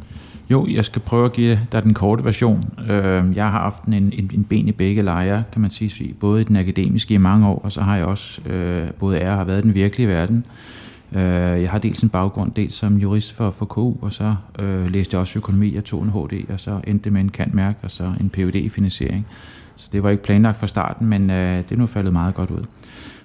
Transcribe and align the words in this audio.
Jo, 0.52 0.68
jeg 0.70 0.86
skal 0.86 1.02
prøve 1.02 1.26
at 1.26 1.34
give 1.34 1.60
dig 1.72 1.84
den 1.84 1.94
korte 1.94 2.26
version. 2.26 2.64
Øhm, 2.90 3.34
jeg 3.34 3.44
har 3.44 3.60
haft 3.60 3.84
en, 3.84 3.94
en, 3.94 4.32
en 4.34 4.44
ben 4.44 4.68
i 4.68 4.72
begge 4.72 5.02
lejre, 5.02 5.44
kan 5.52 5.62
man 5.62 5.72
sige, 5.72 6.14
både 6.20 6.42
i 6.42 6.44
den 6.44 6.56
akademiske 6.56 7.14
i 7.14 7.18
mange 7.18 7.48
år, 7.48 7.62
og 7.64 7.72
så 7.72 7.82
har 7.82 7.96
jeg 7.96 8.06
også 8.06 8.42
øh, 8.42 8.88
både 9.00 9.18
er 9.18 9.32
og 9.32 9.38
har 9.38 9.44
været 9.44 9.60
i 9.60 9.62
den 9.62 9.74
virkelige 9.74 10.08
verden. 10.08 10.46
Øh, 11.16 11.62
jeg 11.62 11.72
har 11.72 11.80
dels 11.80 12.02
en 12.02 12.10
baggrund, 12.10 12.52
dels 12.52 12.74
som 12.74 12.98
jurist 12.98 13.34
for, 13.34 13.52
for 13.52 13.66
KU, 13.66 13.94
og 14.02 14.14
så 14.14 14.36
øh, 14.60 14.90
læste 14.90 15.16
jeg 15.16 15.22
også 15.22 15.40
økonomi, 15.40 15.76
og 15.76 15.84
tog 15.84 16.04
en 16.04 16.10
HD, 16.10 16.50
og 16.50 16.60
så 16.60 16.82
endte 16.88 17.10
med 17.10 17.22
en 17.22 17.30
kantmærk, 17.30 17.78
og 17.82 17.92
så 17.92 18.14
en 18.20 18.30
PhD 18.30 18.56
i 18.56 18.70
finansiering. 18.70 19.28
Så 19.76 19.90
det 19.92 20.04
var 20.04 20.10
ikke 20.10 20.24
planlagt 20.24 20.58
fra 20.58 20.68
starten, 20.68 21.08
men 21.08 21.30
øh, 21.30 21.58
det 21.58 21.72
er 21.72 21.76
nu 21.76 21.86
faldet 21.88 22.14
meget 22.14 22.36
godt 22.36 22.52
ud. 22.52 22.64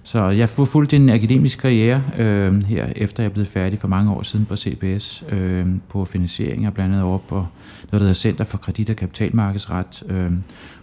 Så 0.06 0.28
jeg 0.28 0.48
har 0.56 0.64
fulgt 0.64 0.94
en 0.94 1.10
akademisk 1.10 1.58
karriere 1.58 2.02
øh, 2.18 2.64
her, 2.64 2.86
efter 2.96 3.22
jeg 3.22 3.32
blev 3.32 3.46
færdig 3.46 3.78
for 3.78 3.88
mange 3.88 4.12
år 4.12 4.22
siden 4.22 4.46
på 4.46 4.56
CBS, 4.56 5.24
øh, 5.30 5.66
på 5.88 6.04
finansiering 6.04 6.66
og 6.66 6.74
blandt 6.74 6.94
andet 6.94 7.06
over 7.06 7.18
på 7.18 7.34
noget, 7.34 7.46
der 7.92 7.98
hedder 7.98 8.12
Center 8.12 8.44
for 8.44 8.58
Kredit- 8.58 8.90
og 8.90 8.96
Kapitalmarkedsret, 8.96 10.02
øh, 10.08 10.32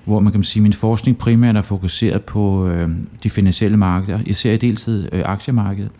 hvor 0.05 0.19
man 0.19 0.33
kan 0.33 0.43
sige, 0.43 0.61
at 0.61 0.63
min 0.63 0.73
forskning 0.73 1.17
primært 1.17 1.55
er 1.55 1.61
fokuseret 1.61 2.21
på 2.21 2.67
øh, 2.67 2.89
de 3.23 3.29
finansielle 3.29 3.77
markeder, 3.77 4.19
især 4.25 4.53
i 4.53 4.57
deltid 4.57 5.09
øh, 5.11 5.21
aktiemarkedet. 5.25 5.91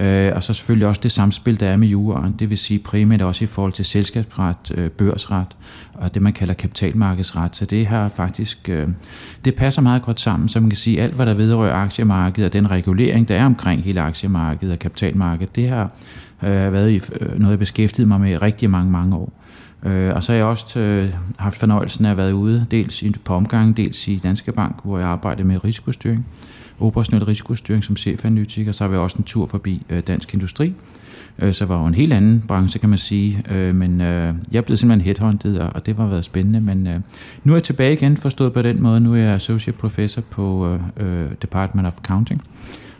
Øh, 0.00 0.32
og 0.34 0.42
så 0.42 0.54
selvfølgelig 0.54 0.88
også 0.88 1.00
det 1.02 1.12
samspil, 1.12 1.60
der 1.60 1.68
er 1.68 1.76
med 1.76 1.88
juraen, 1.88 2.34
det 2.38 2.50
vil 2.50 2.58
sige 2.58 2.78
primært 2.78 3.22
også 3.22 3.44
i 3.44 3.46
forhold 3.46 3.72
til 3.72 3.84
selskabsret, 3.84 4.72
øh, 4.74 4.90
børsret 4.90 5.56
og 5.94 6.14
det, 6.14 6.22
man 6.22 6.32
kalder 6.32 6.54
kapitalmarkedsret. 6.54 7.56
Så 7.56 7.64
det 7.64 7.86
her 7.86 8.08
faktisk, 8.08 8.68
øh, 8.68 8.88
det 9.44 9.54
passer 9.54 9.82
meget 9.82 10.02
godt 10.02 10.20
sammen, 10.20 10.48
så 10.48 10.60
man 10.60 10.70
kan 10.70 10.76
sige, 10.76 11.02
alt 11.02 11.14
hvad 11.14 11.26
der 11.26 11.34
vedrører 11.34 11.74
aktiemarkedet 11.74 12.46
og 12.46 12.52
den 12.52 12.70
regulering, 12.70 13.28
der 13.28 13.36
er 13.36 13.46
omkring 13.46 13.82
hele 13.82 14.00
aktiemarkedet 14.00 14.72
og 14.72 14.78
kapitalmarkedet, 14.78 15.56
det 15.56 15.68
har 15.68 15.90
øh, 16.42 16.72
været 16.72 16.90
i, 16.90 17.00
øh, 17.20 17.38
noget, 17.38 17.50
jeg 17.50 17.58
beskæftiget 17.58 18.08
mig 18.08 18.20
med 18.20 18.42
rigtig 18.42 18.70
mange, 18.70 18.90
mange 18.92 19.16
år. 19.16 19.32
Øh, 19.82 20.14
og 20.14 20.24
så 20.24 20.32
har 20.32 20.36
jeg 20.36 20.46
også 20.46 20.78
øh, 20.78 21.08
haft 21.36 21.58
fornøjelsen 21.58 22.04
af 22.04 22.10
at 22.10 22.16
være 22.16 22.34
ude, 22.34 22.66
dels 22.70 23.04
på 23.24 23.34
omgangen, 23.34 23.72
dels 23.72 24.08
i 24.08 24.16
Danske 24.16 24.52
Bank, 24.52 24.76
hvor 24.84 24.98
jeg 24.98 25.08
arbejder 25.08 25.44
med 25.44 25.64
risikostyring 25.64 26.26
operationel 26.80 27.24
risikostyring 27.24 27.84
som 27.84 27.96
chefanalytiker, 27.96 28.72
så 28.72 28.84
har 28.84 28.88
vi 28.88 28.96
også 28.96 29.18
en 29.18 29.24
tur 29.24 29.46
forbi 29.46 29.82
øh, 29.90 30.02
Dansk 30.06 30.34
Industri. 30.34 30.74
Øh, 31.38 31.54
så 31.54 31.64
var 31.64 31.80
jo 31.80 31.86
en 31.86 31.94
helt 31.94 32.12
anden 32.12 32.44
branche, 32.48 32.80
kan 32.80 32.88
man 32.88 32.98
sige. 32.98 33.42
Øh, 33.50 33.74
men 33.74 34.00
øh, 34.00 34.34
jeg 34.52 34.64
blev 34.64 34.76
simpelthen 34.76 35.04
headhunted, 35.04 35.58
og, 35.58 35.70
og 35.74 35.86
det 35.86 35.98
var 35.98 36.06
været 36.06 36.24
spændende. 36.24 36.60
Men 36.60 36.86
øh, 36.86 37.00
nu 37.44 37.52
er 37.52 37.56
jeg 37.56 37.62
tilbage 37.62 37.92
igen, 37.92 38.16
forstået 38.16 38.52
på 38.52 38.62
den 38.62 38.82
måde. 38.82 39.00
Nu 39.00 39.14
er 39.14 39.18
jeg 39.18 39.34
associate 39.34 39.78
professor 39.78 40.22
på 40.30 40.66
øh, 40.66 40.80
øh, 40.96 41.30
Department 41.42 41.86
of 41.86 41.94
Accounting. 41.98 42.42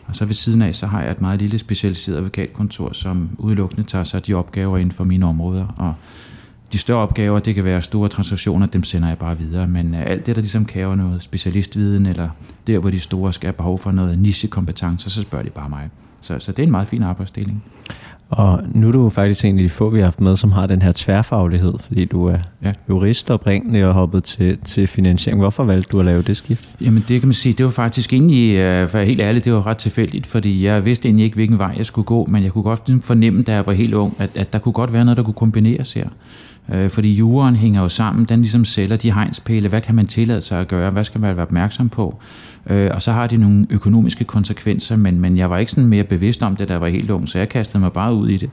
Og 0.05 0.15
så 0.15 0.25
ved 0.25 0.33
siden 0.33 0.61
af, 0.61 0.75
så 0.75 0.87
har 0.87 1.01
jeg 1.01 1.11
et 1.11 1.21
meget 1.21 1.39
lille 1.39 1.57
specialiseret 1.57 2.17
advokatkontor, 2.17 2.93
som 2.93 3.29
udelukkende 3.37 3.83
tager 3.83 4.03
sig 4.03 4.17
af 4.17 4.23
de 4.23 4.33
opgaver 4.33 4.77
inden 4.77 4.91
for 4.91 5.03
mine 5.03 5.25
områder. 5.25 5.65
Og 5.77 5.93
de 6.73 6.77
større 6.77 6.99
opgaver, 6.99 7.39
det 7.39 7.55
kan 7.55 7.63
være 7.63 7.81
store 7.81 8.09
transaktioner, 8.09 8.65
dem 8.65 8.83
sender 8.83 9.07
jeg 9.07 9.17
bare 9.17 9.37
videre. 9.37 9.67
Men 9.67 9.93
uh, 9.93 10.01
alt 10.01 10.25
det, 10.25 10.35
der 10.35 10.41
ligesom 10.41 10.65
kræver 10.65 10.95
noget 10.95 11.23
specialistviden, 11.23 12.05
eller 12.05 12.29
der, 12.67 12.79
hvor 12.79 12.89
de 12.89 12.99
store 12.99 13.33
skal 13.33 13.47
have 13.47 13.53
behov 13.53 13.79
for 13.79 13.91
noget 13.91 14.19
nichekompetence, 14.19 15.09
så 15.09 15.21
spørger 15.21 15.45
de 15.45 15.49
bare 15.49 15.69
mig. 15.69 15.89
Så, 16.21 16.39
så 16.39 16.51
det 16.51 16.59
er 16.59 16.63
en 16.63 16.71
meget 16.71 16.87
fin 16.87 17.03
arbejdsdeling. 17.03 17.63
Og 18.31 18.63
nu 18.73 18.87
er 18.87 18.91
du 18.91 19.09
faktisk 19.09 19.45
en 19.45 19.57
af 19.57 19.63
de 19.63 19.69
få, 19.69 19.89
vi 19.89 19.99
har 19.99 20.05
haft 20.05 20.21
med, 20.21 20.35
som 20.35 20.51
har 20.51 20.67
den 20.67 20.81
her 20.81 20.91
tværfaglighed, 20.95 21.73
fordi 21.87 22.05
du 22.05 22.25
er 22.25 22.37
ja. 22.63 22.73
jurist 22.89 23.31
oprindeligt 23.31 23.85
og 23.85 23.93
hoppet 23.93 24.23
til, 24.23 24.57
til 24.57 24.87
finansiering. 24.87 25.41
Hvorfor 25.41 25.63
valgte 25.63 25.89
du 25.91 25.99
at 25.99 26.05
lave 26.05 26.21
det 26.21 26.37
skift? 26.37 26.69
Jamen 26.81 27.03
det 27.07 27.19
kan 27.19 27.27
man 27.27 27.33
sige, 27.33 27.53
det 27.53 27.65
var 27.65 27.71
faktisk 27.71 28.13
egentlig, 28.13 28.55
øh, 28.55 28.89
for 28.89 28.99
helt 28.99 29.21
ærligt, 29.21 29.45
det 29.45 29.53
var 29.53 29.67
ret 29.67 29.77
tilfældigt, 29.77 30.25
fordi 30.25 30.65
jeg 30.65 30.85
vidste 30.85 31.07
egentlig 31.07 31.23
ikke, 31.23 31.35
hvilken 31.35 31.57
vej 31.57 31.73
jeg 31.77 31.85
skulle 31.85 32.05
gå, 32.05 32.25
men 32.25 32.43
jeg 32.43 32.51
kunne 32.51 32.63
godt 32.63 32.81
ligesom 32.87 33.01
fornemme, 33.01 33.43
da 33.43 33.53
jeg 33.53 33.65
var 33.65 33.73
helt 33.73 33.93
ung, 33.93 34.15
at, 34.19 34.29
at 34.35 34.53
der 34.53 34.59
kunne 34.59 34.73
godt 34.73 34.93
være 34.93 35.05
noget, 35.05 35.17
der 35.17 35.23
kunne 35.23 35.33
kombineres 35.33 35.93
her. 35.93 36.07
Øh, 36.71 36.89
fordi 36.89 37.13
juren 37.13 37.55
hænger 37.55 37.81
jo 37.81 37.89
sammen, 37.89 38.25
den 38.25 38.39
ligesom 38.39 38.65
sælger 38.65 38.95
de 38.95 39.13
hegnspæle, 39.13 39.69
hvad 39.69 39.81
kan 39.81 39.95
man 39.95 40.07
tillade 40.07 40.41
sig 40.41 40.59
at 40.59 40.67
gøre, 40.67 40.91
hvad 40.91 41.03
skal 41.03 41.21
man 41.21 41.35
være 41.35 41.45
opmærksom 41.45 41.89
på, 41.89 42.19
øh, 42.69 42.91
og 42.93 43.01
så 43.01 43.11
har 43.11 43.27
de 43.27 43.37
nogle 43.37 43.67
økonomiske 43.69 44.23
konsekvenser, 44.23 44.95
men, 44.95 45.19
men 45.19 45.37
jeg 45.37 45.49
var 45.49 45.57
ikke 45.57 45.71
sådan 45.71 45.85
mere 45.85 46.03
bevidst 46.03 46.43
om 46.43 46.55
det, 46.55 46.67
da 46.67 46.73
jeg 46.73 46.81
var 46.81 46.87
helt 46.87 47.09
ung, 47.09 47.29
så 47.29 47.37
jeg 47.37 47.49
kastede 47.49 47.79
mig 47.79 47.93
bare 47.93 48.13
ud 48.13 48.29
i 48.29 48.37
det. 48.37 48.49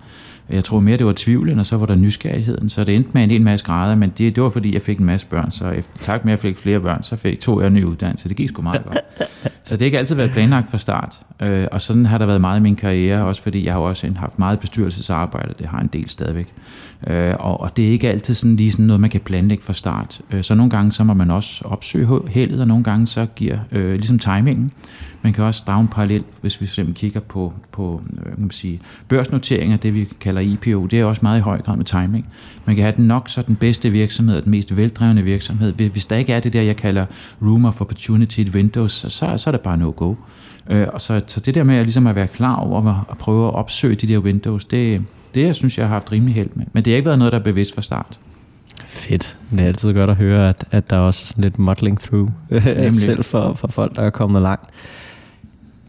Jeg 0.51 0.65
tror 0.65 0.81
mere, 0.81 0.97
det 0.97 1.07
var 1.07 1.13
tvivlen, 1.17 1.59
og 1.59 1.67
så 1.67 1.77
var 1.77 1.87
der 1.87 1.95
nysgerrigheden. 1.95 2.69
Så 2.69 2.85
det 2.85 2.97
endte 2.97 3.11
med 3.13 3.25
en 3.25 3.31
hel 3.31 3.43
masse 3.43 3.67
grader, 3.67 3.95
men 3.95 4.13
det, 4.19 4.37
det 4.37 4.43
var 4.43 4.49
fordi, 4.49 4.75
jeg 4.75 4.83
fik 4.83 4.99
en 4.99 5.07
masse 5.07 5.27
børn. 5.27 5.51
Så 5.51 5.71
efter, 5.71 5.99
tak 6.03 6.25
med, 6.25 6.33
at 6.33 6.37
jeg 6.37 6.43
fik 6.43 6.59
flere 6.59 6.81
børn, 6.81 7.03
så 7.03 7.17
fik, 7.17 7.41
tog 7.41 7.61
jeg 7.61 7.67
en 7.67 7.75
ny 7.75 7.85
uddannelse. 7.85 8.29
Det 8.29 8.37
gik 8.37 8.49
sgu 8.49 8.63
meget 8.63 8.85
godt. 8.85 8.99
Så 9.63 9.75
det 9.77 9.83
har 9.83 9.85
ikke 9.85 9.99
altid 9.99 10.15
været 10.15 10.31
planlagt 10.31 10.71
fra 10.71 10.79
start. 10.79 11.21
Øh, 11.43 11.67
og 11.73 11.81
sådan 11.81 12.07
har 12.07 12.19
der 12.19 12.27
været 12.27 12.41
meget 12.41 12.61
i 12.61 12.63
min 12.63 12.77
karriere, 12.77 13.25
også 13.25 13.43
fordi 13.43 13.65
jeg 13.65 13.73
har 13.73 13.81
også 13.81 14.13
haft 14.17 14.39
meget 14.39 14.61
bestyrelsesarbejde. 14.61 15.55
Det 15.59 15.67
har 15.67 15.81
en 15.81 15.87
del 15.87 16.11
stadigvæk. 16.11 16.53
Øh, 17.07 17.35
og, 17.39 17.61
og 17.61 17.77
det 17.77 17.87
er 17.87 17.91
ikke 17.91 18.11
altid 18.11 18.35
sådan 18.35 18.57
lige 18.57 18.73
sådan 18.73 18.85
noget, 18.85 19.01
man 19.01 19.11
kan 19.11 19.21
planlægge 19.21 19.65
fra 19.65 19.73
start. 19.73 20.21
Øh, 20.33 20.45
så 20.45 20.55
nogle 20.55 20.71
gange 20.71 20.93
så 20.93 21.05
må 21.05 21.15
man 21.15 21.31
også 21.31 21.65
opsøge 21.65 22.09
heldet, 22.29 22.61
og 22.61 22.69
nogle 22.69 22.85
gange 22.85 23.07
så 23.07 23.27
giver 23.37 23.59
øh, 23.73 23.93
ligesom 23.93 24.19
timingen. 24.19 24.73
Man 25.23 25.33
kan 25.33 25.45
også 25.45 25.63
drage 25.67 25.81
en 25.81 25.89
parallel, 25.89 26.25
hvis 26.41 26.61
vi 26.61 26.67
simpelthen 26.67 26.95
kigger 26.95 27.21
på, 27.21 27.53
på 27.73 28.03
øh, 28.19 28.25
kan 28.25 28.35
man 28.39 28.51
sige, 28.51 28.81
børsnoteringer, 29.09 29.77
det 29.77 29.95
vi 29.95 30.09
kalder 30.21 30.41
IPO, 30.41 30.87
det 30.87 31.01
er 31.01 31.05
også 31.05 31.21
meget 31.23 31.39
i 31.39 31.43
høj 31.43 31.63
grad 31.63 31.77
med 31.77 31.85
timing. 31.85 32.27
Man 32.65 32.77
kan 32.77 32.85
have 32.85 32.97
den 32.97 33.07
nok 33.07 33.29
så 33.29 33.43
den 33.43 33.57
bedste 33.57 33.91
virksomhed, 33.91 34.43
den 34.43 34.51
mest 34.51 34.77
veldrevne 34.77 35.23
virksomhed. 35.23 35.73
Hvis 35.73 36.05
der 36.05 36.17
ikke 36.17 36.33
er 36.33 36.41
det 36.41 36.53
der, 36.53 36.63
jeg 36.63 36.77
kalder 36.77 37.07
room 37.43 37.65
of 37.65 37.81
opportunity 37.81 38.45
windows, 38.55 38.93
så, 38.93 39.09
så 39.37 39.45
er 39.47 39.53
det 39.53 39.61
bare 39.61 39.77
no-go. 39.77 40.15
Øh, 40.71 40.87
og 40.93 41.01
så, 41.01 41.21
så 41.27 41.41
det 41.41 41.55
der 41.55 41.65
med 41.65 41.77
at, 41.77 41.87
ligesom 41.87 42.07
at 42.07 42.15
være 42.15 42.27
klar 42.27 42.57
over 42.57 43.07
at 43.11 43.19
prøve 43.19 43.49
at 43.49 43.55
opsøge 43.55 43.95
de 43.95 44.07
der 44.07 44.19
windows, 44.19 44.65
det, 44.65 45.03
det 45.35 45.43
jeg 45.43 45.57
synes 45.57 45.79
jeg 45.79 45.87
har 45.87 45.95
haft 45.95 46.13
rimelig 46.13 46.35
held 46.35 46.51
med. 46.55 46.67
Men 46.73 46.85
det 46.85 46.93
har 46.93 46.97
ikke 46.97 47.07
været 47.07 47.19
noget, 47.19 47.33
der 47.33 47.39
er 47.39 47.43
bevidst 47.43 47.75
fra 47.75 47.83
start. 47.83 48.19
Fedt. 48.87 49.39
Det 49.51 49.61
er 49.61 49.65
altid 49.65 49.95
godt 49.95 50.11
at 50.11 50.17
høre, 50.17 50.49
at, 50.49 50.65
at 50.71 50.91
der 50.91 50.97
også 50.97 51.23
er 51.23 51.27
sådan 51.27 51.43
lidt 51.43 51.59
modeling 51.59 52.01
through 52.01 52.31
selv 52.93 53.25
for, 53.25 53.55
for 53.55 53.69
folk, 53.69 53.97
der 53.97 54.03
er 54.03 54.11
kommet 54.11 54.43
langt. 54.43 54.71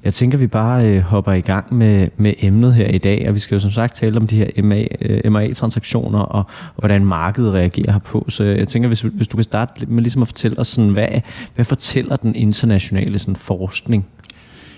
Jeg 0.04 0.14
tænker, 0.14 0.38
vi 0.38 0.48
bare 0.48 0.86
øh, 0.88 1.02
hopper 1.02 1.32
i 1.34 1.42
gang 1.42 1.74
med, 1.74 2.08
med 2.18 2.34
emnet 2.42 2.74
her 2.74 2.88
i 2.88 2.98
dag, 2.98 3.26
og 3.28 3.34
vi 3.34 3.40
skal 3.40 3.56
jo 3.56 3.60
som 3.60 3.72
sagt 3.72 3.96
tale 3.96 4.18
om 4.18 4.28
de 4.28 4.36
her 4.38 4.64
MA, 4.64 4.84
øh, 5.02 5.32
MA-transaktioner 5.32 6.20
og, 6.20 6.46
og 6.76 6.82
hvordan 6.82 7.06
markedet 7.06 7.54
reagerer 7.54 7.92
herpå. 7.92 8.26
Så 8.30 8.44
jeg 8.44 8.68
tænker, 8.68 8.88
hvis, 8.88 9.02
hvis 9.02 9.28
du 9.28 9.38
kan 9.38 9.44
starte 9.44 9.86
med 9.86 10.02
ligesom 10.04 10.22
at 10.22 10.28
fortælle 10.28 10.60
os, 10.60 10.68
sådan, 10.68 10.90
hvad, 10.90 11.08
hvad 11.56 11.66
fortæller 11.66 12.16
den 12.16 12.36
internationale 12.36 13.20
sådan, 13.20 13.36
forskning 13.36 14.06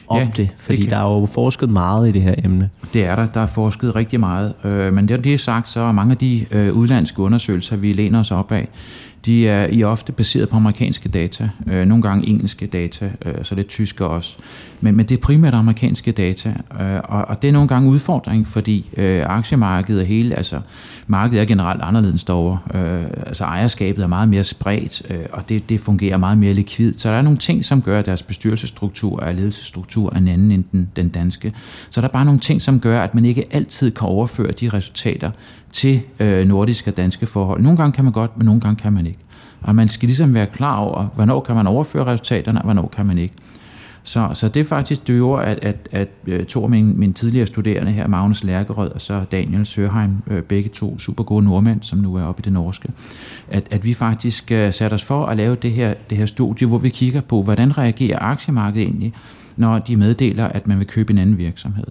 om 0.08 0.18
Ja, 0.20 0.28
det? 0.38 0.50
Fordi 0.58 0.76
det 0.78 0.84
kan- 0.86 0.92
der 0.92 0.98
er 1.06 1.20
jo 1.20 1.26
forsket 1.26 1.70
meget 1.70 2.10
i 2.10 2.12
det 2.12 2.22
her 2.22 2.36
emne. 2.44 2.70
Det 2.94 3.06
er 3.06 3.16
der. 3.16 3.26
Der 3.26 3.42
er 3.42 3.46
forsket 3.46 3.96
rigtig 3.96 4.20
meget. 4.20 4.54
Øh, 4.64 4.94
men 4.94 5.08
det, 5.08 5.24
det 5.24 5.34
er 5.34 5.38
sagt, 5.38 5.70
så 5.70 5.80
er 5.80 5.92
mange 5.92 6.12
af 6.12 6.18
de 6.18 6.46
øh, 6.52 6.74
udlandske 6.74 7.22
undersøgelser, 7.22 7.76
vi 7.76 7.94
læner 7.94 8.20
os 8.20 8.32
op 8.32 8.52
af, 8.52 8.68
de 9.26 9.48
er 9.48 9.68
i 9.68 9.84
ofte 9.84 10.12
baseret 10.12 10.50
på 10.50 10.56
amerikanske 10.56 11.10
data. 11.10 11.50
Øh, 11.68 11.86
nogle 11.86 12.02
gange 12.02 12.28
engelske 12.28 12.68
data, 12.68 13.12
øh, 13.26 13.34
så 13.44 13.56
lidt 13.56 13.68
tyske 13.68 14.06
også. 14.06 14.38
Men, 14.82 14.96
men 14.96 15.06
det 15.06 15.18
er 15.18 15.22
primært 15.22 15.54
amerikanske 15.54 16.12
data. 16.12 16.50
Øh, 16.82 17.00
og, 17.04 17.26
og 17.26 17.42
det 17.42 17.48
er 17.48 17.52
nogle 17.52 17.68
gange 17.68 17.88
en 17.88 17.94
udfordring, 17.94 18.48
fordi 18.48 18.86
øh, 18.98 19.24
aktiemarkedet 19.26 20.02
er 20.02 20.06
hele, 20.06 20.36
altså 20.36 20.60
markedet 21.08 21.42
er 21.42 21.46
generelt 21.46 21.82
anderledes 21.82 22.24
derovre. 22.24 22.60
Øh, 22.74 23.04
altså 23.26 23.44
ejerskabet 23.44 24.04
er 24.04 24.08
meget 24.08 24.30
mere 24.30 24.44
spredt, 24.44 25.02
øh, 25.10 25.26
og 25.32 25.50
det, 25.50 25.70
det 25.70 25.80
fungerer 25.80 26.18
meget 26.18 26.38
mere 26.38 26.54
likvidt. 26.54 27.02
Så 27.02 27.10
der 27.10 27.16
er 27.16 27.22
nogle 27.22 27.40
ting, 27.40 27.66
som 27.66 27.82
gør, 27.82 28.00
at 28.00 28.06
deres 28.06 28.24
bestyrelsesstruktur 28.24 29.20
og 29.20 29.34
ledelsesstruktur 29.34 30.14
er 30.14 30.18
en 30.18 30.28
anden 30.28 30.52
end 30.52 30.64
den, 30.72 30.90
den 30.96 31.10
danske. 31.10 31.54
Så 31.90 32.02
der 32.02 32.08
er 32.08 32.12
bare 32.12 32.26
nogle 32.26 32.40
ting, 32.40 32.62
som 32.62 32.80
gør, 32.80 33.02
at 33.02 33.16
man 33.16 33.26
ikke 33.26 33.46
altid 33.52 33.92
kan 33.92 34.08
overføre 34.08 34.52
de 34.52 34.70
resultater 34.70 35.32
til 35.74 36.02
øh, 36.20 36.48
nordiske 36.48 36.92
og 36.92 36.98
danske 36.98 37.26
forhold. 37.26 37.62
Nogle 37.62 37.78
gange 37.78 37.92
kan 37.92 38.04
man 38.04 38.14
godt, 38.14 38.38
men 38.38 38.46
nogle 38.46 38.62
gange 38.62 38.76
kan 38.76 38.94
man 38.94 39.06
ikke. 39.06 39.20
Og 39.62 39.76
man 39.76 39.90
skal 39.90 40.08
ligesom 40.08 40.34
være 40.34 40.48
klar 40.48 40.76
over, 40.76 41.08
hvornår 41.16 41.40
kan 41.40 41.56
man 41.56 41.68
overføre 41.68 42.06
resultaterne, 42.06 42.60
og 42.60 42.64
hvornår 42.64 42.94
kan 42.96 43.06
man 43.06 43.18
ikke. 43.18 43.34
Så, 44.04 44.30
så 44.34 44.48
det 44.48 44.60
er 44.60 44.64
faktisk 44.64 45.08
det 45.08 45.16
gjorde, 45.16 45.46
at, 45.46 45.60
at, 45.62 45.90
at 45.92 46.08
øh, 46.28 46.46
to 46.46 46.64
af 46.64 46.70
mine, 46.70 46.94
mine 46.94 47.14
tidligere 47.14 47.46
studerende 47.46 47.92
her, 47.92 48.08
Magnus 48.08 48.44
Lærkerød 48.44 48.90
og 48.90 49.02
så 49.02 49.24
Daniel 49.32 49.66
Sørheim, 49.66 50.12
øh, 50.28 50.42
begge 50.44 50.70
to 50.70 51.00
super 51.00 51.24
gode 51.24 51.46
nordmænd, 51.46 51.82
som 51.82 52.00
nu 52.00 52.16
er 52.16 52.24
oppe 52.24 52.40
i 52.40 52.44
det 52.46 52.54
norske, 52.54 52.90
at, 53.48 53.68
at 53.72 53.86
vi 53.86 53.94
faktisk 53.94 54.52
øh, 54.52 54.74
satte 54.74 54.94
os 54.94 55.04
for 55.04 55.26
at 55.26 55.38
lave 55.38 55.56
det 55.56 55.72
her, 55.72 55.94
det 56.10 56.18
her 56.18 56.26
studie, 56.26 56.68
hvor 56.68 56.78
vi 56.78 56.90
kigger 56.90 57.22
på, 57.22 57.42
hvordan 57.42 57.78
reagerer 57.78 58.20
aktiemarkedet 58.22 58.88
egentlig, 58.88 59.14
når 59.58 59.80
de 59.80 59.98
meddeler, 59.98 60.46
at 60.46 60.68
man 60.68 60.80
vil 60.80 60.88
købe 60.88 61.14
en 61.14 61.18
anden 61.18 61.38
virksomhed. 61.38 61.88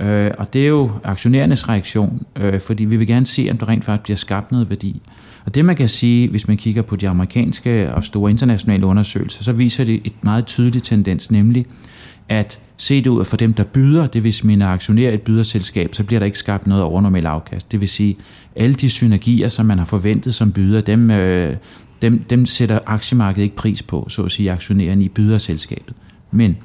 Øh, 0.00 0.30
og 0.38 0.52
det 0.52 0.64
er 0.64 0.68
jo 0.68 0.90
aktionærernes 1.04 1.68
reaktion, 1.68 2.22
øh, 2.36 2.60
fordi 2.60 2.84
vi 2.84 2.96
vil 2.96 3.06
gerne 3.06 3.26
se, 3.26 3.48
om 3.50 3.58
der 3.58 3.68
rent 3.68 3.84
faktisk 3.84 4.02
bliver 4.02 4.16
skabt 4.16 4.52
noget 4.52 4.70
værdi. 4.70 5.02
Og 5.46 5.54
det 5.54 5.64
man 5.64 5.76
kan 5.76 5.88
sige, 5.88 6.28
hvis 6.28 6.48
man 6.48 6.56
kigger 6.56 6.82
på 6.82 6.96
de 6.96 7.08
amerikanske 7.08 7.94
og 7.94 8.04
store 8.04 8.30
internationale 8.30 8.86
undersøgelser, 8.86 9.44
så 9.44 9.52
viser 9.52 9.84
det 9.84 10.00
et 10.04 10.12
meget 10.22 10.46
tydeligt 10.46 10.84
tendens, 10.84 11.30
nemlig 11.30 11.66
at 12.28 12.58
se 12.76 13.04
det 13.04 13.10
ud 13.10 13.24
for 13.24 13.36
dem, 13.36 13.52
der 13.52 13.64
byder, 13.64 14.06
det 14.06 14.24
vil 14.24 14.32
sige 14.32 14.46
mine 14.46 14.66
aktionærer 14.66 15.12
et 15.12 15.22
byderselskab, 15.22 15.94
så 15.94 16.04
bliver 16.04 16.20
der 16.20 16.26
ikke 16.26 16.38
skabt 16.38 16.66
noget 16.66 16.84
overnormalt 16.84 17.26
afkast. 17.26 17.72
Det 17.72 17.80
vil 17.80 17.88
sige, 17.88 18.16
alle 18.56 18.74
de 18.74 18.90
synergier, 18.90 19.48
som 19.48 19.66
man 19.66 19.78
har 19.78 19.84
forventet 19.84 20.34
som 20.34 20.52
byder, 20.52 20.80
dem, 20.80 21.10
øh, 21.10 21.56
dem, 22.02 22.24
dem 22.30 22.46
sætter 22.46 22.78
aktiemarkedet 22.86 23.42
ikke 23.42 23.56
pris 23.56 23.82
på, 23.82 24.06
så 24.08 24.22
at 24.22 24.32
sige 24.32 24.52
aktionærerne 24.52 25.04
i 25.04 25.08
byderselskabet. 25.08 25.94
Men 26.30 26.56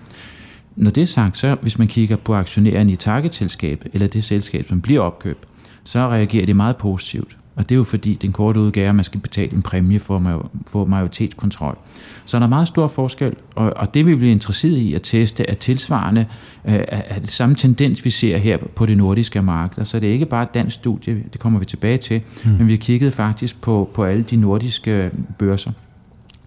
når 0.75 0.91
det 0.91 1.01
er 1.01 1.05
sagt, 1.05 1.37
så 1.37 1.57
hvis 1.61 1.77
man 1.77 1.87
kigger 1.87 2.15
på 2.15 2.35
aktionærerne 2.35 2.91
i 2.91 2.95
targetselskabet, 2.95 3.91
eller 3.93 4.07
det 4.07 4.23
selskab, 4.23 4.67
som 4.67 4.81
bliver 4.81 5.01
opkøbt, 5.01 5.47
så 5.83 5.99
reagerer 5.99 6.45
det 6.45 6.55
meget 6.55 6.77
positivt. 6.77 7.37
Og 7.55 7.69
det 7.69 7.75
er 7.75 7.77
jo 7.77 7.83
fordi, 7.83 8.13
den 8.13 8.31
korte 8.31 8.59
udgave 8.59 8.85
er, 8.85 8.89
at 8.89 8.95
man 8.95 9.05
skal 9.05 9.19
betale 9.19 9.53
en 9.53 9.61
præmie 9.61 9.99
for 9.99 10.17
at 10.17 10.41
få 10.67 10.85
majoritetskontrol. 10.85 11.77
Så 12.25 12.37
der 12.39 12.43
er 12.43 12.49
meget 12.49 12.67
stor 12.67 12.87
forskel, 12.87 13.33
og, 13.55 13.73
og 13.75 13.93
det 13.93 14.05
vi 14.05 14.15
bliver 14.15 14.31
interesseret 14.31 14.77
i 14.77 14.93
at 14.93 15.01
teste 15.01 15.49
er 15.49 15.53
tilsvarende 15.53 16.25
øh, 16.65 16.79
er 16.87 17.19
det 17.19 17.31
samme 17.31 17.55
tendens, 17.55 18.05
vi 18.05 18.09
ser 18.09 18.37
her 18.37 18.57
på 18.75 18.85
det 18.85 18.97
nordiske 18.97 19.41
marked. 19.41 19.85
Så 19.85 19.99
det 19.99 20.09
er 20.09 20.13
ikke 20.13 20.25
bare 20.25 20.43
et 20.43 20.53
dansk 20.53 20.73
studie, 20.73 21.23
det 21.33 21.39
kommer 21.39 21.59
vi 21.59 21.65
tilbage 21.65 21.97
til, 21.97 22.21
mm. 22.45 22.51
men 22.51 22.67
vi 22.67 22.71
har 22.71 22.77
kigget 22.77 23.13
faktisk 23.13 23.61
på, 23.61 23.89
på 23.93 24.03
alle 24.03 24.23
de 24.23 24.35
nordiske 24.35 25.11
børser 25.39 25.71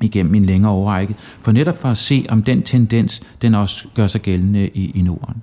igennem 0.03 0.35
en 0.35 0.45
længere 0.45 0.73
overrække, 0.73 1.15
for 1.41 1.53
netop 1.53 1.79
for 1.79 1.89
at 1.89 1.97
se, 1.97 2.27
om 2.29 2.43
den 2.43 2.63
tendens, 2.63 3.21
den 3.43 3.55
også 3.55 3.85
gør 3.95 4.07
sig 4.07 4.21
gældende 4.21 4.69
i, 4.69 4.93
i 4.95 5.03
Norden. 5.03 5.43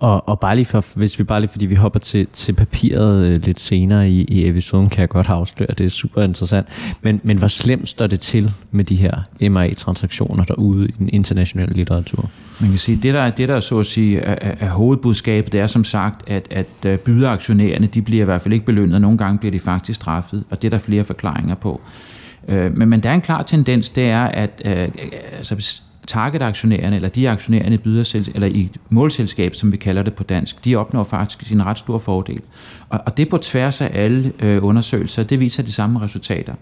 Og, 0.00 0.28
og 0.28 0.40
bare 0.40 0.56
lige 0.56 0.64
for, 0.64 0.84
hvis 0.94 1.18
vi 1.18 1.24
bare 1.24 1.40
lige, 1.40 1.50
fordi 1.50 1.66
vi 1.66 1.74
hopper 1.74 2.00
til, 2.00 2.26
til 2.32 2.52
papiret 2.52 3.24
øh, 3.24 3.42
lidt 3.42 3.60
senere 3.60 4.10
i, 4.10 4.24
i 4.24 4.48
episoden, 4.48 4.88
kan 4.88 5.00
jeg 5.00 5.08
godt 5.08 5.28
afsløre, 5.28 5.68
det 5.78 5.84
er 5.84 5.88
super 5.88 6.22
interessant. 6.22 6.66
Men, 7.02 7.20
men 7.24 7.38
hvor 7.38 7.48
slemt 7.48 7.88
står 7.88 8.06
det 8.06 8.20
til 8.20 8.52
med 8.70 8.84
de 8.84 8.96
her 8.96 9.12
MRA-transaktioner 9.40 10.44
derude 10.44 10.88
i 10.88 10.94
den 10.98 11.08
internationale 11.12 11.72
litteratur? 11.72 12.30
Man 12.60 12.70
kan 12.70 12.78
sige, 12.78 12.98
det 13.02 13.14
der, 13.14 13.30
det 13.30 13.48
der 13.48 13.60
så 13.60 13.78
at 13.78 13.86
sige 13.86 14.18
er, 14.18 14.54
er 14.60 14.70
hovedbudskabet, 14.70 15.52
det 15.52 15.60
er 15.60 15.66
som 15.66 15.84
sagt, 15.84 16.30
at, 16.30 16.48
at 16.50 16.66
øh, 16.86 16.98
byderaktionærerne, 16.98 17.86
de 17.86 18.02
bliver 18.02 18.22
i 18.22 18.24
hvert 18.24 18.42
fald 18.42 18.54
ikke 18.54 18.66
belønnet, 18.66 19.00
nogle 19.00 19.18
gange 19.18 19.38
bliver 19.38 19.52
de 19.52 19.60
faktisk 19.60 20.00
straffet, 20.00 20.44
og 20.50 20.62
det 20.62 20.68
er 20.68 20.70
der 20.70 20.78
flere 20.78 21.04
forklaringer 21.04 21.54
på. 21.54 21.80
Øh, 22.48 22.76
men, 22.76 22.88
men 22.88 23.02
der 23.02 23.10
er 23.10 23.14
en 23.14 23.20
klar 23.20 23.42
tendens, 23.42 23.88
det 23.88 24.04
er, 24.04 24.24
at 24.24 24.62
øh, 24.64 24.88
altså, 25.36 25.82
targetaktionærerne, 26.08 26.96
eller 26.96 27.08
de 27.08 27.30
aktionærerne 27.30 27.74
i, 27.74 27.78
bydersel, 27.78 28.30
eller 28.34 28.48
i 28.48 28.70
målselskab, 28.90 29.54
som 29.54 29.72
vi 29.72 29.76
kalder 29.76 30.02
det 30.02 30.14
på 30.14 30.22
dansk, 30.22 30.64
de 30.64 30.76
opnår 30.76 31.04
faktisk 31.04 31.52
en 31.52 31.66
ret 31.66 31.78
stor 31.78 31.98
fordel. 31.98 32.40
Og, 32.88 33.00
og 33.06 33.16
det 33.16 33.28
på 33.28 33.38
tværs 33.38 33.80
af 33.80 33.90
alle 33.92 34.32
øh, 34.40 34.64
undersøgelser, 34.64 35.22
det 35.22 35.40
viser 35.40 35.62
de 35.62 35.72
samme 35.72 36.00
resultater. 36.00 36.54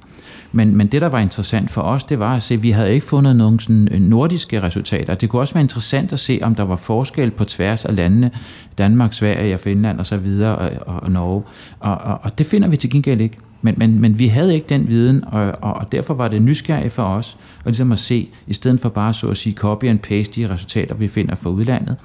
Men, 0.52 0.76
men 0.76 0.86
det, 0.86 1.02
der 1.02 1.08
var 1.08 1.18
interessant 1.18 1.70
for 1.70 1.82
os, 1.82 2.04
det 2.04 2.18
var 2.18 2.36
at 2.36 2.42
se, 2.42 2.54
at 2.54 2.62
vi 2.62 2.70
havde 2.70 2.94
ikke 2.94 3.06
fundet 3.06 3.36
nogen 3.36 3.58
sådan 3.58 3.88
øh, 3.90 4.00
nordiske 4.00 4.62
resultater. 4.62 5.14
Det 5.14 5.28
kunne 5.28 5.42
også 5.42 5.54
være 5.54 5.62
interessant 5.62 6.12
at 6.12 6.18
se, 6.18 6.38
om 6.42 6.54
der 6.54 6.62
var 6.62 6.76
forskel 6.76 7.30
på 7.30 7.44
tværs 7.44 7.84
af 7.84 7.96
landene, 7.96 8.30
Danmark, 8.78 9.12
Sverige 9.12 9.54
og 9.54 9.60
Finland 9.60 9.98
og 9.98 10.06
så 10.06 10.16
videre, 10.16 10.56
og, 10.56 10.70
og, 10.86 11.02
og 11.02 11.10
Norge. 11.10 11.42
Og, 11.80 11.94
og, 11.94 12.18
og 12.22 12.38
det 12.38 12.46
finder 12.46 12.68
vi 12.68 12.76
til 12.76 12.90
gengæld 12.90 13.20
ikke. 13.20 13.38
Men, 13.66 13.74
men, 13.78 14.00
men 14.00 14.18
vi 14.18 14.26
havde 14.26 14.54
ikke 14.54 14.66
den 14.68 14.88
viden, 14.88 15.24
og, 15.26 15.54
og 15.60 15.92
derfor 15.92 16.14
var 16.14 16.28
det 16.28 16.42
nysgerrigt 16.42 16.92
for 16.92 17.02
os, 17.02 17.36
at, 17.58 17.66
ligesom 17.66 17.92
at 17.92 17.98
se, 17.98 18.28
i 18.46 18.52
stedet 18.52 18.80
for 18.80 18.88
bare 18.88 19.14
så 19.14 19.28
at 19.28 19.36
sige 19.36 19.54
copy 19.54 19.84
and 19.84 19.98
paste 19.98 20.40
de 20.40 20.48
resultater, 20.48 20.94
vi 20.94 21.08
finder 21.08 21.34
fra 21.34 21.50
udlandet, 21.50 21.96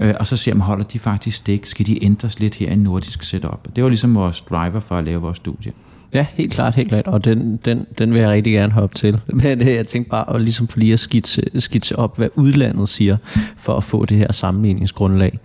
øh, 0.00 0.14
og 0.20 0.26
så 0.26 0.36
se, 0.36 0.52
om 0.52 0.60
holder 0.60 0.84
de 0.84 0.98
faktisk 0.98 1.36
stik, 1.36 1.66
skal 1.66 1.86
de 1.86 2.04
ændres 2.04 2.40
lidt 2.40 2.54
her 2.54 2.70
i 2.70 2.76
nordisk 2.76 3.22
setup. 3.22 3.68
Det 3.76 3.84
var 3.84 3.90
ligesom 3.90 4.14
vores 4.14 4.40
driver 4.40 4.80
for 4.80 4.94
at 4.94 5.04
lave 5.04 5.20
vores 5.20 5.36
studie. 5.36 5.72
Ja, 6.14 6.26
helt 6.34 6.52
klart, 6.52 6.74
helt 6.74 6.88
klart. 6.88 7.06
Og 7.06 7.24
den, 7.24 7.60
den, 7.64 7.86
den 7.98 8.12
vil 8.12 8.20
jeg 8.20 8.30
rigtig 8.30 8.52
gerne 8.52 8.72
hoppe 8.72 8.94
til. 8.94 9.20
Men 9.42 9.60
øh, 9.62 9.74
jeg 9.74 9.86
tænkte 9.86 10.10
bare 10.10 10.34
at 10.34 10.40
ligesom 10.40 10.68
for 10.68 10.78
lige 10.78 10.92
at 10.92 11.00
skitse, 11.00 11.42
skitse 11.56 11.98
op, 11.98 12.16
hvad 12.16 12.28
udlandet 12.34 12.88
siger, 12.88 13.16
for 13.56 13.76
at 13.76 13.84
få 13.84 14.04
det 14.04 14.18
her 14.18 14.32
sammenligningsgrundlag. 14.32 15.38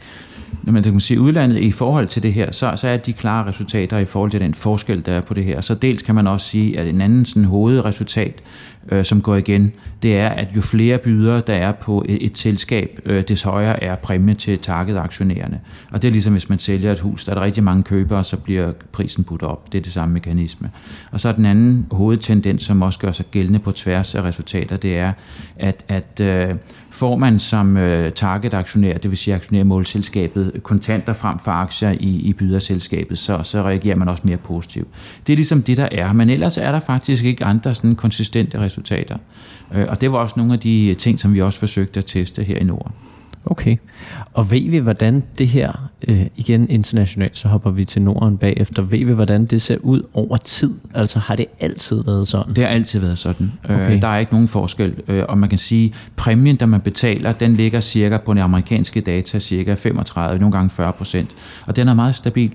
Når 0.64 0.74
man 0.74 0.84
kan 0.84 1.00
sige 1.00 1.20
udlandet 1.20 1.58
i 1.58 1.72
forhold 1.72 2.08
til 2.08 2.24
det 2.24 2.34
her, 2.34 2.52
så, 2.52 2.74
så 2.76 2.88
er 2.88 2.98
de 2.98 3.14
klare 3.14 3.48
resultater 3.48 3.98
i 3.98 4.06
forhold 4.06 4.32
til 4.32 4.40
den 4.40 4.54
forskel, 4.54 5.06
der 5.06 5.12
er 5.12 5.22
på 5.22 5.34
det 5.34 5.44
her. 5.44 5.62
Så 5.62 5.76
dels 5.76 6.04
kan 6.04 6.16
man 6.16 6.28
også 6.28 6.50
sige, 6.50 6.80
at 6.80 6.88
en 6.88 7.02
anden 7.02 7.26
sådan 7.26 7.46
hovedresultat, 7.46 8.42
øh, 8.92 9.06
som 9.06 9.22
går 9.22 9.36
igen, 9.36 9.74
det 10.06 10.18
er, 10.18 10.30
at 10.30 10.48
jo 10.56 10.62
flere 10.62 10.98
bydere, 10.98 11.42
der 11.48 11.54
er 11.54 11.72
på 11.72 12.06
et, 12.10 12.26
et 12.26 12.38
selskab, 12.38 13.00
øh, 13.06 13.24
des 13.24 13.44
højere 13.44 13.84
er 13.84 13.96
præmie 13.96 14.36
til 14.36 14.60
target-aktionærerne. 14.60 15.60
Og 15.92 16.02
det 16.02 16.08
er 16.08 16.12
ligesom, 16.12 16.34
hvis 16.34 16.50
man 16.50 16.60
sælger 16.60 16.92
et 16.92 17.00
hus, 17.00 17.26
der 17.26 17.32
er 17.32 17.36
der 17.36 17.42
rigtig 17.42 17.64
mange 17.64 17.84
købere, 17.84 18.24
så 18.24 18.38
bliver 18.38 18.72
prisen 18.92 19.24
budt 19.24 19.44
op. 19.44 19.72
Det 19.72 19.78
er 19.78 19.82
det 19.82 19.94
samme 19.94 20.14
mekanisme. 20.14 20.70
Og 21.12 21.20
så 21.20 21.30
er 21.30 21.34
den 21.34 21.46
anden 21.46 21.88
hovedtendens, 21.92 22.64
som 22.64 22.82
også 22.82 23.00
gør 23.00 23.12
sig 23.12 23.26
gældende 23.32 23.60
på 23.60 23.72
tværs 23.72 24.16
af 24.16 24.22
resultater, 24.22 24.78
det 24.78 24.98
er, 24.98 25.14
at, 25.56 25.86
at 25.88 26.20
øh, 26.22 26.56
får 26.90 27.16
man 27.16 27.40
som 27.40 27.78
øh, 27.78 28.12
target-aktionær, 28.12 28.98
det 28.98 29.12
vil 29.12 29.18
sige 29.18 29.36
aktionærmålselskabet, 29.36 30.52
kontanter 30.64 31.14
frem 31.14 31.40
for 31.40 31.52
aktier 31.52 31.92
i, 31.92 32.10
i 32.10 32.34
byderselskabet, 32.34 33.18
så, 33.18 33.40
så 33.44 33.64
reagerer 33.64 33.96
man 33.96 34.08
også 34.08 34.24
mere 34.26 34.38
positivt. 34.38 34.88
Det 35.28 35.34
er 35.34 35.38
ligesom 35.38 35.64
det, 35.64 35.78
der 35.78 35.88
er. 35.92 36.14
Men 36.14 36.30
ellers 36.30 36.58
er 36.58 36.72
der 36.72 36.80
faktisk 36.80 37.24
ikke 37.24 37.46
andre 37.46 37.76
sådan 37.76 37.96
konsistente 37.96 38.60
resultater. 38.60 39.18
Øh, 39.74 39.86
og 39.96 40.02
det 40.02 40.12
var 40.12 40.18
også 40.18 40.34
nogle 40.38 40.54
af 40.54 40.60
de 40.60 40.94
ting, 40.94 41.20
som 41.20 41.34
vi 41.34 41.42
også 41.42 41.60
forsøgte 41.60 41.98
at 41.98 42.06
teste 42.06 42.44
her 42.44 42.58
i 42.58 42.64
Norden. 42.64 42.92
Okay. 43.46 43.78
Og 44.34 44.52
ved 44.52 44.70
vi, 44.70 44.78
hvordan 44.78 45.24
det 45.38 45.48
her, 45.48 45.90
øh, 46.08 46.26
igen 46.36 46.70
internationalt, 46.70 47.38
så 47.38 47.48
hopper 47.48 47.72
vi 47.72 47.86
til 47.86 48.02
Norden 48.02 48.38
bagefter, 48.38 48.82
ved 48.82 49.06
vi, 49.06 49.12
hvordan 49.12 49.46
det 49.46 49.62
ser 49.62 49.78
ud 49.78 50.02
over 50.14 50.38
tid? 50.38 50.74
Altså 50.94 51.20
har 51.20 51.36
det 51.36 51.46
altid 51.60 52.04
været 52.04 52.28
sådan? 52.28 52.56
Det 52.56 52.64
har 52.64 52.72
altid 52.72 53.00
været 53.00 53.18
sådan. 53.18 53.52
Okay. 53.64 53.96
Øh, 53.96 54.02
der 54.02 54.08
er 54.08 54.18
ikke 54.18 54.32
nogen 54.32 54.48
forskel. 54.48 54.96
Øh, 55.08 55.24
og 55.30 55.38
man 55.38 55.50
kan 55.50 55.58
sige, 55.58 55.94
præmien, 56.16 56.56
der 56.56 56.66
man 56.66 56.82
betaler, 56.82 57.32
den 57.32 57.56
ligger 57.56 57.80
cirka 57.80 58.18
på 58.18 58.34
den 58.34 58.42
amerikanske 58.42 59.02
data, 59.02 59.40
cirka 59.40 59.74
35, 59.74 60.40
nogle 60.40 60.52
gange 60.52 60.70
40 60.70 60.94
procent. 60.94 61.30
Og 61.66 61.76
den 61.76 61.88
er 61.88 61.94
meget 61.94 62.16
stabil. 62.16 62.54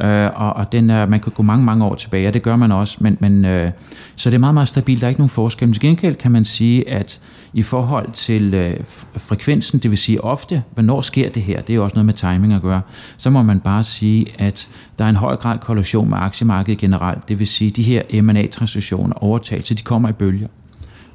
Øh, 0.00 0.30
og, 0.34 0.52
og 0.52 0.72
den 0.72 0.90
er, 0.90 1.06
man 1.06 1.20
kan 1.20 1.32
gå 1.32 1.42
mange, 1.42 1.64
mange 1.64 1.84
år 1.84 1.94
tilbage, 1.94 2.28
og 2.28 2.34
det 2.34 2.42
gør 2.42 2.56
man 2.56 2.72
også, 2.72 2.96
men, 3.00 3.16
men 3.20 3.44
øh, 3.44 3.70
så 4.16 4.30
det 4.30 4.34
er 4.34 4.38
meget, 4.38 4.54
meget 4.54 4.68
stabilt, 4.68 5.00
der 5.00 5.06
er 5.06 5.08
ikke 5.08 5.20
nogen 5.20 5.28
forskel. 5.28 5.68
Men 5.68 5.74
til 5.74 5.80
gengæld 5.80 6.14
kan 6.14 6.32
man 6.32 6.44
sige, 6.44 6.88
at 6.88 7.20
i 7.52 7.62
forhold 7.62 8.12
til 8.12 8.54
øh, 8.54 8.76
frekvensen, 9.16 9.78
det 9.78 9.90
vil 9.90 9.98
sige 9.98 10.24
ofte, 10.24 10.62
hvornår 10.74 11.00
sker 11.00 11.28
det 11.28 11.42
her, 11.42 11.60
det 11.60 11.70
er 11.70 11.74
jo 11.74 11.84
også 11.84 11.94
noget 11.94 12.06
med 12.06 12.14
timing 12.14 12.52
at 12.52 12.62
gøre, 12.62 12.80
så 13.16 13.30
må 13.30 13.42
man 13.42 13.60
bare 13.60 13.84
sige, 13.84 14.26
at 14.38 14.68
der 14.98 15.04
er 15.04 15.08
en 15.08 15.16
høj 15.16 15.36
grad 15.36 15.58
korrelation 15.58 16.10
med 16.10 16.18
aktiemarkedet 16.18 16.80
generelt, 16.80 17.28
det 17.28 17.38
vil 17.38 17.46
sige, 17.46 17.70
de 17.70 17.82
her 17.82 18.22
M&A-transaktioner, 18.22 19.14
overtagelse, 19.14 19.74
de 19.74 19.82
kommer 19.82 20.08
i 20.08 20.12
bølger. 20.12 20.48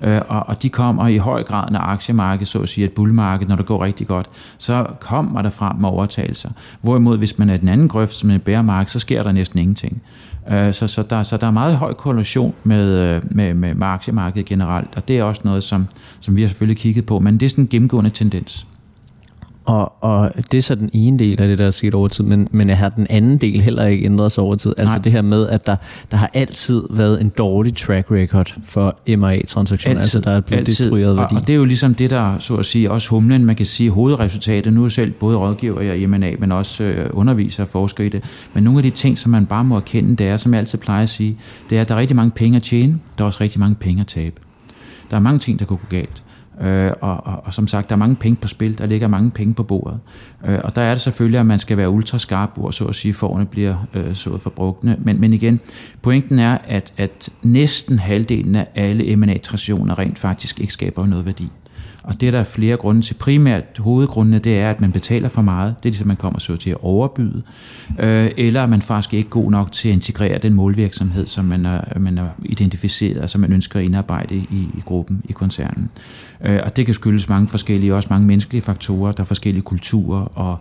Øh, 0.02 0.22
og, 0.28 0.50
og 0.50 0.64
de 0.64 0.70
kommer 0.70 1.08
i 1.08 1.18
høj 1.18 1.44
grad, 1.44 1.72
når 1.72 1.80
aktiemarkedet, 1.80 2.48
så 2.48 2.60
at 2.60 2.70
sige 2.70 2.86
et 2.86 2.92
bullmarked, 2.92 3.48
når 3.48 3.56
det 3.56 3.66
går 3.66 3.84
rigtig 3.84 4.08
godt, 4.08 4.30
så 4.58 4.86
kommer 5.00 5.42
der 5.42 5.50
frem 5.50 5.76
med 5.76 5.90
overtagelser. 5.90 6.50
Hvorimod, 6.82 7.18
hvis 7.18 7.40
man 7.40 7.50
er 7.50 7.58
den 7.58 7.68
anden 7.68 7.88
grøft, 7.88 8.14
som 8.14 8.32
er 8.32 8.36
et 8.36 8.42
bæremarked, 8.42 8.90
så 8.90 9.00
sker 9.00 9.24
der 9.24 9.32
næsten 9.32 9.60
ingenting. 9.60 10.02
Øh, 10.52 10.74
så, 10.74 10.88
så, 10.88 11.04
der, 11.04 11.24
så 11.24 11.38
der 11.38 11.48
er 11.48 11.52
meget 11.52 11.76
høj 11.76 11.94
korrelation 11.94 12.54
med, 12.64 13.22
med, 13.24 13.54
med, 13.54 13.74
med 13.74 13.88
aktiemarkedet 13.88 14.46
generelt, 14.46 14.90
og 14.96 15.08
det 15.08 15.20
er 15.20 15.24
også 15.24 15.42
noget, 15.46 15.64
som, 15.64 15.88
som 16.20 16.36
vi 16.36 16.42
har 16.42 16.48
selvfølgelig 16.48 16.78
kigget 16.78 17.06
på, 17.06 17.20
men 17.20 17.40
det 17.40 17.46
er 17.46 17.50
sådan 17.50 17.64
en 17.64 17.68
gennemgående 17.68 18.10
tendens. 18.10 18.68
Og, 19.66 20.04
og 20.04 20.32
det 20.52 20.58
er 20.58 20.62
så 20.62 20.76
den 20.76 20.90
ene 20.94 21.20
del 21.20 21.42
af 21.42 21.48
det, 21.48 21.58
der 21.58 21.66
er 21.66 21.72
sket 21.72 21.94
over 21.94 22.08
tid, 22.08 22.24
men, 22.24 22.48
men 22.52 22.70
har 22.70 22.90
den 22.90 23.08
anden 23.10 23.38
del 23.38 23.62
heller 23.62 23.86
ikke 23.86 24.06
ændret 24.06 24.32
sig 24.32 24.44
over 24.44 24.56
tid? 24.56 24.74
Altså 24.78 24.96
Nej. 24.98 25.04
det 25.04 25.12
her 25.12 25.22
med, 25.22 25.48
at 25.48 25.68
der, 25.68 25.76
der 26.12 26.18
har 26.18 26.30
altid 26.34 26.84
været 26.90 27.22
en 27.22 27.30
dårlig 27.30 27.76
track 27.76 28.12
record 28.12 28.56
for 28.66 28.98
MRA-transaktioner, 29.08 29.98
altså 29.98 30.20
der 30.20 30.32
er 30.32 30.40
blevet 30.40 30.68
destrueret 30.68 31.10
og, 31.12 31.18
værdi. 31.18 31.36
og 31.36 31.48
det 31.48 31.54
er 31.54 31.58
jo 31.58 31.66
ligesom 31.66 31.96
det, 31.96 32.10
der 32.10 32.40
så 32.40 32.56
at 32.56 32.66
sige 32.66 32.92
også 32.92 33.10
humlen, 33.10 33.46
man 33.46 33.56
kan 33.56 33.66
sige 33.66 33.90
hovedresultatet. 33.90 34.74
Nu 34.74 34.82
er 34.82 34.86
jeg 34.86 34.92
selv 34.92 35.12
både 35.12 35.38
rådgiver 35.38 35.82
i 35.82 36.06
M&A, 36.06 36.32
men 36.40 36.52
også 36.52 36.84
øh, 36.84 37.10
underviser 37.14 37.64
og 37.64 37.70
forsker 37.70 38.04
i 38.04 38.10
det. 38.10 38.24
Men 38.54 38.64
nogle 38.64 38.80
af 38.80 38.84
de 38.84 38.90
ting, 38.90 39.18
som 39.18 39.32
man 39.32 39.46
bare 39.46 39.64
må 39.64 39.76
erkende, 39.76 40.16
det 40.16 40.28
er, 40.28 40.38
som 40.38 40.54
jeg 40.54 40.60
altid 40.60 40.80
plejer 40.80 41.04
at 41.04 41.10
sige, 41.10 41.38
det 41.70 41.78
er, 41.78 41.82
at 41.82 41.90
der 41.90 41.96
er 41.96 42.00
rigtig 42.00 42.16
mange 42.16 42.32
penge 42.32 42.56
at 42.56 42.64
tjene, 42.64 43.00
der 43.18 43.24
er 43.24 43.28
også 43.28 43.42
rigtig 43.42 43.60
mange 43.60 43.76
penge 43.76 44.02
at 44.02 44.08
tabe. 44.08 44.42
Der 45.12 45.18
er 45.18 45.22
mange 45.22 45.40
ting, 45.40 45.60
der 45.60 45.66
kunne 45.66 45.78
gå 45.78 45.88
galt. 45.90 46.24
Øh, 46.62 46.92
og, 47.02 47.28
og, 47.28 47.42
og 47.46 47.54
som 47.54 47.68
sagt, 47.68 47.90
der 47.90 47.96
er 47.96 48.00
mange 48.00 48.16
penge 48.16 48.36
på 48.36 48.48
spil, 48.48 48.78
der 48.78 48.86
ligger 48.86 49.08
mange 49.08 49.32
penge 49.32 49.54
på 49.54 49.64
bordet. 49.64 50.00
Øh, 50.46 50.60
og 50.64 50.76
der 50.76 50.82
er 50.82 50.92
det 50.92 51.02
selvfølgelig, 51.02 51.40
at 51.40 51.46
man 51.46 51.60
skal 51.60 51.78
være 51.78 51.90
ultra 51.90 52.18
skarp, 52.18 52.50
hvor 52.56 52.72
så 52.72 52.86
at 52.86 52.96
sige, 52.96 53.14
forerne 53.14 53.46
bliver 53.46 53.88
øh, 53.94 54.14
sået 54.14 54.42
for 54.42 54.50
brugtene. 54.50 54.98
Men, 55.00 55.20
men 55.20 55.34
igen, 55.34 55.60
pointen 56.02 56.40
er, 56.40 56.58
at, 56.68 56.94
at 56.98 57.30
næsten 57.44 58.00
halvdelen 58.00 58.56
af 58.56 58.68
alle 58.76 59.16
M&A-transaktioner 59.16 60.00
rent 60.00 60.20
faktisk 60.20 60.60
ikke 60.60 60.74
skaber 60.74 61.06
noget 61.06 61.26
værdi. 61.26 61.50
Og 62.04 62.22
det 62.22 62.28
er 62.28 62.32
der 62.32 62.44
flere 62.44 62.78
grunde 62.78 63.02
til. 63.02 63.14
Primært 63.14 63.64
hovedgrundene, 63.80 64.40
det 64.40 64.60
er, 64.60 64.70
at 64.70 64.82
man 64.82 64.92
betaler 64.92 65.30
for 65.30 65.42
meget. 65.42 65.76
Det 65.78 65.90
er 65.90 65.92
ligesom, 65.92 66.08
man 66.08 66.18
kommer 66.18 66.40
så 66.40 66.56
til 66.56 66.70
at 66.70 66.78
overbyde. 66.82 67.42
Øh, 68.00 68.32
eller 68.38 68.64
at 68.64 68.70
man 68.70 68.82
faktisk 68.82 69.14
ikke 69.14 69.30
god 69.30 69.52
nok 69.52 69.72
til 69.72 69.90
at 69.90 69.94
integrere 69.94 70.38
den 70.38 70.54
målvirksomhed, 70.54 71.26
som 71.26 71.46
man 71.46 71.66
har, 71.66 71.94
man 72.00 72.18
er 72.18 72.28
identificeret, 72.46 73.18
og 73.18 73.30
som 73.30 73.42
man 73.42 73.54
ønsker 73.54 73.80
at 73.80 73.86
indarbejde 73.86 74.36
i, 74.36 74.68
i 74.78 74.82
gruppen, 74.86 75.22
i 75.30 75.32
koncernen. 75.32 75.90
Øh, 76.46 76.60
og 76.64 76.76
det 76.76 76.86
kan 76.86 76.94
skyldes 76.94 77.30
mange 77.30 77.48
forskellige, 77.48 77.96
også 77.96 78.08
mange 78.12 78.28
menneskelige 78.28 78.62
faktorer. 78.62 79.12
Der 79.12 79.22
er 79.24 79.26
forskellige 79.26 79.64
kulturer 79.64 80.38
og 80.38 80.58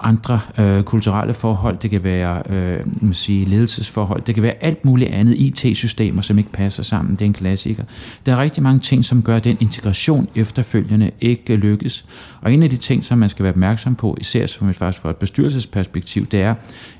andre 0.00 0.40
øh, 0.58 0.82
kulturelle 0.82 1.34
forhold, 1.34 1.76
det 1.76 1.90
kan 1.90 2.04
være 2.04 2.42
øh, 2.50 2.80
man 3.02 3.14
sige, 3.14 3.44
ledelsesforhold, 3.44 4.22
det 4.22 4.34
kan 4.34 4.42
være 4.42 4.64
alt 4.64 4.84
muligt 4.84 5.10
andet, 5.10 5.36
IT-systemer, 5.36 6.22
som 6.22 6.38
ikke 6.38 6.52
passer 6.52 6.82
sammen, 6.82 7.14
det 7.14 7.20
er 7.20 7.26
en 7.26 7.32
klassiker. 7.32 7.84
Der 8.26 8.32
er 8.32 8.42
rigtig 8.42 8.62
mange 8.62 8.80
ting, 8.80 9.04
som 9.04 9.22
gør 9.22 9.38
den 9.38 9.56
integration 9.60 10.28
efterfølgende 10.34 11.10
ikke 11.20 11.56
lykkes. 11.56 12.04
Og 12.40 12.52
en 12.52 12.62
af 12.62 12.70
de 12.70 12.76
ting, 12.76 13.04
som 13.04 13.18
man 13.18 13.28
skal 13.28 13.42
være 13.42 13.52
opmærksom 13.52 13.94
på, 13.94 14.16
især 14.20 14.46
som 14.46 14.68
et, 14.68 14.76
faktisk 14.76 15.02
fra 15.02 15.10
et 15.10 15.16
bestyrelsesperspektiv, 15.16 16.26
det 16.26 16.42
er, 16.42 16.54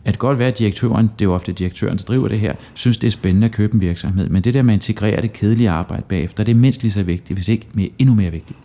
at 0.05 0.19
godt 0.19 0.39
være, 0.39 0.49
at 0.49 0.59
direktøren, 0.59 1.11
det 1.19 1.25
er 1.25 1.29
jo 1.29 1.35
ofte 1.35 1.53
direktøren, 1.53 1.99
der 1.99 2.05
driver 2.05 2.29
det 2.29 2.41
her, 2.41 2.55
synes, 2.75 2.99
det 2.99 3.07
er 3.07 3.11
spændende 3.11 3.45
at 3.45 3.53
købe 3.53 3.75
en 3.75 3.81
virksomhed, 3.81 4.29
men 4.29 4.45
det 4.45 4.55
der 4.55 4.63
med 4.63 4.75
at 4.75 4.77
integrere 4.77 5.23
det 5.23 5.33
kedelige 5.33 5.71
arbejde 5.71 6.03
bagefter, 6.09 6.45
det 6.45 6.53
er 6.53 6.57
mindst 6.57 6.83
lige 6.83 6.93
så 6.93 7.03
vigtigt, 7.03 7.37
hvis 7.37 7.49
ikke 7.49 7.67
mere, 7.73 7.91
endnu 7.99 8.15
mere 8.15 8.31
vigtigt. 8.31 8.59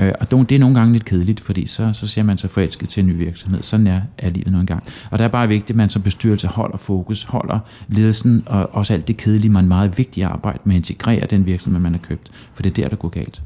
Øh, 0.00 0.12
og 0.20 0.30
det 0.30 0.52
er 0.52 0.58
nogle 0.58 0.74
gange 0.74 0.92
lidt 0.92 1.04
kedeligt, 1.04 1.40
fordi 1.40 1.66
så, 1.66 1.92
så 1.92 2.06
ser 2.06 2.22
man 2.22 2.38
sig 2.38 2.50
forelsket 2.50 2.88
til 2.88 3.00
en 3.00 3.06
ny 3.06 3.16
virksomhed. 3.16 3.62
Sådan 3.62 3.86
er, 3.86 4.00
er 4.18 4.30
livet 4.30 4.52
nu 4.52 4.60
engang. 4.60 4.82
Og 5.10 5.18
der 5.18 5.24
er 5.24 5.28
bare 5.28 5.48
vigtigt, 5.48 5.70
at 5.70 5.76
man 5.76 5.90
som 5.90 6.02
bestyrelse 6.02 6.48
holder 6.48 6.76
fokus, 6.76 7.24
holder 7.24 7.58
ledelsen 7.88 8.42
og 8.46 8.68
også 8.72 8.94
alt 8.94 9.08
det 9.08 9.16
kedelige, 9.16 9.50
man 9.50 9.68
meget 9.68 9.98
vigtigt 9.98 10.26
arbejde 10.26 10.58
med 10.64 10.74
at 10.74 10.76
integrere 10.76 11.26
den 11.26 11.46
virksomhed, 11.46 11.80
man 11.80 11.92
har 11.92 12.00
købt. 12.00 12.30
For 12.54 12.62
det 12.62 12.70
er 12.70 12.82
der, 12.82 12.88
der 12.88 12.96
går 12.96 13.08
galt. 13.08 13.42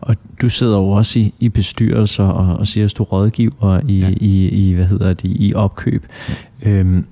Og 0.00 0.16
du 0.40 0.48
sidder 0.48 0.76
jo 0.76 0.88
også 0.88 1.18
i, 1.18 1.34
i 1.40 1.48
bestyrelser 1.48 2.24
og, 2.24 2.56
og 2.56 2.66
siger, 2.66 2.84
at 2.84 2.94
du 2.98 3.02
rådgiver 3.02 3.80
i, 3.88 3.98
ja. 3.98 4.08
i, 4.08 4.48
i, 4.48 4.72
hvad 4.72 4.84
hedder 4.84 5.14
det, 5.14 5.32
i 5.36 5.54
opkøb. 5.54 6.06
Ja. 6.62 6.70
Øhm, 6.70 7.04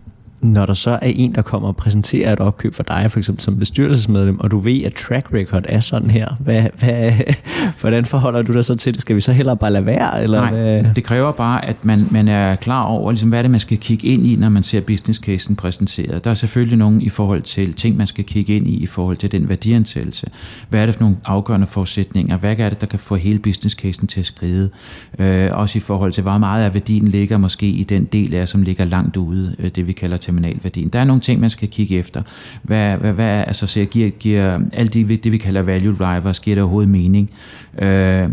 når 0.44 0.66
der 0.66 0.74
så 0.74 0.90
er 0.90 0.98
en, 1.02 1.34
der 1.34 1.42
kommer 1.42 1.68
og 1.68 1.76
præsenterer 1.76 2.32
et 2.32 2.40
opkøb 2.40 2.74
for 2.74 2.82
dig, 2.82 3.10
for 3.10 3.18
eksempel 3.18 3.42
som 3.42 3.58
bestyrelsesmedlem, 3.58 4.40
og 4.40 4.50
du 4.50 4.58
ved, 4.58 4.84
at 4.84 4.94
track 4.94 5.32
record 5.34 5.64
er 5.68 5.80
sådan 5.80 6.10
her, 6.10 6.28
hvad, 6.38 6.64
hvad, 6.78 7.12
hvordan 7.80 8.04
forholder 8.04 8.42
du 8.42 8.52
dig 8.52 8.64
så 8.64 8.74
til 8.74 8.94
det? 8.94 9.00
Skal 9.00 9.16
vi 9.16 9.20
så 9.20 9.32
hellere 9.32 9.56
bare 9.56 9.72
lade 9.72 9.86
være? 9.86 10.22
Eller 10.22 10.40
Nej, 10.40 10.50
hvad? 10.50 10.84
det 10.96 11.04
kræver 11.04 11.32
bare, 11.32 11.64
at 11.64 11.76
man, 11.82 12.08
man 12.10 12.28
er 12.28 12.56
klar 12.56 12.82
over, 12.82 13.10
ligesom, 13.10 13.28
hvad 13.28 13.38
er 13.38 13.42
det, 13.42 13.50
man 13.50 13.60
skal 13.60 13.78
kigge 13.78 14.08
ind 14.08 14.26
i, 14.26 14.36
når 14.36 14.48
man 14.48 14.62
ser 14.62 14.80
business 14.80 15.20
casen 15.20 15.56
præsenteret. 15.56 16.24
Der 16.24 16.30
er 16.30 16.34
selvfølgelig 16.34 16.78
nogen 16.78 17.02
i 17.02 17.08
forhold 17.08 17.42
til 17.42 17.74
ting, 17.74 17.96
man 17.96 18.06
skal 18.06 18.24
kigge 18.24 18.56
ind 18.56 18.68
i, 18.68 18.76
i 18.76 18.86
forhold 18.86 19.16
til 19.16 19.32
den 19.32 19.48
værdiansættelse. 19.48 20.26
Hvad 20.68 20.80
er 20.80 20.86
det 20.86 20.94
for 20.94 21.02
nogle 21.02 21.16
afgørende 21.24 21.66
forudsætninger? 21.66 22.36
Hvad 22.36 22.58
er 22.58 22.68
det, 22.68 22.80
der 22.80 22.86
kan 22.86 22.98
få 22.98 23.16
hele 23.16 23.38
business 23.38 23.74
casen 23.74 24.06
til 24.06 24.20
at 24.20 24.26
skride? 24.26 24.70
Øh, 25.18 25.50
også 25.52 25.78
i 25.78 25.80
forhold 25.80 26.12
til, 26.12 26.22
hvor 26.22 26.38
meget 26.38 26.64
af 26.64 26.74
værdien 26.74 27.08
ligger 27.08 27.38
måske 27.38 27.66
i 27.66 27.82
den 27.82 28.04
del 28.04 28.34
af, 28.34 28.48
som 28.48 28.62
ligger 28.62 28.84
langt 28.84 29.16
ude, 29.16 29.56
øh, 29.58 29.70
det 29.70 29.86
vi 29.86 29.92
kalder 29.92 30.16
terminalværdien. 30.34 30.88
Der 30.88 30.98
er 30.98 31.04
nogle 31.04 31.20
ting, 31.20 31.40
man 31.40 31.50
skal 31.50 31.68
kigge 31.68 31.98
efter. 31.98 32.22
Hvad, 32.62 32.96
hvad, 32.96 33.12
hvad 33.12 33.44
altså, 33.46 33.66
så 33.66 33.84
giver, 33.84 34.10
giver 34.10 34.60
alt 34.72 34.94
det, 34.94 35.24
det, 35.24 35.32
vi 35.32 35.38
kalder 35.38 35.62
value 35.62 35.94
drivers, 35.94 36.40
giver 36.40 36.54
det 36.54 36.62
overhovedet 36.62 36.90
mening? 36.90 37.30
Øh, 37.78 38.28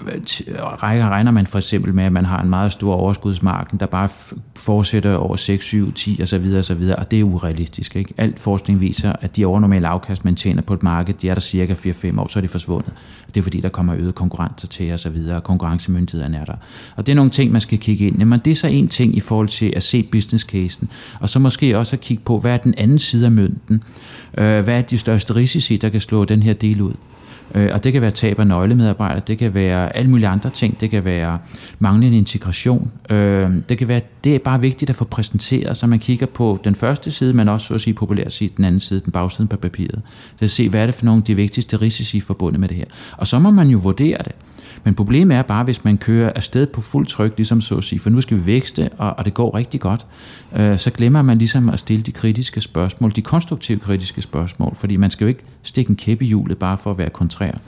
Øh, 0.00 0.62
rækker 0.62 1.08
regner 1.08 1.30
man 1.30 1.46
for 1.46 1.58
eksempel 1.58 1.94
med, 1.94 2.04
at 2.04 2.12
man 2.12 2.24
har 2.24 2.42
en 2.42 2.50
meget 2.50 2.72
stor 2.72 2.94
overskudsmarken, 2.94 3.80
der 3.80 3.86
bare 3.86 4.08
fortsætter 4.56 5.14
over 5.14 5.36
6, 5.36 5.64
7, 5.64 5.92
10 5.92 6.22
osv. 6.22 6.54
osv. 6.58 6.92
Og 6.98 7.10
det 7.10 7.20
er 7.20 7.24
urealistisk. 7.24 7.96
Ikke? 7.96 8.14
Alt 8.16 8.40
forskning 8.40 8.80
viser, 8.80 9.12
at 9.20 9.36
de 9.36 9.44
overnormale 9.44 9.88
afkast, 9.88 10.24
man 10.24 10.34
tjener 10.34 10.62
på 10.62 10.74
et 10.74 10.82
marked, 10.82 11.14
de 11.14 11.28
er 11.28 11.34
der 11.34 11.40
cirka 11.40 11.74
4-5 11.74 12.20
år, 12.20 12.28
så 12.28 12.38
er 12.38 12.40
de 12.40 12.48
forsvundet. 12.48 12.92
Det 13.26 13.36
er 13.36 13.42
fordi, 13.42 13.60
der 13.60 13.68
kommer 13.68 13.96
øget 13.96 14.14
konkurrencer 14.14 14.68
til 14.68 14.92
osv., 14.92 15.16
og 15.28 15.36
og 15.36 15.42
konkurrencemyndighederne 15.42 16.36
er 16.36 16.44
der. 16.44 16.56
Og 16.96 17.06
det 17.06 17.12
er 17.12 17.16
nogle 17.16 17.30
ting, 17.30 17.52
man 17.52 17.60
skal 17.60 17.78
kigge 17.78 18.06
ind 18.06 18.20
i. 18.20 18.24
Men 18.24 18.38
det 18.38 18.50
er 18.50 18.54
så 18.54 18.66
en 18.66 18.88
ting 18.88 19.16
i 19.16 19.20
forhold 19.20 19.48
til 19.48 19.72
at 19.76 19.82
se 19.82 20.02
business 20.02 20.44
casen, 20.44 20.90
og 21.20 21.28
så 21.28 21.38
måske 21.38 21.78
også 21.78 21.96
at 21.96 22.00
kigge 22.00 22.22
på, 22.24 22.38
hvad 22.38 22.52
er 22.52 22.56
den 22.56 22.74
anden 22.76 22.98
side 22.98 23.26
af 23.26 23.32
mønten? 23.32 23.82
Øh, 24.38 24.64
hvad 24.64 24.78
er 24.78 24.82
de 24.82 24.98
største 24.98 25.34
risici, 25.34 25.76
der 25.76 25.88
kan 25.88 26.00
slå 26.00 26.24
den 26.24 26.42
her 26.42 26.52
del 26.52 26.80
ud? 26.80 26.92
Øh, 27.54 27.68
og 27.72 27.84
det 27.84 27.92
kan 27.92 28.02
være 28.02 28.10
tab 28.10 28.40
af 28.40 28.46
nøglemedarbejdere, 28.46 29.22
det 29.26 29.38
kan 29.38 29.54
være 29.54 29.96
alle 29.96 30.10
mulige 30.10 30.28
andre 30.28 30.50
ting, 30.50 30.80
det 30.80 30.90
kan 30.90 31.04
være 31.04 31.38
manglende 31.78 32.18
integration. 32.18 32.90
Øh, 33.10 33.50
det 33.68 33.78
kan 33.78 33.88
være, 33.88 34.00
det 34.24 34.34
er 34.34 34.38
bare 34.38 34.60
vigtigt 34.60 34.90
at 34.90 34.96
få 34.96 35.04
præsenteret, 35.04 35.76
så 35.76 35.86
man 35.86 35.98
kigger 35.98 36.26
på 36.26 36.58
den 36.64 36.74
første 36.74 37.10
side, 37.10 37.32
men 37.32 37.48
også 37.48 37.66
så 37.66 37.74
at 37.74 37.80
sige 37.80 37.94
populært 37.94 38.32
sige 38.32 38.50
den 38.56 38.64
anden 38.64 38.80
side, 38.80 39.00
den 39.00 39.12
bagsiden 39.12 39.48
på 39.48 39.56
papiret. 39.56 40.00
Det 40.40 40.44
at 40.44 40.50
se, 40.50 40.68
hvad 40.68 40.82
er 40.82 40.86
det 40.86 40.94
for 40.94 41.04
nogle 41.04 41.20
af 41.20 41.24
de 41.24 41.34
vigtigste 41.34 41.76
risici 41.76 42.20
forbundet 42.20 42.60
med 42.60 42.68
det 42.68 42.76
her. 42.76 42.84
Og 43.16 43.26
så 43.26 43.38
må 43.38 43.50
man 43.50 43.68
jo 43.68 43.78
vurdere 43.78 44.18
det. 44.24 44.32
Men 44.84 44.94
problemet 44.94 45.36
er 45.36 45.42
bare, 45.42 45.64
hvis 45.64 45.84
man 45.84 45.98
kører 45.98 46.32
afsted 46.34 46.66
på 46.66 46.80
fuld 46.80 47.06
tryk, 47.06 47.32
ligesom 47.36 47.60
så 47.60 47.76
at 47.76 47.84
sige, 47.84 47.98
for 47.98 48.10
nu 48.10 48.20
skal 48.20 48.36
vi 48.36 48.46
vækste, 48.46 48.90
og, 48.98 49.14
og 49.18 49.24
det 49.24 49.34
går 49.34 49.54
rigtig 49.54 49.80
godt, 49.80 50.06
øh, 50.56 50.78
så 50.78 50.90
glemmer 50.90 51.22
man 51.22 51.38
ligesom 51.38 51.68
at 51.68 51.78
stille 51.78 52.02
de 52.02 52.12
kritiske 52.12 52.60
spørgsmål, 52.60 53.12
de 53.16 53.22
konstruktive 53.22 53.78
kritiske 53.78 54.22
spørgsmål, 54.22 54.74
fordi 54.74 54.96
man 54.96 55.10
skal 55.10 55.24
jo 55.24 55.28
ikke 55.28 55.44
stikke 55.62 55.90
en 55.90 55.96
kæppe 55.96 56.24
i 56.24 56.28
hjulet 56.28 56.58
bare 56.58 56.78
for 56.78 56.90
at 56.90 56.98
være 56.98 57.10
kontrær. 57.10 57.58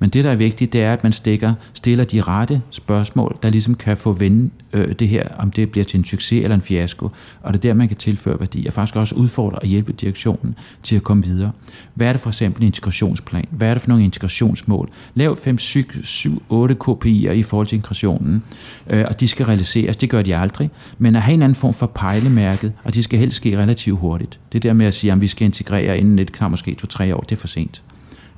Men 0.00 0.10
det, 0.10 0.24
der 0.24 0.30
er 0.30 0.36
vigtigt, 0.36 0.72
det 0.72 0.82
er, 0.82 0.92
at 0.92 1.02
man 1.02 1.12
stikker, 1.12 1.54
stiller 1.72 2.04
de 2.04 2.20
rette 2.20 2.62
spørgsmål, 2.70 3.38
der 3.42 3.50
ligesom 3.50 3.74
kan 3.74 3.96
få 3.96 4.12
vende 4.12 4.50
øh, 4.72 4.92
det 4.92 5.08
her, 5.08 5.28
om 5.38 5.50
det 5.50 5.70
bliver 5.70 5.84
til 5.84 5.98
en 5.98 6.04
succes 6.04 6.42
eller 6.42 6.54
en 6.54 6.62
fiasko. 6.62 7.08
Og 7.42 7.52
det 7.52 7.58
er 7.58 7.68
der, 7.68 7.74
man 7.74 7.88
kan 7.88 7.96
tilføre 7.96 8.40
værdi, 8.40 8.66
og 8.66 8.72
faktisk 8.72 8.96
også 8.96 9.14
udfordre 9.14 9.58
og 9.58 9.66
hjælpe 9.66 9.92
direktionen 9.92 10.54
til 10.82 10.96
at 10.96 11.02
komme 11.02 11.22
videre. 11.22 11.52
Hvad 11.94 12.08
er 12.08 12.12
det 12.12 12.20
for 12.20 12.30
eksempel 12.30 12.62
en 12.62 12.66
integrationsplan? 12.66 13.46
Hvad 13.50 13.68
er 13.68 13.74
det 13.74 13.82
for 13.82 13.88
nogle 13.88 14.04
integrationsmål? 14.04 14.90
Lav 15.14 15.36
5, 15.36 15.58
7, 15.58 15.84
7 16.02 16.42
8 16.48 16.76
KPI'er 16.84 17.30
i 17.30 17.42
forhold 17.42 17.66
til 17.66 17.76
integrationen, 17.76 18.42
øh, 18.90 19.04
og 19.08 19.20
de 19.20 19.28
skal 19.28 19.46
realiseres. 19.46 19.96
Det 19.96 20.10
gør 20.10 20.22
de 20.22 20.36
aldrig. 20.36 20.70
Men 20.98 21.16
at 21.16 21.22
have 21.22 21.34
en 21.34 21.42
anden 21.42 21.56
form 21.56 21.74
for 21.74 21.86
pejlemærket, 21.86 22.72
og 22.84 22.94
de 22.94 23.02
skal 23.02 23.18
helst 23.18 23.36
ske 23.36 23.58
relativt 23.58 23.98
hurtigt. 23.98 24.40
Det 24.52 24.62
der 24.62 24.72
med 24.72 24.86
at 24.86 24.94
sige, 24.94 25.12
at 25.12 25.20
vi 25.20 25.26
skal 25.26 25.44
integrere 25.44 25.98
inden 25.98 26.18
et, 26.18 26.32
kan 26.32 26.50
måske 26.50 26.76
2-3 26.82 27.14
år, 27.14 27.20
det 27.20 27.32
er 27.32 27.40
for 27.40 27.48
sent. 27.48 27.82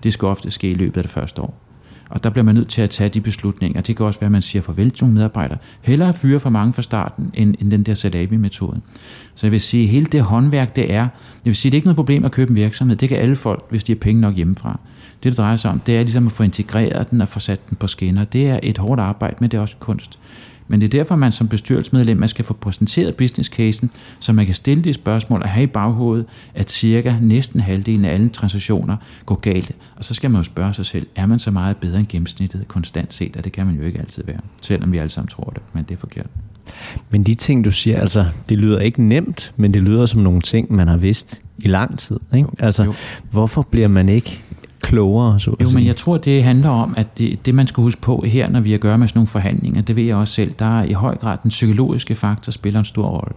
Det 0.02 0.12
skal 0.12 0.26
ofte 0.26 0.50
ske 0.50 0.70
i 0.70 0.74
løbet 0.74 0.96
af 0.96 1.02
det 1.02 1.10
første 1.10 1.42
år. 1.42 1.54
Og 2.12 2.24
der 2.24 2.30
bliver 2.30 2.44
man 2.44 2.54
nødt 2.54 2.68
til 2.68 2.82
at 2.82 2.90
tage 2.90 3.08
de 3.08 3.20
beslutninger. 3.20 3.80
Det 3.80 3.96
kan 3.96 4.06
også 4.06 4.20
være, 4.20 4.26
at 4.26 4.32
man 4.32 4.42
siger 4.42 4.62
farvel 4.62 4.90
til 4.90 5.04
nogle 5.04 5.14
medarbejdere. 5.14 5.58
Hellere 5.80 6.14
fyre 6.14 6.40
for 6.40 6.50
mange 6.50 6.72
fra 6.72 6.82
starten, 6.82 7.30
end, 7.34 7.54
end 7.60 7.70
den 7.70 7.82
der 7.82 7.94
salami-metode. 7.94 8.80
Så 9.34 9.46
jeg 9.46 9.52
vil 9.52 9.60
sige, 9.60 9.82
at 9.82 9.88
hele 9.88 10.06
det 10.06 10.22
håndværk, 10.22 10.76
det 10.76 10.92
er, 10.92 11.00
jeg 11.00 11.08
vil 11.44 11.56
sige, 11.56 11.70
det 11.70 11.76
er 11.76 11.78
ikke 11.78 11.86
noget 11.86 11.96
problem 11.96 12.24
at 12.24 12.32
købe 12.32 12.50
en 12.50 12.56
virksomhed. 12.56 12.96
Det 12.96 13.08
kan 13.08 13.18
alle 13.18 13.36
folk, 13.36 13.64
hvis 13.70 13.84
de 13.84 13.92
har 13.92 13.98
penge 13.98 14.20
nok 14.20 14.34
hjemmefra. 14.34 14.80
Det, 15.22 15.24
det 15.24 15.36
drejer 15.36 15.56
sig 15.56 15.70
om, 15.70 15.80
det 15.80 15.96
er 15.96 16.02
ligesom 16.02 16.26
at 16.26 16.32
få 16.32 16.42
integreret 16.42 17.10
den 17.10 17.20
og 17.20 17.28
få 17.28 17.38
sat 17.38 17.68
den 17.70 17.76
på 17.76 17.86
skinner. 17.86 18.24
Det 18.24 18.48
er 18.48 18.60
et 18.62 18.78
hårdt 18.78 19.00
arbejde, 19.00 19.36
men 19.40 19.50
det 19.50 19.56
er 19.56 19.62
også 19.62 19.76
kunst. 19.80 20.18
Men 20.68 20.80
det 20.80 20.86
er 20.86 20.98
derfor, 20.98 21.16
man 21.16 21.32
som 21.32 21.48
bestyrelsesmedlem 21.48 22.16
man 22.16 22.28
skal 22.28 22.44
få 22.44 22.54
præsenteret 22.54 23.14
business 23.14 23.50
casen, 23.50 23.90
så 24.20 24.32
man 24.32 24.46
kan 24.46 24.54
stille 24.54 24.84
de 24.84 24.92
spørgsmål 24.92 25.42
og 25.42 25.48
have 25.48 25.64
i 25.64 25.66
baghovedet, 25.66 26.26
at 26.54 26.70
cirka 26.70 27.14
næsten 27.20 27.60
halvdelen 27.60 28.04
af 28.04 28.14
alle 28.14 28.28
transaktioner 28.28 28.96
går 29.26 29.34
galt. 29.34 29.72
Og 29.96 30.04
så 30.04 30.14
skal 30.14 30.30
man 30.30 30.38
jo 30.38 30.44
spørge 30.44 30.74
sig 30.74 30.86
selv, 30.86 31.06
er 31.16 31.26
man 31.26 31.38
så 31.38 31.50
meget 31.50 31.76
bedre 31.76 31.98
end 31.98 32.06
gennemsnittet 32.06 32.68
konstant 32.68 33.14
set? 33.14 33.36
Og 33.36 33.44
det 33.44 33.52
kan 33.52 33.66
man 33.66 33.74
jo 33.74 33.82
ikke 33.82 33.98
altid 33.98 34.24
være, 34.24 34.40
selvom 34.62 34.92
vi 34.92 34.98
alle 34.98 35.10
sammen 35.10 35.28
tror 35.28 35.50
det, 35.54 35.62
men 35.72 35.84
det 35.84 35.94
er 35.94 35.98
forkert. 35.98 36.26
Men 37.10 37.22
de 37.22 37.34
ting, 37.34 37.64
du 37.64 37.70
siger, 37.70 38.00
altså, 38.00 38.26
det 38.48 38.58
lyder 38.58 38.80
ikke 38.80 39.02
nemt, 39.02 39.52
men 39.56 39.74
det 39.74 39.82
lyder 39.82 40.06
som 40.06 40.20
nogle 40.20 40.40
ting, 40.40 40.72
man 40.72 40.88
har 40.88 40.96
vidst 40.96 41.42
i 41.58 41.68
lang 41.68 41.98
tid. 41.98 42.20
Ikke? 42.34 42.48
Jo, 42.48 42.66
altså, 42.66 42.84
jo. 42.84 42.94
hvorfor 43.30 43.62
bliver 43.62 43.88
man 43.88 44.08
ikke 44.08 44.42
klogere, 44.82 45.40
så 45.40 45.50
at 45.50 45.60
Jo, 45.60 45.70
men 45.70 45.86
jeg 45.86 45.96
tror, 45.96 46.16
det 46.16 46.44
handler 46.44 46.68
om, 46.68 46.94
at 46.96 47.18
det, 47.18 47.46
det 47.46 47.54
man 47.54 47.66
skal 47.66 47.82
huske 47.82 48.00
på 48.00 48.24
her, 48.26 48.50
når 48.50 48.60
vi 48.60 48.70
har 48.70 48.74
at 48.74 48.80
gøre 48.80 48.98
med 48.98 49.08
sådan 49.08 49.18
nogle 49.18 49.26
forhandlinger, 49.26 49.82
det 49.82 49.96
ved 49.96 50.04
jeg 50.04 50.16
også 50.16 50.34
selv, 50.34 50.52
der 50.58 50.80
er 50.80 50.84
i 50.84 50.92
høj 50.92 51.16
grad 51.16 51.38
den 51.42 51.48
psykologiske 51.48 52.14
faktor 52.14 52.52
spiller 52.52 52.78
en 52.78 52.84
stor 52.84 53.06
rolle. 53.06 53.34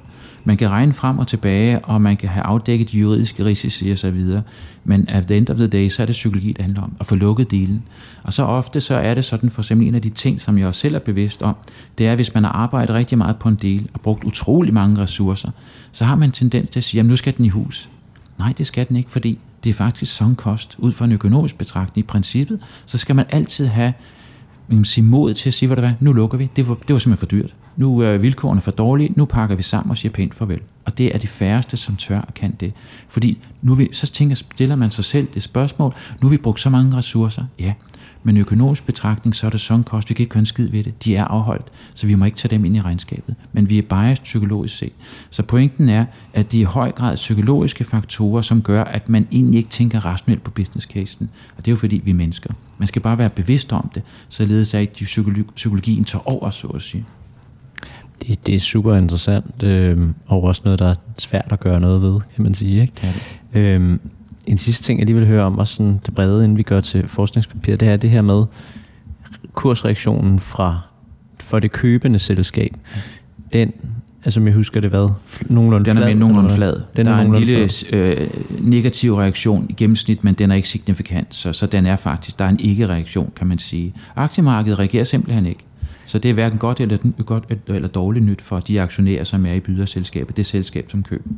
Man 0.47 0.57
kan 0.57 0.69
regne 0.69 0.93
frem 0.93 1.19
og 1.19 1.27
tilbage, 1.27 1.79
og 1.79 2.01
man 2.01 2.17
kan 2.17 2.29
have 2.29 2.43
afdækket 2.43 2.91
de 2.91 2.97
juridiske 2.97 3.45
risici 3.45 3.89
og 3.89 3.97
så 3.97 4.11
videre, 4.11 4.41
men 4.83 5.05
at 5.09 5.27
the 5.27 5.37
end 5.37 5.49
of 5.49 5.57
the 5.57 5.67
day, 5.67 5.89
så 5.89 6.01
er 6.01 6.05
det 6.05 6.13
psykologi, 6.13 6.47
det 6.47 6.61
handler 6.61 6.81
om, 6.81 6.91
at 6.99 7.05
få 7.05 7.15
lukket 7.15 7.51
dealen. 7.51 7.83
Og 8.23 8.33
så 8.33 8.43
ofte 8.43 8.81
så 8.81 8.95
er 8.95 9.13
det 9.13 9.25
sådan, 9.25 9.49
for 9.49 9.61
eksempel 9.61 9.87
en 9.87 9.95
af 9.95 10.01
de 10.01 10.09
ting, 10.09 10.41
som 10.41 10.57
jeg 10.57 10.67
også 10.67 10.79
selv 10.79 10.95
er 10.95 10.99
bevidst 10.99 11.43
om, 11.43 11.55
det 11.97 12.07
er, 12.07 12.15
hvis 12.15 12.33
man 12.33 12.43
har 12.43 12.51
arbejdet 12.51 12.95
rigtig 12.95 13.17
meget 13.17 13.35
på 13.35 13.49
en 13.49 13.57
del 13.61 13.89
og 13.93 14.01
brugt 14.01 14.23
utrolig 14.23 14.73
mange 14.73 15.01
ressourcer, 15.01 15.49
så 15.91 16.05
har 16.05 16.15
man 16.15 16.29
en 16.29 16.33
tendens 16.33 16.69
til 16.69 16.79
at 16.79 16.83
sige, 16.83 16.99
at 16.99 17.05
nu 17.05 17.15
skal 17.15 17.37
den 17.37 17.45
i 17.45 17.49
hus. 17.49 17.89
Nej, 18.39 18.53
det 18.57 18.67
skal 18.67 18.87
den 18.87 18.95
ikke, 18.95 19.11
fordi 19.11 19.39
det 19.65 19.69
er 19.69 19.73
faktisk 19.73 20.15
sådan 20.15 20.35
kost. 20.35 20.75
Ud 20.77 20.93
fra 20.93 21.05
en 21.05 21.11
økonomisk 21.11 21.57
betragtning 21.57 22.05
i 22.05 22.07
princippet, 22.07 22.59
så 22.85 22.97
skal 22.97 23.15
man 23.15 23.25
altid 23.29 23.67
have 23.67 23.93
man 24.67 24.77
kan 24.77 24.85
sige, 24.85 25.03
mod 25.03 25.33
til 25.33 25.49
at 25.49 25.53
sige, 25.53 25.67
hvad 25.67 25.75
det 25.75 25.83
var, 25.83 25.93
nu 25.99 26.13
lukker 26.13 26.37
vi. 26.37 26.49
Det 26.55 26.69
var, 26.69 26.75
det 26.75 26.93
var 26.93 26.99
simpelthen 26.99 27.17
for 27.17 27.25
dyrt. 27.25 27.55
Nu 27.77 27.99
er 27.99 28.17
vilkårene 28.17 28.61
for 28.61 28.71
dårlige, 28.71 29.13
nu 29.15 29.25
pakker 29.25 29.55
vi 29.55 29.63
sammen 29.63 29.91
og 29.91 29.97
siger 29.97 30.11
pænt 30.11 30.35
farvel. 30.35 30.59
Og 30.85 30.97
det 30.97 31.15
er 31.15 31.19
de 31.19 31.27
færreste, 31.27 31.77
som 31.77 31.95
tør 31.95 32.19
og 32.19 32.33
kan 32.33 32.55
det. 32.59 32.73
Fordi 33.07 33.37
nu 33.61 33.73
vi, 33.73 33.89
så 33.91 34.07
tænker, 34.07 34.35
stiller 34.35 34.75
man 34.75 34.91
sig 34.91 35.05
selv 35.05 35.27
det 35.33 35.43
spørgsmål, 35.43 35.93
nu 36.21 36.27
har 36.27 36.29
vi 36.29 36.37
brugt 36.37 36.61
så 36.61 36.69
mange 36.69 36.97
ressourcer. 36.97 37.43
Ja, 37.59 37.73
men 38.25 38.37
økonomisk 38.37 38.85
betragtning, 38.85 39.35
så 39.35 39.45
er 39.45 39.49
det 39.49 39.59
sådan 39.59 39.83
kost, 39.83 40.09
vi 40.09 40.13
kan 40.13 40.23
ikke 40.23 40.33
gøre 40.33 40.39
en 40.39 40.45
skid 40.45 40.69
ved 40.69 40.83
det. 40.83 41.03
De 41.03 41.15
er 41.15 41.25
afholdt, 41.25 41.65
så 41.93 42.07
vi 42.07 42.15
må 42.15 42.25
ikke 42.25 42.37
tage 42.37 42.55
dem 42.55 42.65
ind 42.65 42.75
i 42.75 42.81
regnskabet. 42.81 43.35
Men 43.53 43.69
vi 43.69 43.77
er 43.77 43.81
biased 43.81 44.23
psykologisk 44.23 44.77
set. 44.77 44.91
Så 45.29 45.43
pointen 45.43 45.89
er, 45.89 46.05
at 46.33 46.51
de 46.51 46.57
er 46.57 46.61
i 46.61 46.63
høj 46.63 46.91
grad 46.91 47.15
psykologiske 47.15 47.83
faktorer, 47.83 48.41
som 48.41 48.61
gør, 48.61 48.83
at 48.83 49.09
man 49.09 49.27
egentlig 49.31 49.57
ikke 49.57 49.69
tænker 49.69 50.05
rationelt 50.05 50.43
på 50.43 50.51
business 50.51 50.87
casen. 50.87 51.29
Og 51.57 51.65
det 51.65 51.71
er 51.71 51.73
jo 51.73 51.77
fordi, 51.77 52.01
vi 52.03 52.11
er 52.11 52.15
mennesker. 52.15 52.53
Man 52.77 52.87
skal 52.87 53.01
bare 53.01 53.17
være 53.17 53.29
bevidst 53.29 53.73
om 53.73 53.91
det, 53.95 54.03
således 54.29 54.73
at 54.73 54.81
ikke 54.81 54.93
psykologi, 54.93 55.43
psykologien 55.55 56.03
tager 56.03 56.29
over, 56.29 56.49
så 56.49 56.67
at 56.67 56.81
sige. 56.81 57.05
Det, 58.21 58.45
det 58.45 58.55
er 58.55 58.59
super 58.59 58.95
interessant, 58.95 59.63
øh, 59.63 60.09
og 60.27 60.43
også 60.43 60.61
noget, 60.65 60.79
der 60.79 60.87
er 60.87 60.95
svært 61.17 61.47
at 61.49 61.59
gøre 61.59 61.79
noget 61.79 62.01
ved, 62.01 62.19
kan 62.35 62.43
man 62.43 62.53
sige. 62.53 62.81
Ikke? 62.81 62.93
Er 63.01 63.11
det. 63.11 63.59
Øhm, 63.59 63.99
en 64.47 64.57
sidste 64.57 64.83
ting, 64.83 64.99
jeg 64.99 65.05
lige 65.05 65.17
vil 65.17 65.27
høre 65.27 65.43
om, 65.43 65.59
også 65.59 65.75
sådan 65.75 65.99
det 66.05 66.15
brede, 66.15 66.43
inden 66.43 66.57
vi 66.57 66.63
går 66.63 66.81
til 66.81 67.07
forskningspapir, 67.07 67.75
det 67.75 67.87
er 67.87 67.97
det 67.97 68.09
her 68.09 68.21
med 68.21 68.43
kursreaktionen 69.53 70.39
fra 70.39 70.79
for 71.39 71.59
det 71.59 71.71
købende 71.71 72.19
selskab. 72.19 72.75
Den, 73.53 73.73
altså 74.23 74.31
som 74.31 74.47
jeg 74.47 74.55
husker 74.55 74.81
det 74.81 74.89
hvad, 74.89 75.09
nogenlunde 75.49 75.85
Den 75.85 75.97
er 75.97 76.01
flad, 76.01 76.13
med 76.13 76.19
nogenlunde 76.19 76.49
flad. 76.49 76.81
Den 76.95 77.05
der 77.05 77.11
er 77.11 77.21
en 77.21 77.27
nogenlunde 77.27 77.45
lille 77.45 77.69
flad. 77.69 78.21
øh, 78.21 78.27
negativ 78.59 79.15
reaktion 79.15 79.65
i 79.69 79.73
gennemsnit, 79.73 80.23
men 80.23 80.33
den 80.33 80.51
er 80.51 80.55
ikke 80.55 80.69
signifikant, 80.69 81.35
så, 81.35 81.53
så 81.53 81.65
den 81.65 81.85
er 81.85 81.95
faktisk, 81.95 82.39
der 82.39 82.45
er 82.45 82.49
en 82.49 82.59
ikke-reaktion, 82.59 83.31
kan 83.35 83.47
man 83.47 83.59
sige. 83.59 83.93
Aktiemarkedet 84.15 84.79
reagerer 84.79 85.03
simpelthen 85.03 85.45
ikke. 85.45 85.63
Så 86.05 86.19
det 86.19 86.29
er 86.29 86.33
hverken 86.33 86.59
godt 86.59 86.79
eller, 86.79 86.97
godt 87.25 87.43
eller 87.67 87.87
dårligt 87.87 88.25
nyt 88.25 88.41
for 88.41 88.59
de 88.59 88.81
aktionærer, 88.81 89.23
som 89.23 89.45
er 89.45 89.53
i 89.53 89.59
byderselskabet, 89.59 90.37
det 90.37 90.45
selskab, 90.45 90.85
som 90.91 91.03
køber. 91.03 91.29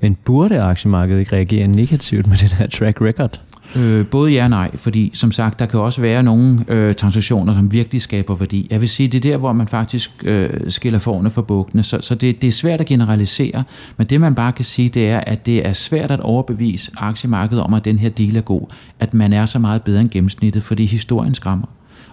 Men 0.00 0.16
burde 0.24 0.60
aktiemarkedet 0.60 1.20
ikke 1.20 1.36
reagere 1.36 1.68
negativt 1.68 2.26
med 2.26 2.36
den 2.36 2.48
her 2.48 2.66
track 2.66 3.00
record? 3.00 3.40
Øh, 3.76 4.06
både 4.06 4.32
ja 4.32 4.44
og 4.44 4.50
nej, 4.50 4.76
fordi 4.76 5.10
som 5.14 5.32
sagt, 5.32 5.58
der 5.58 5.66
kan 5.66 5.80
også 5.80 6.00
være 6.00 6.22
nogle 6.22 6.64
øh, 6.68 6.94
transaktioner, 6.94 7.54
som 7.54 7.72
virkelig 7.72 8.02
skaber 8.02 8.34
værdi. 8.34 8.66
Jeg 8.70 8.80
vil 8.80 8.88
sige, 8.88 9.08
det 9.08 9.24
er 9.24 9.30
der, 9.30 9.36
hvor 9.36 9.52
man 9.52 9.68
faktisk 9.68 10.10
øh, 10.24 10.50
skiller 10.68 10.98
forne 10.98 11.30
for 11.30 11.42
bukkene, 11.42 11.82
så, 11.82 11.98
så 12.00 12.14
det, 12.14 12.42
det 12.42 12.48
er 12.48 12.52
svært 12.52 12.80
at 12.80 12.86
generalisere, 12.86 13.64
men 13.96 14.06
det 14.06 14.20
man 14.20 14.34
bare 14.34 14.52
kan 14.52 14.64
sige, 14.64 14.88
det 14.88 15.08
er, 15.10 15.20
at 15.20 15.46
det 15.46 15.66
er 15.66 15.72
svært 15.72 16.10
at 16.10 16.20
overbevise 16.20 16.90
aktiemarkedet 16.96 17.64
om, 17.64 17.74
at 17.74 17.84
den 17.84 17.98
her 17.98 18.08
deal 18.08 18.36
er 18.36 18.40
god, 18.40 18.62
at 19.00 19.14
man 19.14 19.32
er 19.32 19.46
så 19.46 19.58
meget 19.58 19.82
bedre 19.82 20.00
end 20.00 20.10
gennemsnittet, 20.10 20.62
fordi 20.62 20.84
historien 20.86 21.34
skræmmer. 21.34 21.66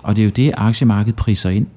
Og 0.04 0.16
det 0.16 0.22
er 0.22 0.26
jo 0.26 0.32
det, 0.32 0.52
aktiemarkedet 0.58 1.16
priser 1.16 1.50
ind. 1.50 1.68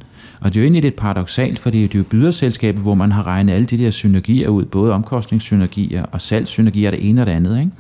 Og 0.43 0.55
det 0.55 0.57
er 0.57 0.61
jo 0.61 0.65
egentlig 0.65 0.83
lidt 0.83 0.97
paradoxalt, 0.97 1.59
for 1.59 1.71
det 1.71 1.85
er 1.85 1.99
jo 1.99 2.05
byderselskabet, 2.05 2.83
hvor 2.83 2.95
man 2.95 3.13
har 3.13 3.27
regnet 3.27 3.53
alle 3.53 3.67
de 3.67 3.79
der 3.79 3.91
synergier 3.91 4.49
ud, 4.49 4.65
både 4.65 4.93
omkostningssynergier 4.93 6.03
og 6.03 6.21
salgssynergier, 6.21 6.91
det 6.91 7.09
ene 7.09 7.21
og 7.21 7.27
det 7.27 7.33
andet. 7.33 7.59
Ikke? 7.59 7.71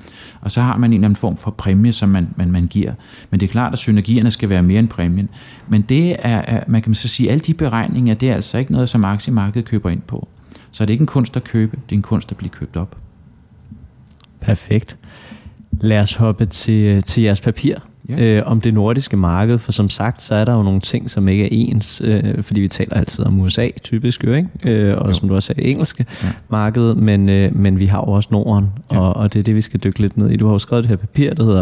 Og 0.41 0.51
så 0.51 0.61
har 0.61 0.77
man 0.77 0.91
en 0.91 0.95
eller 0.95 1.05
anden 1.05 1.17
form 1.17 1.37
for 1.37 1.51
præmie, 1.51 1.93
som 1.93 2.09
man, 2.09 2.29
man, 2.37 2.51
man 2.51 2.67
giver. 2.67 2.93
Men 3.31 3.41
det 3.41 3.47
er 3.47 3.51
klart, 3.51 3.73
at 3.73 3.79
synergierne 3.79 4.31
skal 4.31 4.49
være 4.49 4.63
mere 4.63 4.79
end 4.79 4.89
præmien. 4.89 5.29
Men 5.69 5.83
det 5.83 6.11
er, 6.19 6.39
er, 6.39 6.65
man 6.67 6.83
kan 6.83 6.95
så 6.95 7.09
sige, 7.09 7.31
alle 7.31 7.41
de 7.41 7.55
beregninger, 7.55 8.15
det 8.15 8.31
er 8.31 8.35
altså 8.35 8.59
ikke 8.59 8.73
noget, 8.73 8.89
som 8.89 9.05
aktiemarkedet 9.05 9.69
køber 9.69 9.91
ind 9.91 10.03
på. 10.03 10.29
Så 10.71 10.85
det 10.85 10.91
er 10.91 10.93
ikke 10.93 11.03
en 11.03 11.07
kunst 11.07 11.37
at 11.37 11.45
købe, 11.45 11.77
det 11.89 11.95
er 11.95 11.99
en 11.99 12.03
kunst 12.03 12.31
at 12.31 12.37
blive 12.37 12.51
købt 12.51 12.77
op. 12.77 12.97
Perfekt. 14.41 14.99
Lad 15.81 16.01
os 16.01 16.15
hoppe 16.15 16.45
til, 16.45 17.03
til 17.03 17.23
jeres 17.23 17.41
papir 17.41 17.79
Ja. 18.09 18.15
øh, 18.39 18.43
om 18.47 18.61
det 18.61 18.75
nordiske 18.75 19.17
marked, 19.17 19.59
for 19.59 19.73
som 19.73 19.89
sagt, 19.89 20.23
så 20.23 20.35
er 20.35 20.45
der 20.45 20.55
jo 20.55 20.63
nogle 20.63 20.81
ting, 20.81 21.11
som 21.11 21.29
ikke 21.29 21.45
er 21.45 21.49
ens, 21.51 22.03
øh, 22.05 22.43
fordi 22.43 22.61
vi 22.61 22.69
taler 22.69 22.95
altid 22.97 23.25
om 23.25 23.41
USA, 23.41 23.69
typisk 23.85 24.25
jo, 24.25 24.33
ikke? 24.33 24.49
Øh, 24.65 24.99
og 24.99 25.07
Jo. 25.09 25.13
som 25.13 25.29
du 25.29 25.35
også 25.35 25.47
sagde, 25.47 25.63
engelske 25.63 26.07
Ja. 26.23 26.29
marked, 26.49 26.95
men, 26.95 27.29
øh, 27.29 27.57
men 27.57 27.79
vi 27.79 27.87
har 27.87 27.99
jo 27.99 28.05
også 28.13 28.29
Norden, 28.33 28.69
Ja. 28.93 28.99
og, 29.01 29.17
og 29.17 29.33
det 29.33 29.39
er 29.39 29.43
det, 29.45 29.55
vi 29.55 29.61
skal 29.61 29.81
dykke 29.81 30.01
lidt 30.01 30.17
ned 30.17 30.31
i. 30.31 30.37
Du 30.37 30.47
har 30.47 30.53
jo 30.53 30.59
skrevet 30.59 30.83
det 30.85 30.89
her 30.89 30.97
papir, 30.97 31.35
der 31.35 31.45
hedder 31.45 31.61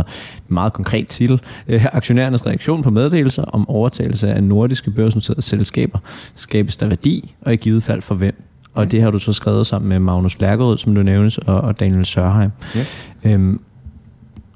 en 0.48 0.54
meget 0.54 0.72
konkret 0.72 1.06
titel, 1.08 1.40
øh, 1.68 1.86
Aktionærernes 1.92 2.46
reaktion 2.46 2.82
på 2.82 2.90
meddelelser 2.90 3.42
om 3.42 3.68
overtagelse 3.68 4.32
af 4.34 4.42
nordiske 4.44 4.90
børsnoterede 4.90 5.42
selskaber. 5.42 5.98
Skabes 6.34 6.76
der 6.76 6.86
værdi, 6.86 7.34
og 7.40 7.52
i 7.52 7.56
givet 7.56 7.82
fald 7.82 8.02
for 8.02 8.14
hvem? 8.14 8.42
Og 8.74 8.92
det 8.92 9.02
har 9.02 9.10
du 9.10 9.18
så 9.18 9.32
skrevet 9.32 9.66
sammen 9.66 9.88
med 9.88 9.98
Magnus 9.98 10.40
Lærkerød, 10.40 10.78
som 10.78 10.94
du 10.94 11.02
nævnes, 11.02 11.38
og, 11.38 11.60
og 11.60 11.80
Daniel 11.80 12.04
Sørheim. 12.06 12.50
Ja. 12.74 12.84
Øhm, 13.24 13.60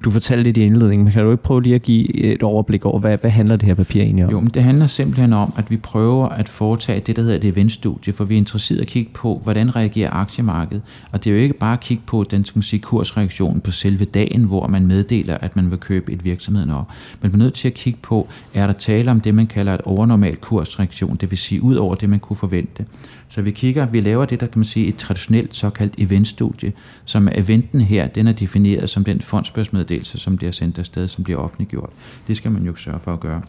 du 0.03 0.11
fortalte 0.11 0.43
lidt 0.43 0.57
i 0.57 0.61
indledningen, 0.61 1.03
men 1.05 1.13
kan 1.13 1.23
du 1.23 1.31
ikke 1.31 1.43
prøve 1.43 1.63
lige 1.63 1.75
at 1.75 1.81
give 1.81 2.15
et 2.15 2.43
overblik 2.43 2.85
over, 2.85 2.99
hvad, 2.99 3.17
hvad 3.17 3.31
handler 3.31 3.55
det 3.55 3.65
her 3.65 3.75
papir 3.75 4.01
egentlig 4.01 4.25
om? 4.25 4.31
Jo, 4.31 4.39
men 4.39 4.49
det 4.49 4.63
handler 4.63 4.87
simpelthen 4.87 5.33
om, 5.33 5.53
at 5.57 5.71
vi 5.71 5.77
prøver 5.77 6.29
at 6.29 6.49
foretage 6.49 6.99
det, 6.99 7.15
der 7.15 7.21
hedder 7.21 7.35
et 7.35 7.43
eventstudie, 7.43 8.13
for 8.13 8.23
vi 8.23 8.33
er 8.33 8.37
interesseret 8.37 8.81
at 8.81 8.87
kigge 8.87 9.11
på, 9.13 9.41
hvordan 9.43 9.75
reagerer 9.75 10.09
aktiemarkedet. 10.11 10.81
Og 11.11 11.23
det 11.23 11.29
er 11.29 11.35
jo 11.35 11.41
ikke 11.41 11.53
bare 11.53 11.73
at 11.73 11.79
kigge 11.79 12.03
på 12.05 12.23
den 12.23 12.45
skal 12.45 12.57
man 12.57 12.63
sige, 12.63 12.79
kursreaktion 12.79 13.61
på 13.61 13.71
selve 13.71 14.05
dagen, 14.05 14.43
hvor 14.43 14.67
man 14.67 14.87
meddeler, 14.87 15.37
at 15.37 15.55
man 15.55 15.71
vil 15.71 15.79
købe 15.79 16.11
et 16.11 16.25
virksomhed 16.25 16.71
op. 16.71 16.87
Men 17.21 17.31
man 17.31 17.41
er 17.41 17.43
nødt 17.43 17.53
til 17.53 17.67
at 17.67 17.73
kigge 17.73 17.99
på, 18.01 18.27
er 18.53 18.67
der 18.67 18.73
tale 18.73 19.11
om 19.11 19.21
det, 19.21 19.35
man 19.35 19.47
kalder 19.47 19.73
et 19.73 19.81
overnormal 19.81 20.35
kursreaktion, 20.35 21.15
det 21.15 21.31
vil 21.31 21.37
sige 21.37 21.63
ud 21.63 21.75
over 21.75 21.95
det, 21.95 22.09
man 22.09 22.19
kunne 22.19 22.37
forvente. 22.37 22.85
Så 23.29 23.41
vi 23.41 23.51
kigger, 23.51 23.85
vi 23.85 23.99
laver 23.99 24.25
det, 24.25 24.39
der 24.39 24.47
kan 24.47 24.59
man 24.59 24.65
sige, 24.65 24.87
et 24.87 24.95
traditionelt 24.95 25.55
såkaldt 25.55 25.93
eventstudie, 25.97 26.73
som 27.05 27.29
eventen 27.35 27.81
her, 27.81 28.07
den 28.07 28.27
er 28.27 28.31
defineret 28.31 28.89
som 28.89 29.03
den 29.03 29.21
fondsbørsmeddelelse, 29.21 30.17
som 30.17 30.37
bliver 30.37 30.51
sendt 30.51 30.79
afsted, 30.79 31.07
som 31.07 31.23
bliver 31.23 31.39
offentliggjort. 31.39 31.89
Det 32.27 32.37
skal 32.37 32.51
man 32.51 32.63
jo 32.63 32.75
sørge 32.75 32.99
for 32.99 33.13
at 33.13 33.19
gøre. 33.19 33.41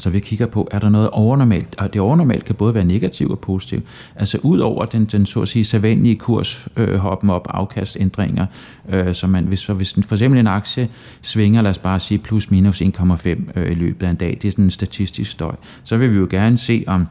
Så 0.00 0.10
vi 0.10 0.20
kigger 0.20 0.46
på, 0.46 0.68
er 0.70 0.78
der 0.78 0.88
noget 0.88 1.10
overnormalt, 1.10 1.74
og 1.78 1.92
det 1.92 2.00
overnormalt 2.00 2.44
kan 2.44 2.54
både 2.54 2.74
være 2.74 2.84
negativt 2.84 3.30
og 3.30 3.38
positivt. 3.38 3.84
Altså 4.16 4.38
ud 4.42 4.58
over 4.58 4.84
den, 4.84 5.04
den 5.04 5.26
så 5.26 5.42
at 5.42 5.48
sige 5.48 5.64
sædvanlige 5.64 6.16
kurs, 6.16 6.68
øh, 6.76 6.94
hoppen 6.94 7.30
op, 7.30 7.46
afkastændringer, 7.50 8.46
øh, 8.88 9.14
som 9.14 9.30
man, 9.30 9.44
hvis, 9.44 9.66
hvis 9.66 9.94
for 10.02 10.14
eksempel 10.14 10.40
en 10.40 10.46
aktie 10.46 10.88
svinger, 11.22 11.62
lad 11.62 11.70
os 11.70 11.78
bare 11.78 12.00
sige 12.00 12.18
plus 12.18 12.50
minus 12.50 12.82
1,5 12.82 13.28
øh, 13.56 13.70
i 13.70 13.74
løbet 13.74 14.06
af 14.06 14.10
en 14.10 14.16
dag, 14.16 14.38
det 14.42 14.48
er 14.48 14.52
sådan 14.52 14.64
en 14.64 14.70
statistisk 14.70 15.30
støj, 15.30 15.54
så 15.84 15.96
vil 15.96 16.12
vi 16.12 16.16
jo 16.16 16.26
gerne 16.30 16.58
se, 16.58 16.84
om 16.86 17.06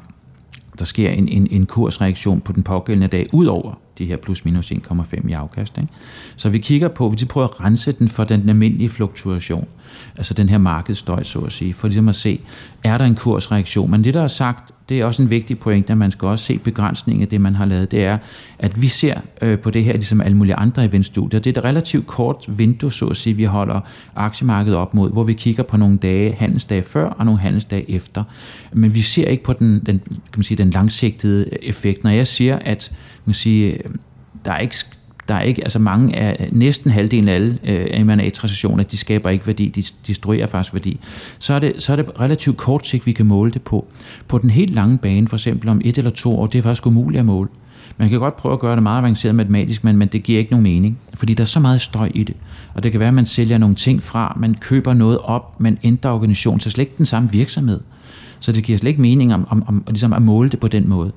der 0.80 0.86
sker 0.86 1.10
en, 1.10 1.28
en, 1.28 1.48
en 1.52 1.66
kursreaktion 1.66 2.42
på 2.42 2.52
den 2.52 2.64
pågældende 2.64 3.08
dag, 3.08 3.28
ud 3.34 3.46
over 3.46 3.74
de 3.98 4.06
her 4.06 4.18
plus 4.18 4.46
minus 4.46 4.72
1,5 4.72 5.30
i 5.30 5.34
afkast. 5.34 5.78
Ikke? 5.78 5.90
Så 6.36 6.50
vi 6.50 6.58
kigger 6.58 6.88
på, 6.88 7.10
vi 7.20 7.26
prøver 7.26 7.48
at 7.48 7.62
rense 7.62 7.92
den 7.92 8.08
for 8.08 8.24
den 8.24 8.50
almindelige 8.50 8.90
fluktuation, 8.90 9.68
altså 10.18 10.34
den 10.34 10.50
her 10.50 10.58
markedsstøj, 10.58 11.24
så 11.24 11.40
at 11.40 11.52
sige, 11.52 11.74
for 11.74 11.88
ligesom 11.88 12.10
at 12.10 12.16
se, 12.16 12.42
er 12.84 12.98
der 12.98 13.06
en 13.06 13.16
kursreaktion? 13.16 13.92
Men 13.92 14.04
det, 14.04 14.14
der 14.14 14.24
er 14.24 14.28
sagt, 14.28 14.74
det 14.90 15.00
er 15.00 15.06
også 15.06 15.24
en 15.24 15.30
vigtig 15.30 15.60
point, 15.60 15.90
at 15.90 15.98
man 15.98 16.12
skal 16.12 16.28
også 16.28 16.46
se 16.46 16.58
begrænsningen 16.58 17.22
af 17.22 17.28
det, 17.28 17.42
man 17.42 17.56
har 17.56 17.66
lavet. 17.66 17.92
Det 17.92 18.04
er, 18.04 18.18
at 18.60 18.82
vi 18.82 18.88
ser 18.88 19.22
øh, 19.42 19.60
på 19.60 19.72
det 19.72 19.84
her, 19.84 19.94
ligesom 19.94 20.22
alle 20.22 20.38
mulige 20.38 20.56
andre 20.56 20.86
eventstudier. 20.86 21.40
Det 21.40 21.58
er 21.58 21.62
et 21.62 21.66
relativt 21.66 22.08
kort 22.08 22.46
vindue, 22.48 22.92
så 22.92 23.06
at 23.06 23.18
sige, 23.18 23.36
vi 23.36 23.44
holder 23.44 23.80
aktiemarkedet 24.16 24.78
op 24.78 24.94
mod, 24.94 25.12
hvor 25.12 25.24
vi 25.24 25.34
kigger 25.34 25.64
på 25.64 25.78
nogle 25.78 25.98
dage, 25.98 26.34
handelsdage 26.34 26.82
før 26.82 27.10
og 27.10 27.26
nogle 27.26 27.40
handelsdage 27.40 27.92
efter. 27.92 28.24
Men 28.74 28.96
vi 28.96 29.02
ser 29.02 29.28
ikke 29.28 29.44
på 29.44 29.54
den, 29.54 29.80
den, 29.86 30.00
kan 30.10 30.38
man 30.38 30.44
sige, 30.44 30.58
den 30.58 30.70
langsigtede 30.70 31.64
effekt. 31.64 32.04
Når 32.04 32.12
jeg 32.12 32.28
siger, 32.28 32.60
at 32.60 32.92
man 33.26 33.34
sige, 33.34 33.74
øh, 33.74 33.80
der 34.46 34.52
er 34.52 34.60
ikke 34.60 34.76
der 35.30 35.36
er 35.36 35.42
ikke, 35.42 35.64
altså 35.64 35.80
mange 35.80 36.16
af, 36.16 36.50
næsten 36.52 36.92
halvdelen 36.92 37.30
af 37.30 37.34
alle 37.34 37.60
øh, 37.64 38.06
M&A-transaktioner, 38.06 38.84
de 38.84 38.98
skaber 38.98 39.30
ikke 39.30 39.48
værdi, 39.48 39.68
de 39.68 39.84
destruerer 40.08 40.48
faktisk 40.48 40.74
værdi. 40.74 41.00
Så 41.40 41.54
er, 41.54 41.60
det, 41.60 41.74
så 41.84 41.92
er 41.92 41.96
det 41.96 42.06
relativt 42.20 42.58
kort 42.58 42.88
sigt, 42.88 43.06
vi 43.06 43.12
kan 43.12 43.26
måle 43.26 43.52
det 43.52 43.62
på. 43.62 43.88
På 44.28 44.38
den 44.38 44.50
helt 44.50 44.74
lange 44.74 44.98
bane, 44.98 45.28
for 45.28 45.36
eksempel 45.36 45.70
om 45.70 45.82
et 45.86 45.98
eller 45.98 46.12
to 46.12 46.40
år, 46.40 46.48
det 46.48 46.58
er 46.60 46.64
faktisk 46.64 46.86
umuligt 46.86 47.20
at 47.20 47.26
måle. 47.26 47.50
Man 47.98 48.10
kan 48.10 48.20
godt 48.20 48.38
prøve 48.38 48.54
at 48.54 48.60
gøre 48.60 48.76
det 48.76 48.84
meget 48.84 49.00
avanceret 49.00 49.36
matematisk, 49.36 49.84
men, 49.84 49.98
men 49.98 50.08
det 50.08 50.24
giver 50.24 50.40
ikke 50.40 50.52
nogen 50.52 50.64
mening, 50.64 51.00
fordi 51.14 51.34
der 51.34 51.44
er 51.44 51.46
så 51.46 51.60
meget 51.60 51.82
støj 51.82 52.12
i 52.16 52.24
det. 52.24 52.36
Og 52.74 52.84
det 52.84 52.92
kan 52.92 53.00
være, 53.00 53.08
at 53.08 53.14
man 53.14 53.26
sælger 53.26 53.58
nogle 53.58 53.76
ting 53.76 54.04
fra, 54.04 54.38
man 54.40 54.54
køber 54.54 54.94
noget 54.94 55.18
op, 55.18 55.60
man 55.60 55.78
ændrer 55.84 56.12
organisationen 56.12 56.60
til 56.60 56.72
slet 56.72 56.82
ikke 56.82 56.94
den 56.98 57.06
samme 57.06 57.32
virksomhed. 57.32 57.80
Så 58.40 58.52
det 58.52 58.64
giver 58.64 58.78
slet 58.78 58.90
ikke 58.90 59.02
mening 59.02 59.34
om, 59.34 59.48
om, 59.50 59.64
om 59.68 59.84
ligesom 59.88 60.14
at 60.14 60.22
måle 60.22 60.50
det 60.50 60.60
på 60.60 60.68
den 60.68 60.90
måde. 60.90 61.12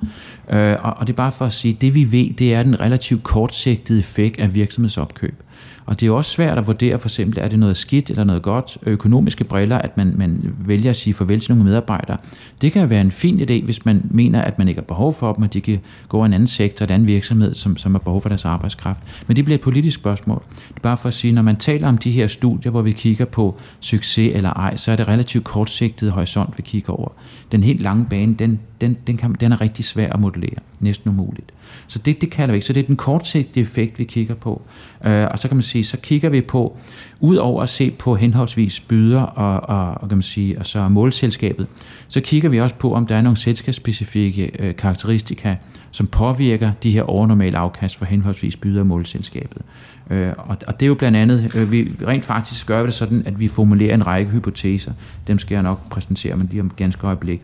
Øh, 0.51 0.77
og, 0.81 0.95
og 0.97 1.07
det 1.07 1.13
er 1.13 1.17
bare 1.17 1.33
for 1.33 1.45
at 1.45 1.53
sige, 1.53 1.77
det 1.81 1.95
vi 1.95 2.13
ved, 2.13 2.35
det 2.35 2.55
er 2.55 2.63
den 2.63 2.81
relativt 2.81 3.23
kortsigtede 3.23 3.99
effekt 3.99 4.41
af 4.41 4.55
virksomhedsopkøb. 4.55 5.43
Og 5.87 6.01
det 6.01 6.07
er 6.07 6.11
også 6.11 6.31
svært 6.31 6.59
at 6.59 6.67
vurdere 6.67 6.99
for 6.99 7.09
eksempel, 7.09 7.39
er 7.43 7.49
det 7.49 7.59
noget 7.59 7.77
skidt 7.77 8.11
eller 8.11 8.25
noget 8.25 8.43
godt, 8.43 8.79
økonomiske 8.87 9.45
briller, 9.45 9.79
at 9.79 9.97
man, 9.97 10.15
man 10.17 10.55
vælger 10.59 10.91
at 10.91 10.97
sige 10.97 11.15
farvel 11.15 11.41
til 11.41 11.51
nogle 11.51 11.65
medarbejdere. 11.65 12.17
Det 12.61 12.73
kan 12.73 12.91
være 12.91 13.01
en 13.01 13.11
fin 13.11 13.41
idé, 13.41 13.65
hvis 13.65 13.85
man 13.85 14.03
mener, 14.11 14.43
at 14.43 14.59
man 14.59 14.69
ikke 14.69 14.81
har 14.81 14.87
behov 14.87 15.15
for 15.15 15.33
dem, 15.33 15.45
og 15.45 15.55
de 15.55 15.61
kan 15.61 15.81
gå 16.09 16.23
i 16.23 16.27
en 16.27 16.33
anden 16.33 16.47
sektor, 16.47 16.87
en 16.87 16.93
anden 16.93 17.09
virksomhed, 17.09 17.55
som, 17.55 17.77
som 17.77 17.93
har 17.93 17.99
behov 17.99 18.23
for 18.23 18.29
deres 18.29 18.45
arbejdskraft. 18.45 18.99
Men 19.27 19.37
det 19.37 19.45
bliver 19.45 19.55
et 19.55 19.61
politisk 19.61 19.99
spørgsmål. 19.99 20.43
Det 20.69 20.77
er 20.77 20.81
bare 20.81 20.97
for 20.97 21.09
at 21.09 21.15
sige, 21.15 21.33
når 21.33 21.43
man 21.43 21.57
taler 21.57 21.89
om 21.89 21.99
de 21.99 22.11
her 22.11 22.27
studier, 22.27 22.71
hvor 22.71 22.83
vi 22.83 22.93
kigger 22.93 23.25
på 23.25 23.59
succes 23.81 24.33
eller 24.37 24.51
ej, 24.51 24.77
så 24.77 24.93
er 24.93 24.97
det 24.97 25.09
relativt 25.09 25.45
kortsigtet 25.45 26.13
horisont, 26.13 26.59
vi 26.59 26.63
kigger 26.63 26.93
over. 26.93 27.09
Den 27.53 27.63
helt 27.63 27.83
lange 27.83 28.07
bane, 28.11 28.35
den, 28.35 28.61
den, 28.81 28.97
den, 29.07 29.17
kan, 29.17 29.33
den 29.41 29.53
er 29.53 29.61
rigtig 29.61 29.85
svær 29.85 30.13
at 30.13 30.21
modellere. 30.21 30.61
Næsten 30.81 31.11
umuligt. 31.11 31.53
Så 31.87 31.99
det, 31.99 32.21
det 32.21 32.31
kalder 32.31 32.53
vi 32.53 32.57
ikke. 32.57 32.67
Så 32.67 32.73
det 32.73 32.83
er 32.83 32.87
den 32.87 32.97
kortsigtede 32.97 33.61
effekt, 33.61 33.99
vi 33.99 34.05
kigger 34.05 34.35
på. 34.35 34.63
Øh, 35.05 35.27
og 35.31 35.39
så 35.39 35.49
kan 35.49 35.57
man 35.57 35.63
sige, 35.73 35.85
så 35.85 35.97
kigger 35.97 36.29
vi 36.29 36.41
på, 36.41 36.77
udover 37.21 37.63
at 37.63 37.69
se 37.69 37.91
på 37.91 38.15
henholdsvis 38.15 38.81
byder 38.81 39.23
og, 39.23 39.77
og, 39.79 40.03
og 40.03 40.09
kan 40.09 40.19
man 40.19 40.23
sige, 40.23 40.59
og 40.59 40.67
så 40.67 40.89
målselskabet, 40.89 41.67
så 42.09 42.21
kigger 42.21 42.49
vi 42.49 42.61
også 42.61 42.75
på, 42.75 42.95
om 42.95 43.07
der 43.07 43.17
er 43.17 43.23
nogle 43.23 43.37
selskabsspecifikke 43.37 44.51
øh, 44.59 44.77
karakteristika, 44.77 45.57
som 45.91 46.07
påvirker 46.07 46.73
de 46.83 46.91
her 46.91 47.03
overnormale 47.03 47.59
afkast 47.59 47.97
for 47.97 48.05
henholdsvis 48.05 48.57
byder 48.57 48.81
og 48.81 48.87
målselskabet. 48.87 49.63
Øh, 50.11 50.33
og, 50.37 50.57
og 50.67 50.81
det 50.81 50.87
er 50.87 50.89
jo 50.89 50.95
blandt 50.95 51.19
andet, 51.19 51.57
øh, 51.57 51.73
vi 51.73 51.91
rent 52.07 52.25
faktisk 52.25 52.67
gør 52.67 52.83
det 52.83 52.95
sådan, 52.95 53.23
at 53.27 53.41
vi 53.41 53.49
formulerer 53.49 53.95
en 53.95 54.07
række 54.07 54.31
hypoteser. 54.31 54.93
Dem 55.27 55.39
skal 55.39 55.55
jeg 55.55 55.63
nok 55.63 55.91
præsentere, 55.91 56.37
men 56.37 56.49
lige 56.51 56.61
om 56.61 56.71
ganske 56.77 57.07
øjeblik. 57.07 57.43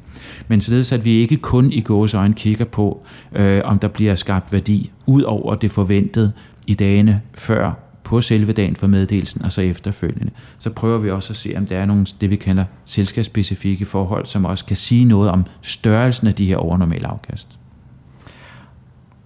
Men 0.49 0.61
således, 0.61 0.93
at 0.93 1.05
vi 1.05 1.11
ikke 1.11 1.37
kun 1.37 1.73
i 1.73 1.81
gåsøjne 1.81 2.35
kigger 2.35 2.65
på, 2.65 3.03
øh, 3.33 3.61
om 3.65 3.79
der 3.79 3.89
bliver 3.89 4.15
skabt 4.15 4.53
værdi, 4.53 4.91
ud 5.07 5.23
over 5.23 5.55
det 5.55 5.71
forventede 5.71 6.33
i 6.67 6.75
dagene 6.75 7.21
før 7.35 7.88
på 8.09 8.21
selve 8.21 8.53
dagen 8.53 8.77
for 8.77 8.87
meddelelsen, 8.87 9.43
og 9.43 9.53
så 9.53 9.61
efterfølgende. 9.61 10.33
Så 10.59 10.71
prøver 10.71 10.99
vi 10.99 11.11
også 11.11 11.33
at 11.33 11.37
se, 11.37 11.55
om 11.57 11.67
der 11.67 11.79
er 11.79 11.87
nogle, 11.87 12.07
det 12.21 12.31
vi 12.31 12.37
kalder 12.37 12.65
selskabsspecifikke 12.85 13.85
forhold, 13.85 14.27
som 14.27 14.45
også 14.45 14.65
kan 14.65 14.77
sige 14.77 15.05
noget 15.05 15.31
om 15.31 15.45
størrelsen 15.63 16.27
af 16.27 16.35
de 16.35 16.47
her 16.47 16.57
overnormale 16.57 17.07
afkast. 17.07 17.59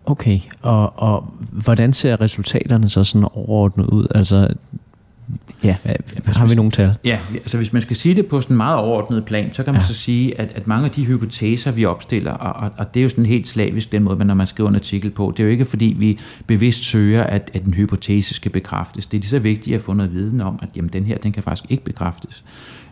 Okay, 0.06 0.40
og, 0.62 0.98
og 0.98 1.34
hvordan 1.52 1.92
ser 1.92 2.20
resultaterne 2.20 2.88
så 2.88 3.04
sådan 3.04 3.28
overordnet 3.32 3.86
ud? 3.86 4.06
Altså, 4.14 4.48
ja, 5.64 5.76
har 6.26 6.46
vi 6.46 6.54
nogle 6.54 6.70
tal? 6.70 6.94
Ja, 7.04 7.18
altså 7.34 7.56
hvis 7.56 7.72
man 7.72 7.82
skal 7.82 7.96
sige 7.96 8.14
det 8.14 8.26
på 8.26 8.40
sådan 8.40 8.54
en 8.54 8.56
meget 8.56 8.76
overordnet 8.76 9.24
plan, 9.24 9.52
så 9.52 9.62
kan 9.62 9.72
man 9.72 9.82
ja. 9.82 9.86
så 9.86 9.94
sige, 9.94 10.40
at, 10.40 10.52
at 10.54 10.66
mange 10.66 10.84
af 10.84 10.90
de 10.90 11.04
hypoteser, 11.04 11.70
vi 11.70 11.84
opstiller, 11.84 12.32
og, 12.32 12.62
og, 12.62 12.70
og 12.76 12.94
det 12.94 13.00
er 13.00 13.02
jo 13.02 13.08
sådan 13.08 13.26
helt 13.26 13.48
slavisk 13.48 13.92
den 13.92 14.02
måde, 14.02 14.24
når 14.24 14.34
man 14.34 14.46
skriver 14.46 14.68
en 14.68 14.74
artikel 14.74 15.10
på, 15.10 15.32
det 15.36 15.42
er 15.42 15.44
jo 15.44 15.50
ikke 15.50 15.64
fordi, 15.64 15.96
vi 15.98 16.18
bevidst 16.46 16.84
søger, 16.84 17.24
at, 17.24 17.50
at 17.54 17.62
en 17.62 17.74
hypotese 17.74 18.34
skal 18.34 18.50
bekræftes. 18.50 19.06
Det 19.06 19.16
er 19.16 19.20
lige 19.20 19.28
så 19.28 19.38
vigtigt 19.38 19.76
at 19.76 19.82
få 19.82 19.92
noget 19.92 20.12
viden 20.12 20.40
om, 20.40 20.58
at 20.62 20.68
jamen, 20.76 20.90
den 20.92 21.04
her, 21.04 21.18
den 21.18 21.32
kan 21.32 21.42
faktisk 21.42 21.70
ikke 21.70 21.84
bekræftes. 21.84 22.44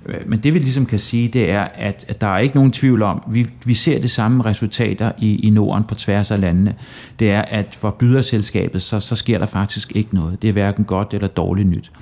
Øh, 0.07 0.21
men 0.27 0.39
det 0.39 0.55
vi 0.55 0.59
ligesom 0.59 0.87
kan 0.87 0.99
sige, 0.99 1.29
det 1.29 1.51
er, 1.51 1.61
at, 1.61 2.05
at 2.09 2.21
der 2.21 2.27
er 2.27 2.39
ikke 2.39 2.55
nogen 2.55 2.73
tvivl 2.73 3.03
om, 3.03 3.23
vi, 3.31 3.47
vi 3.65 3.75
ser 3.75 4.01
det 4.01 4.11
samme 4.11 4.45
resultater 4.45 5.13
i, 5.19 5.47
i 5.47 5.51
Norden 5.51 5.85
på 5.85 5.95
tværs 5.95 6.31
af 6.31 6.41
landene. 6.41 6.75
Det 7.19 7.31
er, 7.31 7.43
at 7.43 7.75
for 7.75 7.91
byderselskabet, 7.91 8.83
så, 8.83 9.01
så 9.01 9.17
sker 9.17 9.39
der 9.39 9.47
faktisk 9.47 9.97
ikke 9.97 10.15
noget. 10.15 10.43
Det 10.43 10.49
er 10.49 10.53
hverken 10.53 10.85
godt 10.85 11.15
eller 11.15 11.29
dårligt 11.29 11.69
nyt. 11.69 11.93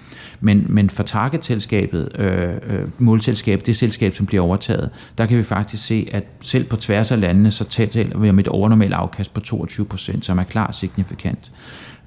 Men, 0.40 0.66
men 0.68 0.90
for 0.90 1.02
targetselskabet, 1.02 2.08
øh, 2.18 2.48
øh, 2.48 2.88
målselskabet, 2.98 3.66
det 3.66 3.76
selskab, 3.76 4.14
som 4.14 4.26
bliver 4.26 4.44
overtaget, 4.44 4.90
der 5.18 5.26
kan 5.26 5.38
vi 5.38 5.42
faktisk 5.42 5.86
se, 5.86 6.08
at 6.12 6.24
selv 6.40 6.64
på 6.64 6.76
tværs 6.76 7.12
af 7.12 7.20
landene, 7.20 7.50
så 7.50 7.64
taler 7.64 8.18
vi 8.18 8.28
om 8.28 8.38
et 8.38 8.48
overnormalt 8.48 8.92
afkast 8.92 9.34
på 9.34 9.40
22 9.40 9.86
procent, 9.86 10.24
som 10.24 10.38
er 10.38 10.44
klart 10.44 10.76
signifikant. 10.76 11.52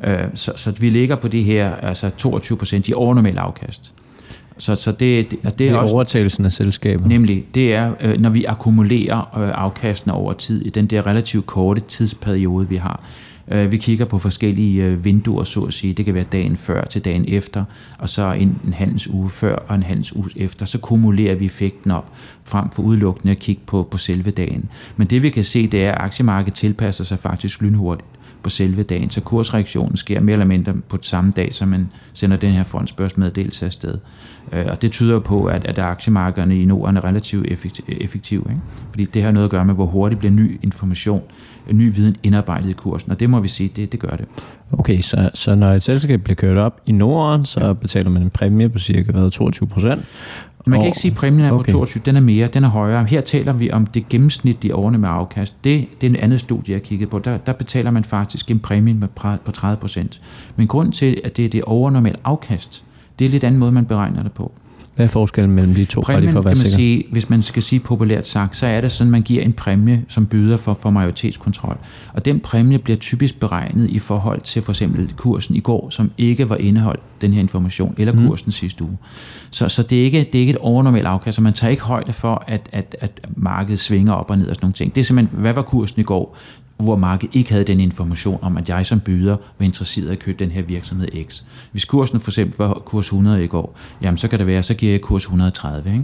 Øh, 0.04 0.23
så, 0.34 0.54
så 0.56 0.71
vi 0.71 0.89
ligger 0.89 1.15
på 1.15 1.27
det 1.27 1.43
her, 1.43 1.75
altså 1.75 2.10
22 2.10 2.58
procent 2.58 2.88
i 2.88 2.93
overnormalt 2.93 3.38
afkast. 3.38 3.93
Så, 4.58 4.76
så 4.76 4.92
det, 4.92 5.32
det, 5.32 5.44
det, 5.44 5.60
det 5.60 5.70
er 5.70 5.78
også, 5.78 5.96
overtagelsen 5.96 6.46
af 6.46 6.52
selskabet. 6.52 7.08
Nemlig, 7.08 7.46
det 7.56 7.74
er, 7.74 7.94
øh, 8.02 8.20
når 8.20 8.30
vi 8.30 8.46
akkumulerer 8.46 9.18
øh, 9.18 9.52
afkastene 9.54 10.14
over 10.14 10.34
tid, 10.34 10.66
i 10.66 10.70
den 10.70 10.88
der 10.88 11.08
relativt 11.08 11.46
korte 11.46 11.82
tidsperiode, 11.82 12.70
vi 12.70 12.76
har. 12.76 13.04
Øh, 13.48 13.72
vi 13.72 13.78
kigger 13.78 14.06
på 14.06 14.20
forskellige 14.20 14.84
øh, 14.84 15.06
vinduer, 15.06 15.44
så 15.44 15.62
at 15.62 15.74
sige. 15.74 15.94
Det 15.94 16.06
kan 16.06 16.14
være 16.14 16.24
dagen 16.24 16.58
før 16.58 16.86
til 16.86 17.06
dagen 17.06 17.26
efter, 17.28 17.64
og 17.98 18.10
så 18.10 18.32
en, 18.32 18.60
en 18.68 18.74
handels 18.74 19.10
uge 19.10 19.30
før 19.30 19.56
og 19.56 19.76
en 19.76 19.84
handels 19.84 20.16
uge 20.16 20.30
efter. 20.36 20.66
Så 20.66 20.80
kumulerer 20.80 21.36
vi 21.36 21.46
effekten 21.46 21.92
op, 21.92 22.12
frem 22.44 22.70
for 22.70 22.84
udelukkende 22.84 23.32
at 23.32 23.40
kigge 23.40 23.62
på, 23.66 23.88
på 23.92 23.98
selve 23.98 24.32
dagen. 24.32 24.70
Men 24.98 25.08
det 25.08 25.24
vi 25.24 25.30
kan 25.30 25.44
se, 25.44 25.68
det 25.68 25.86
er, 25.86 25.92
at 25.92 26.02
aktiemarkedet 26.02 26.54
tilpasser 26.54 27.04
sig 27.04 27.20
faktisk 27.20 27.62
lynhurtigt 27.62 28.08
på 28.43 28.49
selve 28.49 28.84
dagen. 28.84 29.10
Så 29.10 29.21
kursreaktionen 29.21 29.97
sker 29.97 30.19
mere 30.19 30.34
eller 30.34 30.45
mindre 30.45 30.73
på 30.89 30.97
samme 31.01 31.32
dag, 31.36 31.54
som 31.54 31.67
man 31.67 31.91
sender 32.13 32.38
den 32.38 32.51
her 32.51 32.63
fondsbørsmeddelelse 32.63 33.65
afsted. 33.65 33.97
Øh, 34.51 34.65
og 34.69 34.82
det 34.82 34.91
tyder 34.91 35.19
på, 35.19 35.45
at, 35.45 35.65
at 35.65 35.80
aktiemarkederne 35.80 36.62
i 36.62 36.65
Norden 36.65 36.97
er 36.97 37.04
relativt 37.04 37.47
effektive. 37.88 38.43
Ikke? 38.49 38.62
Fordi 38.89 39.06
det 39.06 39.23
har 39.23 39.32
noget 39.32 39.45
at 39.45 39.51
gøre 39.51 39.65
med, 39.65 39.73
hvor 39.73 39.86
hurtigt 39.86 40.19
bliver 40.19 40.32
ny 40.32 40.60
information, 40.63 41.23
ny 41.71 41.95
viden 41.95 42.15
indarbejdet 42.24 42.69
i 42.69 42.74
kursen. 42.74 43.12
Og 43.12 43.19
det 43.19 43.30
må 43.30 43.39
vi 43.39 43.47
sige, 43.47 43.71
det, 43.76 43.91
det 43.91 44.00
gør 44.00 44.10
det. 44.10 44.26
Okay, 44.71 45.02
så, 45.02 45.30
så 45.34 45.56
når 45.56 45.71
et 45.71 45.84
selskab 45.84 46.24
bliver 46.24 46.36
kørt 46.36 46.58
op 46.58 46.82
i 46.86 46.91
Norden, 46.91 47.45
så 47.45 47.65
ja. 47.65 47.74
betaler 47.74 48.10
man 48.10 48.21
en 48.21 48.30
præmie 48.30 48.69
på 48.69 48.80
cirka 48.80 49.30
22 49.30 49.67
procent. 49.67 50.02
Man 50.65 50.80
kan 50.80 50.88
ikke 50.88 51.00
sige, 51.00 51.12
at 51.12 51.17
præmien 51.17 51.45
er 51.45 51.52
okay. 51.52 51.65
på 51.65 51.71
22, 51.71 52.04
den 52.06 52.15
er 52.15 52.21
mere, 52.21 52.47
den 52.47 52.63
er 52.63 52.67
højere. 52.67 53.06
Her 53.06 53.21
taler 53.21 53.54
vi 53.54 53.71
om 53.71 53.86
det 53.86 54.10
gennemsnitlige 54.10 54.76
årene 54.76 54.97
med 54.97 55.10
afkast. 55.12 55.63
Det, 55.63 55.88
det 56.02 56.08
er 56.08 56.12
en 56.12 56.15
andet 56.15 56.39
studie, 56.39 56.74
jeg 56.74 56.82
kiggede 56.82 57.10
på. 57.10 57.19
Der, 57.19 57.38
der 57.38 57.54
betaler 57.54 57.91
man 57.91 58.04
faktisk 58.04 58.52
en 58.52 58.60
præmie 58.60 58.93
med, 58.93 59.08
på 59.45 59.52
30 59.52 59.78
procent. 59.78 60.21
Men 60.56 60.67
grund 60.67 60.91
til, 60.91 61.21
at 61.24 61.38
det 61.38 61.45
er 61.45 61.50
det 61.50 61.63
overnormale 61.63 62.15
afkast, 62.24 62.84
det 63.19 63.26
er 63.26 63.30
lidt 63.30 63.43
anden 63.43 63.60
måde, 63.60 63.71
man 63.71 63.86
beregner 63.86 64.24
det 64.24 64.32
på. 64.32 64.52
Hvad 65.02 65.08
er 65.08 65.12
forskellen 65.12 65.56
mellem 65.56 65.76
de 65.76 65.86
to? 65.86 66.02
Præmien, 66.02 66.32
for 66.32 66.40
at 66.40 66.46
være 66.46 66.56
kan 66.56 66.64
man 66.64 66.72
sige, 66.72 67.04
hvis 67.12 67.30
man 67.30 67.44
skal 67.44 67.64
sige 67.64 67.80
populært 67.80 68.28
sagt, 68.28 68.58
så 68.58 68.68
er 68.68 68.82
det 68.82 68.92
sådan, 68.92 69.08
at 69.08 69.12
man 69.12 69.22
giver 69.22 69.44
en 69.44 69.54
præmie, 69.54 70.06
som 70.08 70.26
byder 70.26 70.58
for, 70.58 70.74
for 70.74 70.90
majoritetskontrol. 70.90 71.78
Og 72.14 72.26
den 72.26 72.40
præmie 72.40 72.80
bliver 72.80 72.98
typisk 72.98 73.40
beregnet 73.40 73.90
i 73.90 74.00
forhold 74.00 74.42
til 74.42 74.62
for 74.62 74.72
eksempel 74.72 75.14
kursen 75.18 75.56
i 75.56 75.60
går, 75.60 75.90
som 75.90 76.12
ikke 76.18 76.50
var 76.50 76.56
indeholdt 76.56 77.02
den 77.22 77.34
her 77.34 77.40
information, 77.40 77.96
eller 77.98 78.14
mm. 78.14 78.28
kursen 78.28 78.52
sidste 78.52 78.84
uge. 78.84 78.98
Så, 79.52 79.70
så 79.70 79.84
det, 79.84 80.00
er 80.00 80.04
ikke, 80.04 80.20
det 80.20 80.36
er 80.36 80.40
ikke 80.40 80.52
et 80.52 80.58
overnormalt 80.58 81.06
afkast, 81.06 81.38
og 81.38 81.44
man 81.44 81.54
tager 81.54 81.72
ikke 81.72 81.84
højde 81.84 82.14
for, 82.14 82.44
at, 82.48 82.70
at, 82.72 82.96
at 83.00 83.12
markedet 83.36 83.80
svinger 83.80 84.14
op 84.14 84.30
og 84.30 84.38
ned 84.38 84.48
og 84.48 84.56
sådan 84.56 84.66
nogle 84.66 84.74
ting. 84.74 84.96
Det 84.96 85.02
er 85.02 85.06
simpelthen, 85.06 85.40
hvad 85.40 85.54
var 85.54 85.62
kursen 85.62 86.02
i 86.02 86.04
går? 86.04 86.38
Hvor 86.84 86.96
markedet 86.96 87.36
ikke 87.36 87.52
havde 87.52 87.63
den 87.63 87.80
information 87.80 88.39
om, 88.41 88.58
at 88.58 88.70
jeg 88.70 88.86
som 88.86 89.00
byder 89.00 89.38
var 89.60 89.65
interesseret 89.65 90.08
i 90.08 90.12
at 90.12 90.20
købe 90.20 90.44
den 90.44 90.52
her 90.52 90.62
virksomhed 90.62 91.08
X. 91.30 91.41
Hvis 91.72 91.86
kursen 91.86 92.20
for 92.20 92.32
eksempel 92.32 92.58
var 92.58 92.74
kurs 92.74 93.06
100 93.06 93.44
i 93.44 93.48
går, 93.48 93.78
jamen 94.02 94.17
så 94.17 94.28
kan 94.28 94.39
det 94.39 94.48
være, 94.48 94.63
så 94.63 94.74
giver 94.74 94.91
jeg 94.91 95.02
kurs 95.02 95.24
130. 95.24 95.91
Ikke? 95.91 96.04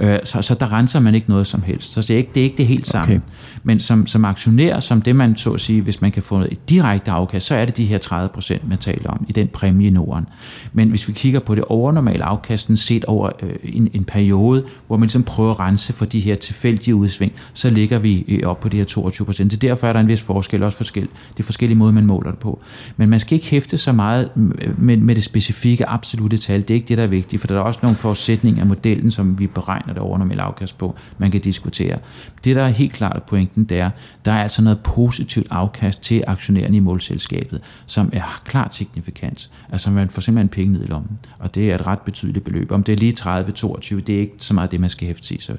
Ja. 0.00 0.14
Øh, 0.14 0.20
så, 0.24 0.42
så 0.42 0.54
der 0.54 0.72
renser 0.72 1.00
man 1.00 1.14
ikke 1.14 1.30
noget 1.30 1.46
som 1.46 1.62
helst. 1.62 1.92
Så 1.92 2.00
det 2.00 2.10
er 2.10 2.16
ikke 2.16 2.30
det, 2.34 2.40
er 2.40 2.44
ikke 2.44 2.56
det 2.56 2.66
helt 2.66 2.86
samme. 2.86 3.14
Okay. 3.14 3.24
Men 3.68 3.80
som, 3.80 4.06
som 4.06 4.24
aktionær, 4.24 4.80
som 4.80 5.02
det 5.02 5.16
man 5.16 5.36
så 5.36 5.52
at 5.52 5.60
sige, 5.60 5.82
hvis 5.82 6.00
man 6.00 6.12
kan 6.12 6.22
få 6.22 6.38
et 6.38 6.70
direkte 6.70 7.10
afkast, 7.10 7.46
så 7.46 7.54
er 7.54 7.64
det 7.64 7.76
de 7.76 7.84
her 7.84 7.98
30 7.98 8.28
procent, 8.28 8.68
man 8.68 8.78
taler 8.78 9.10
om 9.10 9.26
i 9.28 9.32
den 9.32 9.48
præmie 9.48 9.86
i 9.86 9.90
Norden. 9.90 10.26
Men 10.72 10.88
hvis 10.88 11.08
vi 11.08 11.12
kigger 11.12 11.40
på 11.40 11.54
det 11.54 11.64
overnormale 11.64 12.24
afkasten 12.24 12.76
set 12.76 13.04
over 13.04 13.30
øh, 13.42 13.50
en, 13.62 13.90
en 13.92 14.04
periode, 14.04 14.64
hvor 14.86 14.96
man 14.96 15.06
ligesom 15.06 15.22
prøver 15.22 15.50
at 15.50 15.60
rense 15.60 15.92
for 15.92 16.04
de 16.04 16.20
her 16.20 16.34
tilfældige 16.34 16.94
udsving, 16.94 17.32
så 17.52 17.70
ligger 17.70 17.98
vi 17.98 18.24
øh, 18.28 18.48
op 18.48 18.60
på 18.60 18.68
de 18.68 18.76
her 18.76 18.84
22 18.84 19.24
procent. 19.24 19.50
Det 19.50 19.64
er 19.64 19.68
derfor, 19.68 19.86
er 19.86 19.92
der 19.92 20.00
en 20.00 20.08
vis 20.08 20.20
forskel, 20.20 20.62
også 20.62 20.76
forskel. 20.76 21.08
Det 21.30 21.40
er 21.40 21.44
forskellige 21.44 21.78
måder, 21.78 21.92
man 21.92 22.06
måler 22.06 22.30
det 22.30 22.38
på. 22.38 22.62
Men 22.96 23.08
man 23.08 23.20
skal 23.20 23.34
ikke 23.34 23.46
hæfte 23.46 23.78
så 23.78 23.92
meget 23.92 24.30
øh, 24.36 24.82
med, 24.82 24.96
med 24.96 25.14
det 25.14 25.24
specifikke 25.24 25.88
absolute 25.88 26.36
tal. 26.36 26.60
Det 26.60 26.70
er 26.70 26.74
ikke 26.74 26.88
det, 26.88 26.98
der 26.98 27.04
er 27.04 27.08
vigtigt, 27.08 27.40
for 27.40 27.46
der 27.46 27.56
er 27.56 27.60
også 27.60 27.80
nogle 27.82 27.96
forudsætninger 27.96 28.60
af 28.60 28.66
modellen, 28.66 29.10
som 29.10 29.38
vi 29.38 29.46
beregner 29.46 29.92
det 29.92 30.02
overnormale 30.02 30.42
afkast 30.42 30.78
på, 30.78 30.94
man 31.18 31.30
kan 31.30 31.40
diskutere. 31.40 31.98
Det, 32.44 32.56
der 32.56 32.62
er 32.62 32.68
helt 32.68 32.92
klart 32.92 33.22
pointen, 33.22 33.57
det 33.64 33.80
er, 33.80 33.90
der 34.24 34.32
er 34.32 34.42
altså 34.42 34.62
noget 34.62 34.78
positivt 34.78 35.46
afkast 35.50 36.02
til 36.02 36.24
aktionærerne 36.26 36.76
i 36.76 36.80
målselskabet, 36.80 37.60
som 37.86 38.10
er 38.12 38.40
klart 38.44 38.74
signifikant. 38.74 39.50
Altså 39.72 39.90
man 39.90 40.08
får 40.08 40.20
simpelthen 40.20 40.48
penge 40.48 40.72
ned 40.72 40.84
i 40.84 40.86
lommen, 40.86 41.18
og 41.38 41.54
det 41.54 41.70
er 41.70 41.74
et 41.74 41.86
ret 41.86 42.00
betydeligt 42.00 42.44
beløb. 42.44 42.72
Om 42.72 42.82
det 42.82 42.92
er 42.92 42.96
lige 42.96 43.14
30-22, 43.20 44.00
det 44.00 44.14
er 44.14 44.20
ikke 44.20 44.34
så 44.38 44.54
meget 44.54 44.70
det, 44.70 44.80
man 44.80 44.90
skal 44.90 45.06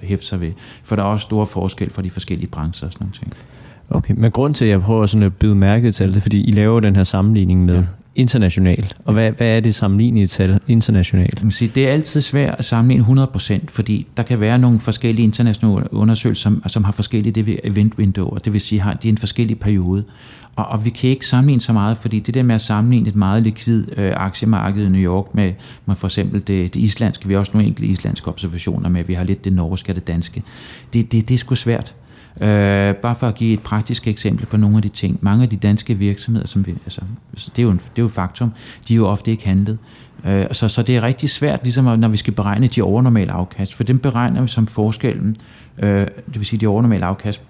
hæfte 0.02 0.26
sig, 0.26 0.42
ved, 0.42 0.52
for 0.84 0.96
der 0.96 1.04
er 1.04 1.08
også 1.08 1.24
store 1.24 1.46
forskel 1.46 1.90
for 1.90 2.02
de 2.02 2.10
forskellige 2.10 2.48
brancher 2.48 2.88
og 2.88 2.94
sådan 2.94 3.04
nogle 3.04 3.14
ting. 3.14 3.34
Okay, 3.90 4.14
men 4.18 4.32
grund 4.32 4.54
til, 4.54 4.66
at 4.66 4.72
jeg 4.72 4.82
prøver 4.82 5.06
sådan 5.06 5.24
at 5.24 5.34
byde 5.34 5.56
mærke 5.56 5.92
til 5.92 6.14
det, 6.14 6.22
fordi 6.22 6.44
I 6.44 6.52
laver 6.52 6.80
den 6.80 6.96
her 6.96 7.04
sammenligning 7.04 7.66
med 7.66 7.84
internationalt. 8.16 8.96
Og 9.06 9.14
hvad, 9.14 9.32
hvad 9.32 9.48
er 9.48 9.60
det 9.60 9.76
sammenlignelige 9.76 10.28
tal 10.28 10.60
internationalt? 10.68 11.44
Man 11.44 11.52
sige, 11.52 11.72
det 11.76 11.88
er 11.88 11.92
altid 11.92 12.22
svært 12.22 12.56
at 12.58 12.66
sammenligne 12.66 13.24
100%, 13.24 13.60
fordi 13.68 14.08
der 14.18 14.24
kan 14.24 14.40
være 14.40 14.60
nogle 14.60 14.80
forskellige 14.80 15.24
internationale 15.24 15.94
undersøgelser, 15.94 16.42
som, 16.42 16.64
som 16.68 16.84
har 16.84 16.92
forskellige 16.92 17.44
det 17.44 17.60
event 17.64 17.94
window, 17.98 18.38
det 18.38 18.54
vil 18.54 18.62
sige, 18.62 18.84
at 18.92 19.04
de 19.04 19.08
er 19.08 19.12
en 19.12 19.18
forskellig 19.18 19.60
periode. 19.60 20.04
Og, 20.56 20.66
og 20.66 20.86
vi 20.86 20.90
kan 20.90 21.10
ikke 21.10 21.28
sammenligne 21.28 21.62
så 21.62 21.74
meget, 21.74 21.98
fordi 21.98 22.20
det 22.20 22.34
der 22.34 22.44
med 22.44 22.56
at 22.56 22.62
sammenligne 22.62 23.10
et 23.10 23.16
meget 23.16 23.44
likvid 23.44 23.98
øh, 23.98 24.14
aktiemarked 24.16 24.86
i 24.86 24.90
New 24.90 25.02
York 25.02 25.36
med, 25.36 25.54
med 25.86 25.96
for 25.96 26.08
eksempel 26.08 26.48
det, 26.48 26.74
det 26.74 26.76
islandske, 26.76 27.28
vi 27.28 27.34
har 27.34 27.40
også 27.40 27.52
nogle 27.54 27.68
enkelte 27.68 27.92
islandske 27.92 28.28
observationer 28.28 28.90
med, 28.90 29.04
vi 29.04 29.14
har 29.14 29.24
lidt 29.24 29.46
det 29.46 29.54
norske 29.54 29.92
og 29.92 29.96
det 29.96 30.08
danske, 30.08 30.44
det, 30.94 31.12
det, 31.12 31.30
det 31.30 31.34
er 31.34 31.38
sgu 31.38 31.56
svært. 31.56 31.96
Øh, 32.42 32.96
bare 32.96 33.16
for 33.16 33.28
at 33.28 33.36
give 33.36 33.54
et 33.54 33.60
praktisk 33.60 34.08
eksempel 34.08 34.46
på 34.46 34.58
nogle 34.58 34.76
af 34.76 34.82
de 34.82 34.90
ting. 34.90 35.20
Mange 35.22 35.44
af 35.44 35.50
de 35.50 35.58
danske 35.58 35.94
virksomheder, 35.94 36.48
som 36.48 36.68
vi, 36.68 36.72
altså, 36.72 37.02
det, 37.36 37.60
er 37.60 37.64
jo 37.64 37.70
en, 37.70 37.78
det 37.78 37.86
er 37.86 38.02
jo 38.02 38.06
et 38.06 38.12
faktum, 38.12 38.52
de 38.88 38.94
er 38.94 38.98
jo 38.98 39.08
ofte 39.08 39.32
ikke 39.32 39.46
handlet. 39.46 39.78
Øh, 40.26 40.46
så, 40.52 40.68
så 40.68 40.84
det 40.84 40.98
er 40.98 41.02
rigtig 41.02 41.30
svært, 41.30 41.60
ligesom 41.64 42.00
når 42.00 42.08
vi 42.08 42.18
skal 42.18 42.34
beregne 42.34 42.68
de 42.68 42.82
overnormale 42.82 43.32
afkast, 43.32 43.74
for 43.74 43.84
dem 43.84 44.00
beregner 44.00 44.42
vi 44.42 44.48
som 44.48 44.68
forskellen, 44.68 45.38
øh, 45.78 46.08
det 46.08 46.36
vil 46.36 46.46
sige 46.46 46.60
de 46.60 46.68
overnormale 46.68 47.06
afkast 47.06 47.42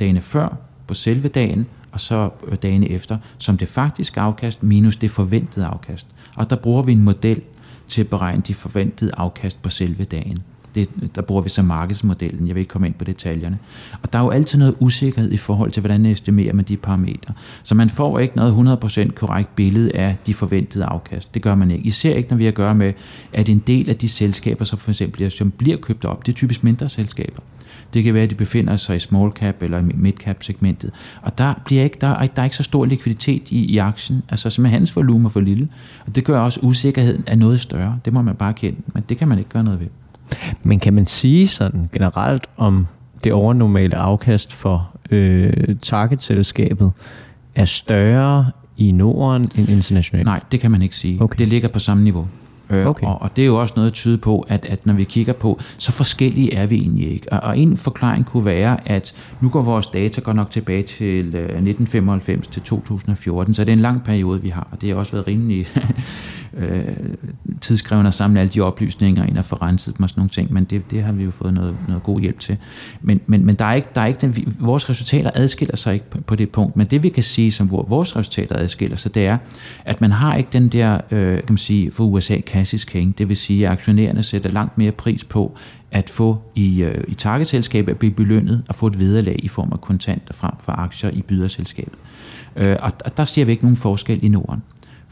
dagene 0.00 0.20
før, 0.20 0.56
på 0.86 0.94
selve 0.94 1.28
dagen, 1.28 1.66
og 1.92 2.00
så 2.00 2.30
øh, 2.46 2.56
dagene 2.62 2.90
efter, 2.90 3.18
som 3.38 3.58
det 3.58 3.68
faktiske 3.68 4.20
afkast 4.20 4.62
minus 4.62 4.96
det 4.96 5.10
forventede 5.10 5.66
afkast. 5.66 6.06
Og 6.36 6.50
der 6.50 6.56
bruger 6.56 6.82
vi 6.82 6.92
en 6.92 7.04
model 7.04 7.40
til 7.88 8.00
at 8.00 8.08
beregne 8.08 8.42
de 8.46 8.54
forventede 8.54 9.10
afkast 9.16 9.62
på 9.62 9.70
selve 9.70 10.04
dagen. 10.04 10.38
Det, 10.74 10.88
der 11.14 11.22
bruger 11.22 11.42
vi 11.42 11.48
så 11.48 11.62
markedsmodellen. 11.62 12.46
Jeg 12.46 12.54
vil 12.54 12.60
ikke 12.60 12.70
komme 12.70 12.86
ind 12.86 12.94
på 12.94 13.04
detaljerne. 13.04 13.58
Og 14.02 14.12
der 14.12 14.18
er 14.18 14.22
jo 14.22 14.30
altid 14.30 14.58
noget 14.58 14.74
usikkerhed 14.80 15.32
i 15.32 15.36
forhold 15.36 15.70
til, 15.70 15.80
hvordan 15.80 16.00
man 16.00 16.10
estimerer 16.10 16.52
man 16.54 16.64
de 16.64 16.76
parametre. 16.76 17.34
Så 17.62 17.74
man 17.74 17.90
får 17.90 18.18
ikke 18.18 18.36
noget 18.36 18.78
100% 18.84 19.10
korrekt 19.10 19.56
billede 19.56 19.96
af 19.96 20.16
de 20.26 20.34
forventede 20.34 20.84
afkast. 20.84 21.34
Det 21.34 21.42
gør 21.42 21.54
man 21.54 21.70
ikke. 21.70 21.84
Især 21.84 22.14
ikke, 22.14 22.30
når 22.30 22.36
vi 22.36 22.44
har 22.44 22.50
at 22.50 22.54
gøre 22.54 22.74
med, 22.74 22.92
at 23.32 23.48
en 23.48 23.58
del 23.58 23.88
af 23.88 23.96
de 23.96 24.08
selskaber, 24.08 24.64
som 24.64 24.78
for 24.78 24.90
eksempel 24.90 25.30
som 25.30 25.50
bliver 25.50 25.76
købt 25.76 26.04
op, 26.04 26.26
det 26.26 26.32
er 26.32 26.36
typisk 26.36 26.64
mindre 26.64 26.88
selskaber. 26.88 27.42
Det 27.94 28.04
kan 28.04 28.14
være, 28.14 28.22
at 28.22 28.30
de 28.30 28.34
befinder 28.34 28.76
sig 28.76 28.96
i 28.96 28.98
small 28.98 29.30
cap 29.30 29.62
eller 29.62 29.82
mid 29.94 30.12
cap 30.12 30.42
segmentet. 30.42 30.90
Og 31.22 31.38
der, 31.38 31.54
bliver 31.64 31.82
ikke, 31.82 31.96
der, 32.00 32.06
er, 32.06 32.26
der 32.26 32.42
er 32.42 32.44
ikke 32.44 32.56
så 32.56 32.62
stor 32.62 32.84
likviditet 32.84 33.50
i, 33.50 33.64
i 33.64 33.78
aktien. 33.78 34.22
Altså 34.28 34.50
simpelthen 34.50 34.80
hans 34.80 34.96
volumen 34.96 35.24
er 35.24 35.30
for 35.30 35.40
lille. 35.40 35.68
Og 36.06 36.14
det 36.14 36.24
gør 36.24 36.40
også 36.40 36.60
usikkerheden 36.62 37.24
er 37.26 37.36
noget 37.36 37.60
større. 37.60 37.98
Det 38.04 38.12
må 38.12 38.22
man 38.22 38.34
bare 38.34 38.52
kende. 38.54 38.78
Men 38.94 39.02
det 39.08 39.16
kan 39.16 39.28
man 39.28 39.38
ikke 39.38 39.50
gøre 39.50 39.64
noget 39.64 39.80
ved. 39.80 39.86
Men 40.62 40.80
kan 40.80 40.94
man 40.94 41.06
sige 41.06 41.48
sådan 41.48 41.88
generelt 41.92 42.46
om 42.56 42.86
det 43.24 43.32
overnormale 43.32 43.96
afkast 43.96 44.52
for 44.52 44.90
øh, 45.10 45.76
targetselskabet 45.82 46.92
er 47.54 47.64
større 47.64 48.50
i 48.76 48.92
Norden 48.92 49.48
end 49.56 49.68
internationalt? 49.68 50.26
Nej, 50.26 50.40
det 50.52 50.60
kan 50.60 50.70
man 50.70 50.82
ikke 50.82 50.96
sige. 50.96 51.22
Okay. 51.22 51.38
Det 51.38 51.48
ligger 51.48 51.68
på 51.68 51.78
samme 51.78 52.04
niveau. 52.04 52.28
Øh, 52.70 52.86
okay. 52.86 53.06
og, 53.06 53.22
og 53.22 53.36
det 53.36 53.42
er 53.42 53.46
jo 53.46 53.60
også 53.60 53.74
noget 53.76 53.88
at 53.88 53.94
tyde 53.94 54.18
på, 54.18 54.46
at, 54.48 54.64
at 54.64 54.86
når 54.86 54.94
vi 54.94 55.04
kigger 55.04 55.32
på, 55.32 55.60
så 55.78 55.92
forskellige 55.92 56.54
er 56.54 56.66
vi 56.66 56.76
egentlig 56.76 57.12
ikke. 57.12 57.32
Og, 57.32 57.40
og 57.40 57.58
en 57.58 57.76
forklaring 57.76 58.26
kunne 58.26 58.44
være, 58.44 58.88
at 58.88 59.14
nu 59.40 59.48
går 59.48 59.62
vores 59.62 59.86
data 59.86 60.20
godt 60.20 60.36
nok 60.36 60.50
tilbage 60.50 60.82
til 60.82 61.18
1995 61.18 62.46
øh, 62.46 62.52
til 62.52 62.62
2014, 62.62 63.54
så 63.54 63.64
det 63.64 63.68
er 63.68 63.72
en 63.72 63.80
lang 63.80 64.04
periode, 64.04 64.42
vi 64.42 64.48
har, 64.48 64.68
og 64.72 64.80
det 64.80 64.88
har 64.88 64.96
også 64.96 65.12
været 65.12 65.26
rimelig 65.26 65.66
øh, 66.56 66.84
tidskrævende 67.60 68.08
at 68.08 68.14
samle 68.14 68.40
alle 68.40 68.52
de 68.52 68.60
oplysninger 68.60 69.26
ind 69.26 69.38
og 69.38 69.44
få 69.44 69.56
renset 69.56 69.96
dem 69.96 70.02
og 70.02 70.10
sådan 70.10 70.20
nogle 70.20 70.30
ting, 70.30 70.52
men 70.52 70.64
det, 70.64 70.90
det 70.90 71.02
har 71.02 71.12
vi 71.12 71.24
jo 71.24 71.30
fået 71.30 71.54
noget, 71.54 71.76
noget 71.88 72.02
god 72.02 72.20
hjælp 72.20 72.38
til. 72.38 72.56
Men, 73.00 73.20
men, 73.26 73.46
men 73.46 73.54
der 73.54 73.64
er 73.64 73.74
ikke, 73.74 73.88
der 73.94 74.00
er 74.00 74.06
ikke 74.06 74.20
den, 74.20 74.54
vores 74.60 74.90
resultater 74.90 75.30
adskiller 75.34 75.76
sig 75.76 75.94
ikke 75.94 76.10
på, 76.10 76.20
på 76.20 76.36
det 76.36 76.50
punkt, 76.50 76.76
men 76.76 76.86
det 76.86 77.02
vi 77.02 77.08
kan 77.08 77.22
sige, 77.22 77.52
som 77.52 77.70
vores 77.70 78.16
resultater 78.16 78.56
adskiller 78.56 78.96
sig, 78.96 79.14
det 79.14 79.26
er, 79.26 79.38
at 79.84 80.00
man 80.00 80.12
har 80.12 80.36
ikke 80.36 80.48
den 80.52 80.68
der, 80.68 81.00
øh, 81.10 81.36
kan 81.36 81.44
man 81.48 81.58
sige, 81.58 81.90
for 81.90 82.04
USA 82.04 82.40
klassisk 82.40 82.88
king, 82.88 83.18
det 83.18 83.28
vil 83.28 83.36
sige, 83.36 83.66
at 83.66 83.72
aktionærerne 83.72 84.22
sætter 84.22 84.50
langt 84.50 84.78
mere 84.78 84.92
pris 84.92 85.24
på, 85.24 85.56
at 85.90 86.10
få 86.10 86.38
i, 86.54 86.82
øh, 86.82 87.04
i 87.08 87.14
targetselskabet 87.14 87.92
at 87.92 87.98
blive 87.98 88.12
belønnet 88.12 88.64
og 88.68 88.74
få 88.74 88.86
et 88.86 88.98
vederlag 88.98 89.36
i 89.42 89.48
form 89.48 89.68
af 89.72 89.80
kontanter 89.80 90.34
frem 90.34 90.52
for 90.60 90.72
aktier 90.72 91.10
i 91.10 91.22
byderselskabet. 91.22 91.98
Øh, 92.56 92.76
og, 92.80 92.92
og 93.04 93.16
der 93.16 93.24
ser 93.24 93.44
vi 93.44 93.50
ikke 93.50 93.64
nogen 93.64 93.76
forskel 93.76 94.24
i 94.24 94.28
Norden. 94.28 94.62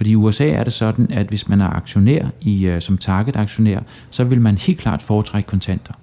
Fordi 0.03 0.11
i 0.11 0.17
USA 0.17 0.49
er 0.49 0.65
det 0.65 0.73
sådan, 0.73 1.07
at 1.11 1.27
hvis 1.27 1.49
man 1.49 1.61
er 1.61 1.69
aktionær 1.69 2.27
i, 2.41 2.67
øh, 2.67 2.81
som 2.81 2.99
target-aktionær, 2.99 3.81
så 4.11 4.25
vil 4.25 4.41
man 4.41 4.59
helt 4.59 4.79
klart 4.79 5.03
foretrække 5.03 5.47
kontanter. 5.47 5.95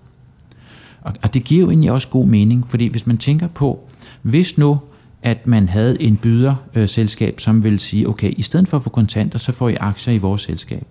Og, 1.01 1.13
og 1.21 1.33
det 1.33 1.43
giver 1.43 1.61
jo 1.61 1.69
egentlig 1.69 1.91
også 1.91 2.07
god 2.07 2.27
mening, 2.27 2.69
fordi 2.69 2.87
hvis 2.87 3.07
man 3.07 3.17
tænker 3.17 3.47
på, 3.47 3.89
hvis 4.21 4.57
nu 4.57 4.79
at 5.21 5.47
man 5.47 5.69
havde 5.69 6.01
en 6.01 6.17
byderselskab, 6.17 7.33
øh, 7.33 7.39
som 7.39 7.63
vil 7.63 7.79
sige, 7.79 8.09
okay, 8.09 8.33
i 8.37 8.41
stedet 8.41 8.67
for 8.67 8.77
at 8.77 8.83
få 8.83 8.89
kontanter, 8.89 9.39
så 9.39 9.51
får 9.51 9.69
I 9.69 9.75
aktier 9.79 10.13
i 10.13 10.17
vores 10.17 10.41
selskab. 10.41 10.87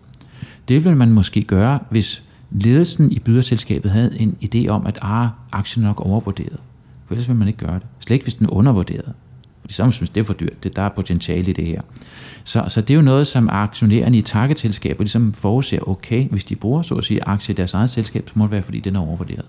Det 0.68 0.84
vil 0.84 0.96
man 0.96 1.12
måske 1.12 1.42
gøre, 1.42 1.78
hvis 1.90 2.22
ledelsen 2.50 3.12
i 3.12 3.18
byderselskabet 3.18 3.90
havde 3.90 4.20
en 4.20 4.36
idé 4.44 4.68
om, 4.68 4.86
at 4.86 4.98
ah, 5.02 5.28
aktien 5.52 5.84
er 5.84 5.88
nok 5.88 6.00
overvurderet. 6.00 6.60
For 7.06 7.14
ellers 7.14 7.28
vil 7.28 7.36
man 7.36 7.48
ikke 7.48 7.66
gøre 7.66 7.74
det. 7.74 7.86
Slet 8.00 8.14
ikke, 8.14 8.24
hvis 8.24 8.34
den 8.34 8.46
er 8.46 8.50
undervurderet. 8.50 9.12
Fordi 9.68 9.74
så 9.74 9.90
synes 9.90 10.10
det 10.10 10.20
er 10.20 10.24
for 10.24 10.34
dyrt. 10.34 10.64
Det, 10.64 10.76
der 10.76 10.82
er 10.82 10.88
potentiale 10.88 11.50
i 11.50 11.52
det 11.52 11.66
her. 11.66 11.80
Så, 12.44 12.64
så 12.68 12.80
det 12.80 12.90
er 12.90 12.94
jo 12.94 13.02
noget, 13.02 13.26
som 13.26 13.48
aktionærerne 13.52 14.18
i 14.18 14.22
targetselskaber 14.22 15.02
ligesom 15.02 15.32
forudser, 15.32 15.88
okay, 15.88 16.28
hvis 16.28 16.44
de 16.44 16.56
bruger 16.56 16.82
så 16.82 16.94
at 16.94 17.04
sige 17.04 17.24
aktier 17.24 17.54
i 17.54 17.56
deres 17.56 17.74
eget 17.74 17.90
selskab, 17.90 18.28
så 18.28 18.32
må 18.36 18.44
det 18.44 18.50
være, 18.50 18.62
fordi 18.62 18.80
den 18.80 18.96
er 18.96 19.00
overvurderet. 19.00 19.44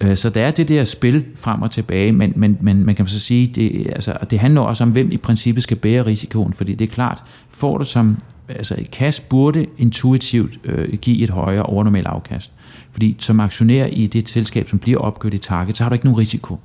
Øh, 0.00 0.16
så 0.16 0.30
der 0.30 0.46
er 0.46 0.50
det 0.50 0.68
der 0.68 0.84
spil 0.84 1.24
frem 1.36 1.62
og 1.62 1.70
tilbage, 1.70 2.12
men, 2.12 2.32
men, 2.36 2.58
men 2.60 2.84
man 2.84 2.94
kan 2.94 3.06
så 3.06 3.20
sige, 3.20 3.46
det, 3.46 3.86
altså, 3.86 4.16
det 4.30 4.38
handler 4.38 4.60
også 4.60 4.84
om, 4.84 4.90
hvem 4.90 5.10
i 5.10 5.16
princippet 5.16 5.62
skal 5.62 5.76
bære 5.76 6.06
risikoen, 6.06 6.52
fordi 6.52 6.74
det 6.74 6.88
er 6.88 6.92
klart, 6.92 7.24
får 7.48 7.78
du 7.78 7.84
som 7.84 8.16
altså 8.48 8.74
et 8.78 8.86
cash 8.86 9.22
burde 9.28 9.66
intuitivt 9.78 10.58
øh, 10.64 10.94
give 10.98 11.22
et 11.22 11.30
højere 11.30 11.62
overnormalt 11.62 12.06
afkast. 12.06 12.50
Fordi 12.92 13.16
som 13.18 13.40
aktionær 13.40 13.86
i 13.86 14.06
det 14.06 14.28
selskab, 14.28 14.68
som 14.68 14.78
bliver 14.78 14.98
opgjort 14.98 15.34
i 15.34 15.38
target, 15.38 15.76
så 15.76 15.84
har 15.84 15.88
du 15.88 15.94
ikke 15.94 16.06
nogen 16.06 16.18
risiko. 16.18 16.58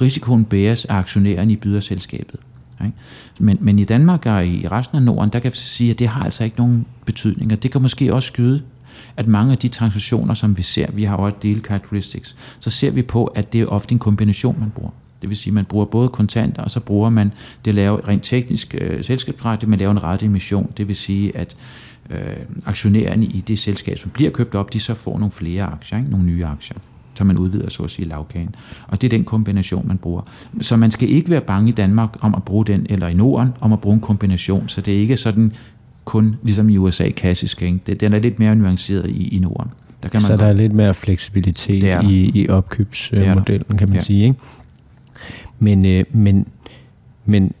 Risikoen 0.00 0.44
bæres 0.44 0.84
af 0.84 0.94
aktionæren 0.94 1.50
i 1.50 1.56
byderselskabet. 1.56 2.40
Ikke? 2.84 2.96
Men, 3.38 3.58
men 3.60 3.78
i 3.78 3.84
Danmark 3.84 4.26
og 4.26 4.46
i 4.46 4.68
resten 4.68 4.96
af 4.96 5.02
Norden, 5.02 5.30
der 5.32 5.38
kan 5.38 5.52
vi 5.52 5.56
sige, 5.56 5.90
at 5.90 5.98
det 5.98 6.08
har 6.08 6.24
altså 6.24 6.44
ikke 6.44 6.56
nogen 6.56 6.86
betydning, 7.04 7.52
og 7.52 7.62
det 7.62 7.70
kan 7.70 7.82
måske 7.82 8.14
også 8.14 8.26
skyde, 8.26 8.62
at 9.16 9.28
mange 9.28 9.52
af 9.52 9.58
de 9.58 9.68
transaktioner, 9.68 10.34
som 10.34 10.56
vi 10.56 10.62
ser, 10.62 10.90
vi 10.92 11.04
har 11.04 11.16
også 11.16 11.36
deal 11.42 11.64
characteristics, 11.64 12.36
så 12.60 12.70
ser 12.70 12.90
vi 12.90 13.02
på, 13.02 13.24
at 13.24 13.52
det 13.52 13.60
er 13.60 13.66
ofte 13.66 13.92
en 13.92 13.98
kombination, 13.98 14.60
man 14.60 14.70
bruger. 14.70 14.90
Det 15.22 15.28
vil 15.28 15.36
sige, 15.36 15.50
at 15.50 15.54
man 15.54 15.64
bruger 15.64 15.84
både 15.84 16.08
kontanter, 16.08 16.62
og 16.62 16.70
så 16.70 16.80
bruger 16.80 17.10
man 17.10 17.32
det 17.64 17.74
lave 17.74 18.08
rent 18.08 18.22
teknisk 18.22 18.74
øh, 18.80 19.04
selskabsret, 19.04 19.68
man 19.68 19.78
laver 19.78 19.92
en 19.92 20.02
rette 20.02 20.26
emission. 20.26 20.72
Det 20.76 20.88
vil 20.88 20.96
sige, 20.96 21.36
at 21.36 21.56
øh, 22.10 22.36
aktionærerne 22.66 23.26
i 23.26 23.40
det 23.40 23.58
selskab, 23.58 23.98
som 23.98 24.10
bliver 24.10 24.30
købt 24.30 24.54
op, 24.54 24.72
de 24.72 24.80
så 24.80 24.94
får 24.94 25.18
nogle 25.18 25.32
flere 25.32 25.64
aktier, 25.64 25.98
ikke? 25.98 26.10
nogle 26.10 26.26
nye 26.26 26.44
aktier 26.46 26.76
så 27.14 27.24
man 27.24 27.38
udvider 27.38 27.70
så 27.70 27.82
at 27.82 27.90
sige 27.90 28.08
lavkagen. 28.08 28.54
Og 28.88 29.00
det 29.00 29.06
er 29.12 29.16
den 29.18 29.24
kombination, 29.24 29.88
man 29.88 29.98
bruger. 29.98 30.22
Så 30.60 30.76
man 30.76 30.90
skal 30.90 31.10
ikke 31.10 31.30
være 31.30 31.40
bange 31.40 31.68
i 31.68 31.72
Danmark 31.72 32.16
om 32.20 32.34
at 32.34 32.42
bruge 32.42 32.64
den, 32.64 32.86
eller 32.90 33.08
i 33.08 33.14
Norden 33.14 33.48
om 33.60 33.72
at 33.72 33.80
bruge 33.80 33.94
en 33.94 34.00
kombination, 34.00 34.68
så 34.68 34.80
det 34.80 34.94
er 34.94 34.98
ikke 34.98 35.16
sådan 35.16 35.52
kun 36.04 36.36
ligesom 36.42 36.68
i 36.68 36.76
USA 36.76 37.08
klassisk. 37.08 37.62
Ikke? 37.62 37.80
Det, 37.86 38.00
den 38.00 38.12
er 38.12 38.18
lidt 38.18 38.38
mere 38.38 38.56
nuanceret 38.56 39.10
i, 39.10 39.28
i 39.28 39.38
Norden. 39.38 39.70
Der 40.02 40.08
kan 40.08 40.16
man 40.16 40.20
så 40.20 40.32
godt. 40.32 40.40
der 40.40 40.46
er 40.46 40.52
lidt 40.52 40.72
mere 40.72 40.94
fleksibilitet 40.94 41.82
der. 41.82 42.02
i, 42.02 42.30
i 42.34 42.48
opkøbsmodellen, 42.48 43.78
kan 43.78 43.88
man 43.88 43.94
ja. 43.94 44.00
sige. 44.00 44.24
Ikke? 44.24 44.34
Men, 45.58 45.86
øh, 45.86 46.04
men, 46.12 46.46
men 47.24 47.52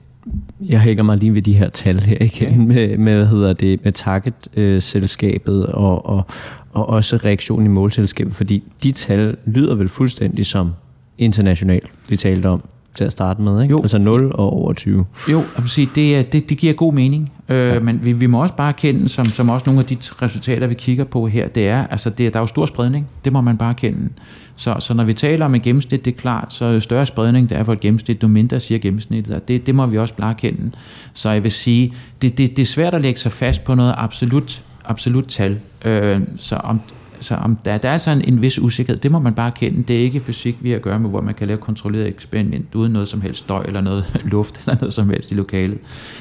jeg 0.60 0.80
hænger 0.80 1.02
mig 1.02 1.16
lige 1.16 1.34
ved 1.34 1.42
de 1.42 1.52
her 1.52 1.68
tal 1.68 2.00
her 2.00 2.16
igen, 2.20 2.68
med, 2.68 2.98
med 2.98 3.16
hvad 3.16 3.26
hedder 3.26 3.52
det, 3.52 3.84
med 3.84 3.92
target-selskabet 3.92 5.62
øh, 5.68 5.74
og, 5.74 6.06
og, 6.06 6.26
og 6.72 6.88
også 6.88 7.16
reaktionen 7.16 7.66
i 7.66 7.68
målselskabet, 7.68 8.34
fordi 8.34 8.62
de 8.82 8.92
tal 8.92 9.36
lyder 9.46 9.74
vel 9.74 9.88
fuldstændig 9.88 10.46
som 10.46 10.72
international, 11.18 11.80
vi 12.08 12.16
talte 12.16 12.46
om 12.46 12.62
til 12.94 13.04
at 13.04 13.12
starte 13.12 13.42
med, 13.42 13.62
ikke? 13.62 13.72
Jo. 13.72 13.80
Altså 13.80 13.98
0 13.98 14.32
og 14.34 14.52
over 14.52 14.72
20. 14.72 15.04
Jo, 15.30 15.42
sige, 15.66 15.88
det, 15.94 16.32
det, 16.32 16.48
det 16.48 16.58
giver 16.58 16.72
god 16.72 16.92
mening, 16.92 17.32
øh, 17.48 17.74
ja. 17.74 17.80
men 17.80 18.04
vi, 18.04 18.12
vi 18.12 18.26
må 18.26 18.42
også 18.42 18.54
bare 18.54 18.72
kende, 18.72 19.08
som, 19.08 19.26
som 19.26 19.48
også 19.48 19.66
nogle 19.66 19.80
af 19.80 19.86
de 19.86 19.96
resultater, 20.22 20.66
vi 20.66 20.74
kigger 20.74 21.04
på 21.04 21.26
her, 21.26 21.48
det 21.48 21.68
er, 21.68 21.86
altså 21.86 22.10
det, 22.10 22.32
der 22.32 22.38
er 22.38 22.42
jo 22.42 22.46
stor 22.46 22.66
spredning, 22.66 23.06
det 23.24 23.32
må 23.32 23.40
man 23.40 23.56
bare 23.56 23.74
kende. 23.74 24.08
Så, 24.56 24.76
så 24.78 24.94
når 24.94 25.04
vi 25.04 25.14
taler 25.14 25.44
om 25.44 25.54
en 25.54 25.60
gennemsnit, 25.60 26.04
det 26.04 26.14
er 26.14 26.18
klart, 26.18 26.52
så 26.52 26.80
større 26.80 27.06
spredning 27.06 27.50
der 27.50 27.56
er 27.56 27.64
for 27.64 27.72
et 27.72 27.80
gennemsnit, 27.80 28.22
jo 28.22 28.28
mindre 28.28 28.60
siger 28.60 28.78
gennemsnittet, 28.78 29.34
og 29.34 29.48
det, 29.48 29.66
det 29.66 29.74
må 29.74 29.86
vi 29.86 29.98
også 29.98 30.14
bare 30.14 30.34
kende. 30.34 30.70
Så 31.14 31.30
jeg 31.30 31.42
vil 31.42 31.52
sige, 31.52 31.94
det, 32.22 32.38
det, 32.38 32.56
det 32.56 32.62
er 32.62 32.66
svært 32.66 32.94
at 32.94 33.00
lægge 33.00 33.20
sig 33.20 33.32
fast 33.32 33.64
på 33.64 33.74
noget 33.74 33.94
absolut, 33.96 34.64
absolut 34.84 35.24
tal. 35.24 35.58
Øh, 35.84 36.20
så 36.38 36.56
om, 36.56 36.80
så 37.22 37.34
om 37.34 37.56
der, 37.64 37.78
der 37.78 37.88
er 37.88 37.98
sådan 37.98 38.18
en, 38.18 38.34
en 38.34 38.42
vis 38.42 38.58
usikkerhed, 38.58 39.00
det 39.00 39.10
må 39.10 39.18
man 39.18 39.34
bare 39.34 39.50
kende. 39.50 39.82
Det 39.82 39.96
er 39.96 40.00
ikke 40.00 40.20
fysik, 40.20 40.56
vi 40.60 40.70
har 40.70 40.76
at 40.76 40.82
gøre 40.82 40.98
med, 40.98 41.10
hvor 41.10 41.20
man 41.20 41.34
kan 41.34 41.46
lave 41.46 41.58
kontrolleret 41.58 42.08
eksperiment 42.08 42.74
uden 42.74 42.92
noget 42.92 43.08
som 43.08 43.20
helst 43.20 43.38
støj 43.38 43.64
eller 43.64 43.80
noget 43.80 44.04
luft 44.32 44.60
eller 44.60 44.80
noget 44.80 44.92
som 44.92 45.10
helst 45.10 45.30
i 45.30 45.34
lokalet. 45.34 45.78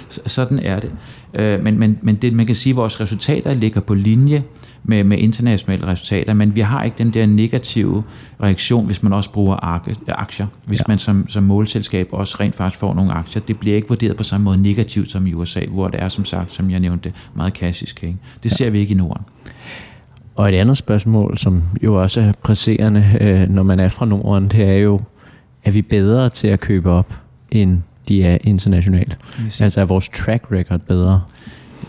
Så, 0.10 0.22
sådan 0.26 0.60
er 0.60 0.80
det. 0.80 0.92
Øh, 1.34 1.64
men 1.64 1.80
men, 1.80 2.00
men 2.02 2.16
det, 2.16 2.34
man 2.34 2.46
kan 2.46 2.56
sige, 2.56 2.72
at 2.72 2.78
vores 2.78 3.02
resultater 3.02 3.54
ligger 3.54 3.82
på 3.82 3.94
linje 3.94 4.44
med, 4.84 5.04
med 5.04 5.18
internationale 5.18 5.88
resultater, 5.88 6.34
men 6.34 6.56
vi 6.56 6.62
har 6.62 6.84
ikke 6.84 6.98
den 6.98 7.12
der 7.12 7.26
negative 7.26 8.04
reaktion, 8.44 8.86
hvis 8.86 9.04
man 9.04 9.14
også 9.14 9.32
bruger 9.32 9.58
aktier. 10.08 10.48
Hvis 10.66 10.80
ja. 10.80 10.84
man 10.88 11.00
som, 11.00 11.30
som 11.30 11.44
målselskab 11.44 12.08
også 12.12 12.38
rent 12.40 12.56
faktisk 12.56 12.80
får 12.80 12.94
nogle 12.94 13.12
aktier. 13.12 13.42
Det 13.42 13.60
bliver 13.60 13.76
ikke 13.76 13.88
vurderet 13.88 14.18
på 14.18 14.24
samme 14.24 14.44
måde 14.44 14.62
negativt 14.62 15.12
som 15.12 15.28
i 15.28 15.34
USA, 15.34 15.66
hvor 15.66 15.88
det 15.88 16.02
er 16.02 16.08
som 16.08 16.26
sagt, 16.26 16.54
som 16.54 16.72
jeg 16.72 16.80
nævnte, 16.80 17.14
meget 17.36 17.54
klassisk. 17.54 18.04
Ikke? 18.04 18.18
Det 18.44 18.52
ser 18.52 18.66
ja. 18.66 18.72
vi 18.72 18.80
ikke 18.80 18.92
i 18.92 18.98
Norden. 18.98 19.24
Og 20.36 20.50
et 20.50 20.56
andet 20.56 20.78
spørgsmål, 20.78 21.38
som 21.38 21.63
jo 21.84 22.02
også 22.02 22.22
er 22.22 22.32
presserende, 22.44 23.17
øh, 23.22 23.50
når 23.50 23.63
man 23.63 23.80
er 23.80 23.89
fra 23.89 24.06
Norden, 24.06 24.48
det 24.48 24.63
er 24.70 24.78
jo, 24.78 25.02
er 25.63 25.72
vi 25.72 25.82
bedre 25.82 26.30
til 26.30 26.48
at 26.48 26.60
købe 26.60 26.89
op, 26.91 27.13
end 27.52 27.78
de 28.08 28.24
er 28.24 28.38
internationalt? 28.44 29.17
Altså 29.60 29.82
er 29.82 29.86
vores 29.86 30.10
track 30.10 30.44
record 30.52 30.80
bedre? 30.80 31.22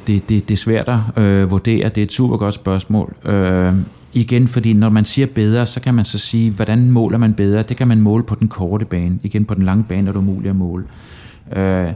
Det, 0.07 0.29
det, 0.29 0.49
det 0.49 0.55
er 0.55 0.59
svært 0.59 0.89
at 0.89 1.23
øh, 1.23 1.51
vurdere. 1.51 1.89
Det 1.89 1.99
er 1.99 2.03
et 2.03 2.13
super 2.13 2.37
godt 2.37 2.55
spørgsmål. 2.55 3.15
Øh, 3.25 3.75
Igen, 4.15 4.49
fordi 4.49 4.73
når 4.73 4.89
man 4.89 5.05
siger 5.05 5.27
bedre, 5.27 5.67
så 5.67 5.81
kan 5.81 5.95
man 5.95 6.05
så 6.05 6.19
sige, 6.19 6.51
hvordan 6.51 6.91
måler 6.91 7.19
man 7.19 7.35
bedre? 7.35 7.63
Det 7.63 7.77
kan 7.77 7.89
man 7.89 8.01
måle 8.01 8.25
på 8.25 8.35
den 8.35 8.49
korte 8.49 8.85
bane. 8.85 9.19
Igen, 9.23 9.45
på 9.45 9.55
den 9.55 9.63
lange 9.63 9.85
bane 9.85 10.09
er 10.09 10.13
det 10.13 10.19
umuligt 10.19 10.51
at 10.51 10.57
måle. 10.57 10.85
Øh, 11.57 11.93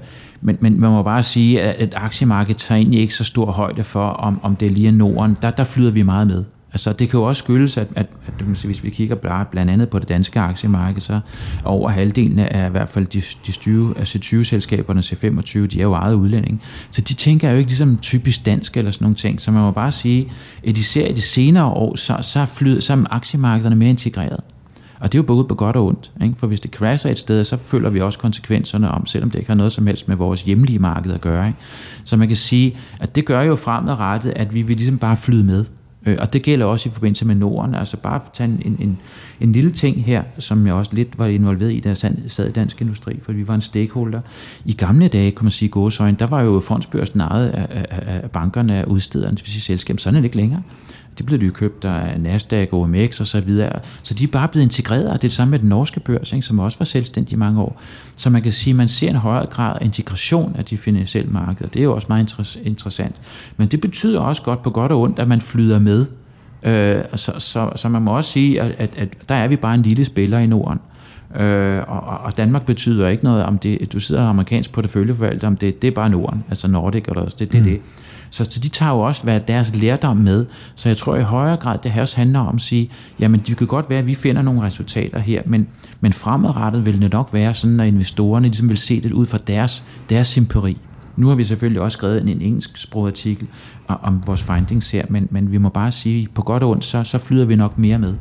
men, 0.46 0.56
men 0.60 0.80
man 0.80 0.90
må 0.90 1.02
bare 1.02 1.22
sige, 1.22 1.62
at, 1.62 1.74
at 1.74 1.94
aktiemarkedet 1.96 2.56
tager 2.56 2.76
egentlig 2.76 3.00
ikke 3.00 3.14
så 3.14 3.24
stor 3.24 3.50
højde 3.50 3.84
for, 3.84 4.08
om, 4.08 4.40
om 4.42 4.56
det 4.56 4.66
er 4.66 4.70
lige 4.70 4.92
Norden. 4.92 5.36
Der, 5.42 5.50
der 5.50 5.64
flyder 5.64 5.90
vi 5.90 6.02
meget 6.02 6.26
med. 6.26 6.44
Altså, 6.72 6.92
det 6.92 7.10
kan 7.10 7.20
jo 7.20 7.24
også 7.24 7.42
skyldes, 7.42 7.76
at, 7.76 7.86
at, 7.96 8.06
at 8.26 8.34
hvis 8.64 8.84
vi 8.84 8.90
kigger 8.90 9.44
blandt 9.50 9.72
andet 9.72 9.88
på 9.88 9.98
det 9.98 10.08
danske 10.08 10.40
aktiemarked, 10.40 11.00
så 11.00 11.20
over 11.64 11.90
halvdelen 11.90 12.38
af 12.38 12.68
i 12.68 12.70
hvert 12.70 12.88
fald 12.88 13.06
de, 13.06 13.22
de 13.46 13.52
20, 13.52 13.94
C20-selskaberne, 13.98 14.98
altså 14.98 15.14
C25, 15.14 15.66
de 15.66 15.78
er 15.78 15.82
jo 15.82 15.92
ejet 15.92 16.14
udlænding. 16.14 16.62
Så 16.90 17.00
de 17.00 17.14
tænker 17.14 17.50
jo 17.50 17.56
ikke 17.56 17.70
ligesom 17.70 17.98
typisk 18.02 18.46
dansk 18.46 18.76
eller 18.76 18.90
sådan 18.90 19.04
nogle 19.04 19.16
ting. 19.16 19.40
Så 19.40 19.50
man 19.50 19.62
må 19.62 19.70
bare 19.70 19.92
sige, 19.92 20.28
at 20.66 20.78
især 20.78 21.06
i 21.06 21.12
de 21.12 21.22
senere 21.22 21.66
år, 21.66 21.96
så, 21.96 22.18
så, 22.22 22.46
flyder, 22.46 22.80
så 22.80 22.92
er 22.92 23.04
aktiemarkederne 23.10 23.76
mere 23.76 23.90
integreret. 23.90 24.40
Og 24.98 25.12
det 25.12 25.18
er 25.18 25.22
jo 25.22 25.26
både 25.26 25.44
på 25.44 25.54
godt 25.54 25.76
og 25.76 25.86
ondt. 25.86 26.12
Ikke? 26.22 26.34
For 26.36 26.46
hvis 26.46 26.60
det 26.60 26.70
crasher 26.70 27.10
et 27.10 27.18
sted, 27.18 27.44
så 27.44 27.56
føler 27.56 27.90
vi 27.90 28.00
også 28.00 28.18
konsekvenserne 28.18 28.90
om, 28.90 29.06
selvom 29.06 29.30
det 29.30 29.38
ikke 29.38 29.50
har 29.50 29.54
noget 29.54 29.72
som 29.72 29.86
helst 29.86 30.08
med 30.08 30.16
vores 30.16 30.42
hjemlige 30.42 30.78
marked 30.78 31.12
at 31.12 31.20
gøre. 31.20 31.46
Ikke? 31.46 31.58
Så 32.04 32.16
man 32.16 32.28
kan 32.28 32.36
sige, 32.36 32.76
at 33.00 33.14
det 33.14 33.24
gør 33.24 33.42
jo 33.42 33.56
fremadrettet, 33.56 34.32
at 34.36 34.54
vi 34.54 34.62
vil 34.62 34.76
ligesom 34.76 34.98
bare 34.98 35.16
flyde 35.16 35.44
med. 35.44 35.64
Øh, 36.06 36.16
og 36.20 36.32
det 36.32 36.42
gælder 36.42 36.66
også 36.66 36.88
i 36.88 36.92
forbindelse 36.92 37.26
med 37.26 37.34
Norden. 37.34 37.74
Altså 37.74 37.96
bare 37.96 38.20
tage 38.32 38.58
en, 38.64 38.76
en, 38.80 38.98
en 39.40 39.52
lille 39.52 39.70
ting 39.70 40.04
her, 40.04 40.22
som 40.38 40.66
jeg 40.66 40.74
også 40.74 40.90
lidt 40.94 41.18
var 41.18 41.26
involveret 41.26 41.72
i, 41.72 41.80
da 41.80 41.88
jeg 41.88 41.96
sad 42.26 42.48
i 42.48 42.52
Dansk 42.52 42.80
Industri, 42.80 43.20
for 43.22 43.32
vi 43.32 43.48
var 43.48 43.54
en 43.54 43.60
stakeholder. 43.60 44.20
I 44.64 44.72
gamle 44.72 45.08
dage, 45.08 45.30
kan 45.30 45.44
man 45.44 45.50
sige 45.50 45.68
gåsøjne, 45.68 46.16
der 46.18 46.26
var 46.26 46.42
jo 46.42 46.60
fondsbørsen 46.60 47.20
ejet 47.20 47.48
af, 47.48 47.86
af, 47.90 48.20
af 48.22 48.30
bankerne, 48.30 48.76
af 48.76 48.84
udstederne, 48.84 49.36
det 49.36 49.44
vil 49.44 49.52
sige 49.52 49.62
selskab. 49.62 50.00
Sådan 50.00 50.16
er 50.16 50.20
det 50.20 50.24
ikke 50.24 50.36
længere. 50.36 50.62
Det 51.18 51.26
blev 51.26 51.40
de 51.40 51.50
købt 51.50 51.84
af 51.84 52.20
Nasdaq, 52.20 52.68
OMX 52.72 53.20
og 53.20 53.26
så 53.26 53.40
videre. 53.40 53.80
Så 54.02 54.14
de 54.14 54.24
er 54.24 54.28
bare 54.28 54.48
blevet 54.48 54.64
integreret, 54.64 55.08
og 55.08 55.12
det 55.12 55.14
er 55.14 55.28
det 55.28 55.32
samme 55.32 55.50
med 55.50 55.58
den 55.58 55.68
norske 55.68 56.00
børs, 56.00 56.32
ikke, 56.32 56.46
som 56.46 56.58
også 56.58 56.78
var 56.78 56.84
selvstændig 56.84 57.32
i 57.32 57.36
mange 57.36 57.60
år. 57.60 57.80
Så 58.16 58.30
man 58.30 58.42
kan 58.42 58.52
sige, 58.52 58.72
at 58.72 58.76
man 58.76 58.88
ser 58.88 59.10
en 59.10 59.16
højere 59.16 59.46
grad 59.46 59.76
af 59.80 59.84
integration 59.84 60.56
af 60.58 60.64
de 60.64 60.76
finansielle 60.76 61.30
markeder. 61.30 61.68
Det 61.68 61.80
er 61.80 61.84
jo 61.84 61.94
også 61.94 62.06
meget 62.08 62.56
interessant. 62.64 63.14
Men 63.56 63.68
det 63.68 63.80
betyder 63.80 64.20
også 64.20 64.42
godt 64.42 64.62
på 64.62 64.70
godt 64.70 64.92
og 64.92 65.00
ondt, 65.00 65.18
at 65.18 65.28
man 65.28 65.40
flyder 65.40 65.78
med. 65.78 66.06
Øh, 66.62 67.04
så, 67.14 67.32
så, 67.38 67.70
så 67.76 67.88
man 67.88 68.02
må 68.02 68.16
også 68.16 68.32
sige, 68.32 68.60
at, 68.60 68.74
at, 68.78 68.90
at 68.96 69.28
der 69.28 69.34
er 69.34 69.48
vi 69.48 69.56
bare 69.56 69.74
en 69.74 69.82
lille 69.82 70.04
spiller 70.04 70.38
i 70.38 70.46
Norden. 70.46 70.78
Øh, 71.36 71.82
og, 71.88 72.00
og 72.00 72.36
Danmark 72.36 72.66
betyder 72.66 73.08
ikke 73.08 73.24
noget, 73.24 73.44
om 73.44 73.58
det, 73.58 73.92
du 73.92 74.00
sidder 74.00 74.22
amerikansk 74.22 74.72
porteføljeforvalter, 74.72 75.46
om 75.48 75.56
det, 75.56 75.82
det 75.82 75.88
er 75.88 75.92
bare 75.92 76.10
Norden, 76.10 76.44
altså 76.48 76.68
Nordic, 76.68 77.04
eller 77.08 77.24
det, 77.24 77.38
det 77.38 77.54
er 77.54 77.58
mm. 77.58 77.64
det. 77.64 77.80
Så, 78.30 78.44
så 78.44 78.60
de 78.60 78.68
tager 78.68 78.92
jo 78.92 79.00
også 79.00 79.22
hvad 79.22 79.40
deres 79.40 79.74
lærdom 79.74 80.16
med. 80.16 80.46
Så 80.74 80.88
jeg 80.88 80.96
tror 80.96 81.16
i 81.16 81.22
højere 81.22 81.56
grad, 81.56 81.78
det 81.82 81.90
her 81.90 82.00
også 82.00 82.16
handler 82.16 82.40
om 82.40 82.54
at 82.54 82.60
sige, 82.60 82.90
jamen 83.20 83.42
det 83.46 83.56
kan 83.56 83.66
godt 83.66 83.90
være, 83.90 83.98
at 83.98 84.06
vi 84.06 84.14
finder 84.14 84.42
nogle 84.42 84.62
resultater 84.62 85.18
her, 85.18 85.42
men, 85.46 85.68
men 86.00 86.12
fremadrettet 86.12 86.86
vil 86.86 87.02
det 87.02 87.12
nok 87.12 87.32
være 87.32 87.54
sådan, 87.54 87.80
at 87.80 87.86
investorerne 87.86 88.46
ligesom 88.46 88.68
vil 88.68 88.78
se 88.78 89.00
det 89.00 89.12
ud 89.12 89.26
fra 89.26 89.38
deres, 89.38 89.84
deres 90.10 90.38
empiri. 90.38 90.76
Nu 91.16 91.28
har 91.28 91.34
vi 91.34 91.44
selvfølgelig 91.44 91.82
også 91.82 91.96
skrevet 91.96 92.22
en, 92.22 92.28
en 92.28 92.40
engelsk 92.40 92.78
sprogartikel 92.78 93.48
om 93.88 94.22
vores 94.26 94.42
findings 94.42 94.90
her, 94.90 95.06
men, 95.08 95.28
men 95.30 95.52
vi 95.52 95.58
må 95.58 95.68
bare 95.68 95.92
sige, 95.92 96.28
på 96.34 96.42
godt 96.42 96.62
og 96.62 96.70
ondt, 96.70 96.84
så, 96.84 97.04
så 97.04 97.18
flyder 97.18 97.44
vi 97.44 97.56
nok 97.56 97.78
mere 97.78 97.98
med. 97.98 98.14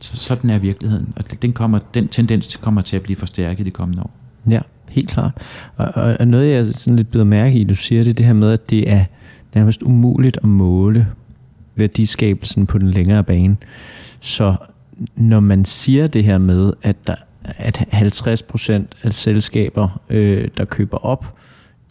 Så, 0.00 0.16
sådan 0.16 0.50
er 0.50 0.58
virkeligheden, 0.58 1.12
og 1.16 1.42
den, 1.42 1.52
kommer, 1.52 1.78
den 1.94 2.08
tendens 2.08 2.56
kommer 2.56 2.80
til 2.80 2.96
at 2.96 3.02
blive 3.02 3.16
forstærket 3.16 3.60
i 3.60 3.64
de 3.64 3.70
kommende 3.70 4.02
år. 4.02 4.10
Ja 4.50 4.60
helt 4.90 5.08
klart. 5.08 5.32
Og, 5.76 5.92
og, 5.94 6.16
og 6.20 6.28
noget, 6.28 6.50
jeg 6.50 6.66
sådan 6.66 6.96
lidt 6.96 7.10
blevet 7.10 7.26
mærke 7.26 7.58
i, 7.58 7.64
du 7.64 7.74
siger 7.74 8.04
det, 8.04 8.18
det 8.18 8.26
her 8.26 8.32
med, 8.32 8.52
at 8.52 8.70
det 8.70 8.90
er 8.90 9.04
nærmest 9.54 9.82
umuligt 9.82 10.36
at 10.36 10.48
måle 10.48 11.06
værdiskabelsen 11.74 12.66
på 12.66 12.78
den 12.78 12.90
længere 12.90 13.24
bane. 13.24 13.56
Så 14.20 14.54
når 15.16 15.40
man 15.40 15.64
siger 15.64 16.06
det 16.06 16.24
her 16.24 16.38
med, 16.38 16.72
at, 16.82 17.06
der, 17.06 17.14
at 17.44 17.78
50% 17.92 18.72
af 19.02 19.12
selskaber, 19.12 20.00
øh, 20.10 20.48
der 20.56 20.64
køber 20.64 21.04
op, 21.04 21.34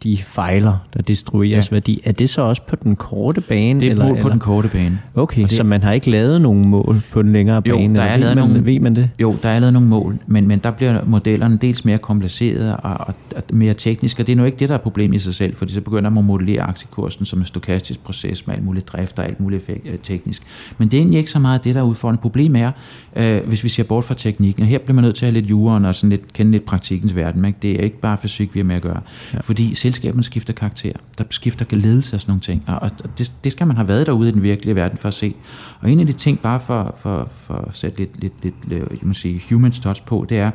de 0.03 0.17
fejler, 0.17 0.77
der 0.93 1.01
destrueres 1.01 1.71
ja. 1.71 1.75
værdi. 1.75 2.01
Er 2.05 2.11
det 2.11 2.29
så 2.29 2.41
også 2.41 2.61
på 2.61 2.75
den 2.75 2.95
korte 2.95 3.41
bane? 3.41 3.79
Det 3.79 3.87
er 3.87 3.91
eller, 3.91 4.07
på 4.07 4.15
eller? 4.15 4.29
den 4.29 4.39
korte 4.39 4.69
bane. 4.69 4.99
Okay, 5.15 5.41
det, 5.41 5.51
så 5.51 5.63
man 5.63 5.83
har 5.83 5.91
ikke 5.91 6.09
lavet 6.09 6.41
nogen 6.41 6.69
mål 6.69 7.01
på 7.11 7.21
den 7.21 7.33
længere 7.33 7.61
jo, 7.65 7.77
bane? 7.77 7.95
Der 7.95 8.01
er 8.01 8.17
lavet 8.17 8.35
ved, 8.35 8.43
nogle, 8.43 8.53
man, 8.53 8.65
ved 8.65 8.79
man 8.79 8.95
det? 8.95 9.09
Jo, 9.21 9.35
der 9.43 9.49
er 9.49 9.59
lavet 9.59 9.73
nogle 9.73 9.87
mål, 9.87 10.17
men, 10.27 10.47
men 10.47 10.59
der 10.59 10.71
bliver 10.71 11.05
modellerne 11.05 11.57
dels 11.57 11.85
mere 11.85 11.97
komplicerede 11.97 12.77
og, 12.77 13.07
og, 13.07 13.13
og 13.35 13.43
mere 13.53 13.73
tekniske, 13.73 14.23
og 14.23 14.27
det 14.27 14.33
er 14.33 14.37
nu 14.37 14.43
ikke 14.43 14.57
det, 14.57 14.69
der 14.69 14.75
er 14.75 14.79
problemet 14.79 15.15
i 15.15 15.19
sig 15.19 15.35
selv, 15.35 15.55
fordi 15.55 15.73
så 15.73 15.81
begynder 15.81 16.09
man 16.09 16.17
at 16.17 16.25
modellere 16.25 16.61
aktiekursen 16.61 17.25
som 17.25 17.39
en 17.39 17.45
stokastisk 17.45 18.03
proces 18.03 18.47
med 18.47 18.55
alt 18.55 18.65
muligt 18.65 18.87
drift 18.87 19.19
og 19.19 19.25
alt 19.25 19.39
muligt 19.39 19.61
effekt, 19.61 19.87
øh, 19.87 19.97
teknisk. 20.03 20.43
Men 20.77 20.87
det 20.87 20.97
er 20.97 21.01
egentlig 21.01 21.17
ikke 21.17 21.31
så 21.31 21.39
meget 21.39 21.63
det, 21.63 21.75
der 21.75 21.81
er 21.81 21.85
udfordrende. 21.85 22.21
Problemet 22.21 22.61
er, 22.61 22.71
øh, 23.15 23.47
hvis 23.47 23.63
vi 23.63 23.69
ser 23.69 23.83
bort 23.83 24.03
fra 24.03 24.13
teknikken, 24.13 24.63
og 24.63 24.67
her 24.69 24.77
bliver 24.77 24.95
man 24.95 25.03
nødt 25.03 25.15
til 25.15 25.25
at 25.25 25.31
have 25.31 25.41
lidt 25.41 25.49
jorden 25.49 25.85
og 25.85 25.95
sådan 25.95 26.09
lidt, 26.09 26.33
kende 26.33 26.51
lidt 26.51 26.65
praktikkens 26.65 27.15
verden. 27.15 27.45
Ikke? 27.45 27.59
Det 27.61 27.79
er 27.79 27.83
ikke 27.83 27.99
bare 27.99 28.17
fysik, 28.17 28.55
vi 28.55 28.59
har 28.59 28.65
med 28.65 28.75
at 28.75 28.81
gøre. 28.81 29.01
Ja. 29.33 29.39
Fordi 29.39 29.73
selskaberne 29.89 30.23
skifter 30.23 30.53
karakter. 30.53 30.93
Der 31.17 31.23
skifter 31.29 31.75
ledelse 31.75 32.15
og 32.15 32.21
sådan 32.21 32.31
nogle 32.31 32.41
ting. 32.41 32.63
Og 32.67 32.91
det, 33.17 33.31
det 33.43 33.51
skal 33.51 33.67
man 33.67 33.75
have 33.75 33.87
været 33.87 34.07
derude 34.07 34.29
i 34.29 34.31
den 34.31 34.43
virkelige 34.43 34.75
verden 34.75 34.97
for 34.97 35.07
at 35.07 35.13
se. 35.13 35.35
Og 35.81 35.91
en 35.91 35.99
af 35.99 36.05
de 36.05 36.13
ting, 36.13 36.39
bare 36.39 36.59
for, 36.59 36.95
for, 36.99 37.29
for 37.37 37.53
at 37.53 37.77
sætte 37.77 37.97
lidt, 37.97 38.21
lidt, 38.21 38.33
lidt 38.43 38.55
øh, 38.71 38.79
jeg 38.79 38.99
må 39.01 39.13
sige, 39.13 39.41
human 39.49 39.71
touch 39.71 40.05
på, 40.05 40.25
det 40.29 40.37
er, 40.37 40.51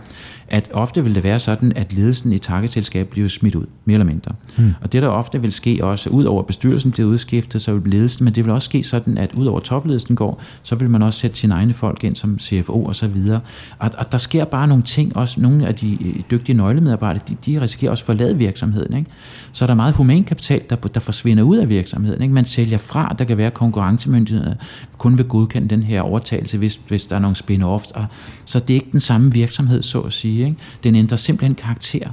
at 0.49 0.71
ofte 0.73 1.05
vil 1.05 1.15
det 1.15 1.25
være 1.25 1.39
sådan, 1.39 1.73
at 1.77 1.93
ledelsen 1.93 2.33
i 2.33 2.39
targetselskab 2.39 3.09
bliver 3.09 3.29
smidt 3.29 3.55
ud, 3.55 3.67
mere 3.85 3.95
eller 3.95 4.07
mindre. 4.07 4.33
Hmm. 4.57 4.73
Og 4.81 4.93
det 4.93 5.03
der 5.03 5.09
ofte 5.09 5.41
vil 5.41 5.53
ske 5.53 5.79
også, 5.83 6.11
ud 6.11 6.25
over 6.25 6.43
bestyrelsen 6.43 6.91
bliver 6.91 7.09
udskiftet, 7.09 7.63
så 7.63 7.75
vil 7.75 7.93
ledelsen, 7.93 8.25
men 8.25 8.35
det 8.35 8.45
vil 8.45 8.53
også 8.53 8.67
ske 8.67 8.83
sådan, 8.83 9.19
at 9.19 9.35
ud 9.35 9.47
over 9.47 9.61
topledelsen 9.61 10.17
går, 10.17 10.43
så 10.63 10.75
vil 10.75 10.91
man 10.91 11.03
også 11.03 11.21
sætte 11.21 11.37
sine 11.37 11.55
egne 11.55 11.75
folk 11.75 12.05
ind 12.05 12.17
som 12.17 12.39
CFO 12.39 12.85
og 12.85 12.95
så 12.95 13.09
videre. 13.09 13.41
Og, 13.79 13.91
og 13.99 14.13
der 14.13 14.19
sker 14.19 14.45
bare 14.45 14.69
nogle 14.69 14.83
ting, 14.83 15.17
også 15.17 15.41
nogle 15.41 15.67
af 15.67 15.75
de 15.75 15.99
dygtige 16.31 16.57
nøglemedarbejdere, 16.57 17.23
de, 17.29 17.37
de 17.47 17.61
risikerer 17.61 17.91
også 17.91 18.03
at 18.03 18.07
forlade 18.07 18.37
virksomheden. 18.37 18.97
Ikke? 18.97 19.11
Så 19.53 19.65
er 19.65 19.67
der 19.67 19.75
meget 19.75 19.95
humankapital, 19.95 20.63
der, 20.71 20.77
der 20.77 21.01
forsvinder 21.01 21.43
ud 21.43 21.57
af 21.57 21.69
virksomheden. 21.69 22.23
Ikke? 22.23 22.35
Man 22.35 22.45
sælger 22.45 22.79
fra, 22.79 23.17
der 23.19 23.25
kan 23.25 23.37
være 23.37 23.51
konkurrencemyndigheder, 23.51 24.55
kun 24.99 25.19
vil 25.19 25.27
godkende 25.27 25.69
den 25.69 25.83
her 25.83 26.03
overtagelse, 26.03 26.59
hvis, 26.59 26.81
hvis 26.89 27.07
der 27.07 27.17
er 27.17 27.21
nogle 27.21 27.37
spin-offs. 27.37 27.93
Og, 27.95 28.07
så 28.45 28.59
det 28.59 28.71
er 28.71 28.75
ikke 28.75 28.93
den 28.93 29.01
samme 29.01 29.33
virksomhed, 29.33 29.83
så 29.83 30.01
at 30.01 30.13
sige. 30.13 30.34
Ikke? 30.43 30.57
Den 30.85 30.95
ændrer 30.95 31.17
simpelthen 31.17 31.55
karakter. 31.55 32.11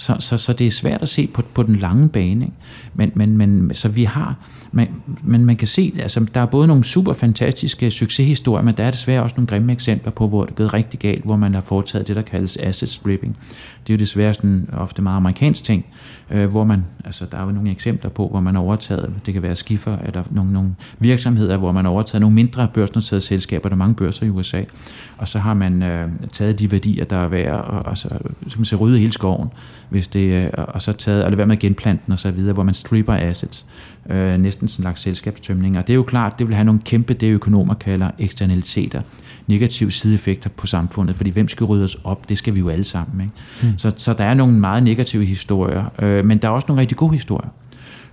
Så, 0.00 0.16
så, 0.18 0.38
så 0.38 0.52
det 0.52 0.66
er 0.66 0.70
svært 0.70 1.02
at 1.02 1.08
se 1.08 1.26
på, 1.26 1.42
på 1.54 1.62
den 1.62 1.76
lange 1.76 2.08
bane. 2.08 2.44
Ikke? 2.44 2.56
Men, 2.94 3.12
men, 3.14 3.36
men, 3.36 3.74
så 3.74 3.88
vi 3.88 4.04
har, 4.04 4.36
men, 4.72 4.88
men 5.22 5.44
man 5.44 5.56
kan 5.56 5.68
se, 5.68 5.92
altså 5.98 6.26
der 6.34 6.40
er 6.40 6.46
både 6.46 6.66
nogle 6.66 6.84
super 6.84 7.12
fantastiske 7.12 7.90
succeshistorier, 7.90 8.64
men 8.64 8.76
der 8.76 8.84
er 8.84 8.90
desværre 8.90 9.22
også 9.22 9.36
nogle 9.36 9.46
grimme 9.46 9.72
eksempler 9.72 10.12
på, 10.12 10.28
hvor 10.28 10.44
det 10.44 10.50
er 10.50 10.54
gået 10.54 10.74
rigtig 10.74 11.00
galt, 11.00 11.24
hvor 11.24 11.36
man 11.36 11.54
har 11.54 11.60
foretaget 11.60 12.08
det, 12.08 12.16
der 12.16 12.22
kaldes 12.22 12.56
asset 12.56 12.88
stripping. 12.88 13.36
Det 13.86 13.92
er 13.92 13.94
jo 13.94 13.98
desværre 13.98 14.34
sådan 14.34 14.68
ofte 14.72 15.02
meget 15.02 15.16
amerikansk 15.16 15.64
ting, 15.64 15.84
øh, 16.30 16.50
hvor 16.50 16.64
man, 16.64 16.84
altså 17.04 17.26
der 17.32 17.38
er 17.38 17.44
jo 17.44 17.50
nogle 17.50 17.70
eksempler 17.70 18.10
på, 18.10 18.28
hvor 18.28 18.40
man 18.40 18.54
har 18.54 18.62
overtaget, 18.62 19.12
det 19.26 19.34
kan 19.34 19.42
være 19.42 19.56
skiffer, 19.56 19.98
eller 19.98 20.22
nogle, 20.30 20.52
nogle 20.52 20.74
virksomheder, 20.98 21.56
hvor 21.56 21.72
man 21.72 21.84
har 21.84 21.92
overtaget 21.92 22.20
nogle 22.20 22.34
mindre 22.34 22.68
børsnoterede 22.74 23.20
selskaber, 23.20 23.68
der 23.68 23.74
er 23.74 23.78
mange 23.78 23.94
børser 23.94 24.26
i 24.26 24.30
USA, 24.30 24.62
og 25.18 25.28
så 25.28 25.38
har 25.38 25.54
man 25.54 25.82
øh, 25.82 26.08
taget 26.32 26.58
de 26.58 26.72
værdier, 26.72 27.04
der 27.04 27.16
er 27.16 27.28
værd, 27.28 27.64
og, 27.64 27.86
og 27.86 27.98
så, 27.98 28.08
så 28.48 28.58
man 28.58 28.64
ser 28.64 28.76
rydde 28.76 28.98
hele 28.98 29.12
skoven, 29.12 29.48
hvis 29.90 30.08
det, 30.08 30.44
øh, 30.44 30.50
og 30.56 30.82
så 30.82 30.92
taget, 30.92 31.24
eller 31.24 31.34
hvad 31.34 31.46
med 31.46 31.56
genplanten 31.56 32.12
og 32.12 32.18
så 32.18 32.30
videre, 32.30 32.54
hvor 32.54 32.62
man 32.62 32.74
stripper 32.74 33.14
assets, 33.14 33.66
øh, 34.10 34.38
næsten 34.38 34.68
sådan 34.68 34.80
en 34.80 34.84
slags 34.84 35.00
selskabstømning, 35.00 35.78
og 35.78 35.86
det 35.86 35.92
er 35.92 35.94
jo 35.94 36.02
klart, 36.02 36.38
det 36.38 36.46
vil 36.46 36.54
have 36.54 36.64
nogle 36.64 36.80
kæmpe, 36.84 37.14
det 37.14 37.26
økonomer 37.26 37.74
kalder 37.74 38.10
eksternaliteter, 38.18 39.02
negative 39.46 39.90
sideeffekter 39.90 40.50
på 40.56 40.66
samfundet, 40.66 41.16
fordi 41.16 41.30
hvem 41.30 41.48
skal 41.48 41.64
rydde 41.64 41.84
os 41.84 41.96
op? 42.04 42.28
Det 42.28 42.38
skal 42.38 42.54
vi 42.54 42.58
jo 42.58 42.68
alle 42.68 42.84
sammen. 42.84 43.20
Ikke? 43.20 43.72
Mm. 43.72 43.78
Så, 43.78 43.92
så 43.96 44.12
der 44.12 44.24
er 44.24 44.34
nogle 44.34 44.58
meget 44.58 44.82
negative 44.82 45.24
historier, 45.24 45.84
øh, 45.98 46.24
men 46.24 46.38
der 46.38 46.48
er 46.48 46.52
også 46.52 46.66
nogle 46.68 46.80
rigtig 46.80 46.96
gode 46.96 47.12
historier. 47.12 47.48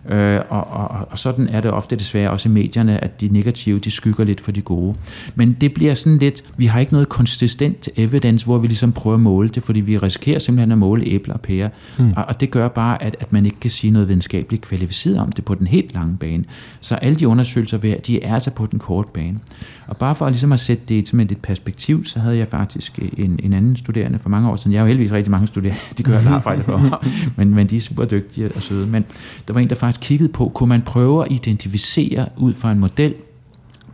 Øh, 0.10 0.41
og, 0.50 0.67
og, 0.67 1.08
og 1.12 1.20
sådan 1.20 1.48
er 1.50 1.62
det 1.62 1.72
ofte 1.72 1.96
desværre 1.96 2.32
også 2.32 2.50
i 2.50 2.52
medierne, 2.52 3.04
at 3.04 3.22
de 3.22 3.28
negative, 3.28 3.80
de 3.80 3.91
skygger 3.91 4.24
lidt 4.24 4.41
for 4.41 4.52
de 4.52 4.62
gode. 4.62 4.96
Men 5.36 5.58
det 5.62 5.74
bliver 5.74 5.93
sådan 5.93 6.17
lidt, 6.17 6.43
vi 6.58 6.65
har 6.65 6.80
ikke 6.80 6.93
noget 6.93 7.10
konsistent 7.10 7.89
evidence, 7.96 8.46
hvor 8.46 8.58
vi 8.58 8.67
ligesom 8.67 8.91
prøver 8.91 9.13
at 9.13 9.20
måle 9.20 9.50
det, 9.50 9.63
fordi 9.63 9.80
vi 9.80 9.98
risikerer 9.98 10.39
simpelthen 10.39 10.72
at 10.72 10.78
måle 10.78 11.06
æbler 11.06 11.34
og 11.34 11.41
pærer. 11.41 11.70
Mm. 12.00 12.13
Og, 12.15 12.26
og 12.28 12.39
det 12.39 12.52
gør 12.52 12.67
bare, 12.67 13.04
at, 13.04 13.15
at 13.20 13.34
man 13.34 13.46
ikke 13.46 13.60
kan 13.60 13.70
sige 13.70 13.91
noget 13.91 14.08
videnskabeligt 14.08 14.62
kvalificeret 14.62 15.20
om 15.20 15.32
det 15.32 15.46
på 15.46 15.56
den 15.56 15.67
helt 15.67 15.93
lange 15.93 16.17
bane. 16.17 16.43
Så 16.82 16.96
alle 16.96 17.15
de 17.15 17.28
undersøgelser, 17.28 17.78
de 18.08 18.24
er 18.24 18.36
altså 18.36 18.52
på 18.52 18.65
den 18.65 18.80
korte 18.80 19.10
bane. 19.13 19.39
Og 19.88 19.97
bare 19.97 20.15
for 20.15 20.30
ligesom 20.30 20.52
at 20.52 20.60
sætte 20.60 20.84
det 20.89 21.13
i 21.13 21.21
et 21.21 21.38
perspektiv, 21.43 22.06
så 22.06 22.19
havde 22.19 22.38
jeg 22.38 22.47
faktisk 22.47 23.00
en, 23.17 23.39
en 23.43 23.54
anden 23.54 23.76
studerende 23.76 24.19
for 24.19 24.30
mange 24.30 24.50
år 24.50 24.56
siden. 24.56 24.71
Jeg 24.71 24.80
har 24.80 24.86
jo 24.86 24.88
heldigvis 24.88 25.12
rigtig 25.12 25.32
mange 25.32 25.47
studerende, 25.47 25.80
de 25.97 26.04
gør 26.04 26.19
et 26.19 26.28
arbejde 26.38 26.63
for 26.63 27.04
men, 27.36 27.56
men 27.56 27.67
de 27.67 27.76
er 27.76 27.82
super 27.82 28.06
dygtige 28.06 28.52
og 28.56 28.62
søde. 28.62 28.88
Men 28.88 29.06
der 29.47 29.54
var 29.54 29.62
en, 29.62 29.69
der 29.69 29.76
faktisk 29.76 30.02
kiggede 30.02 30.30
på, 30.30 30.52
kunne 30.54 30.69
man 30.69 30.82
prøve 30.82 31.26
at 31.26 31.32
identificere 31.32 32.30
ud 32.38 32.54
fra 32.54 32.71
en 32.71 32.80
model, 32.80 33.13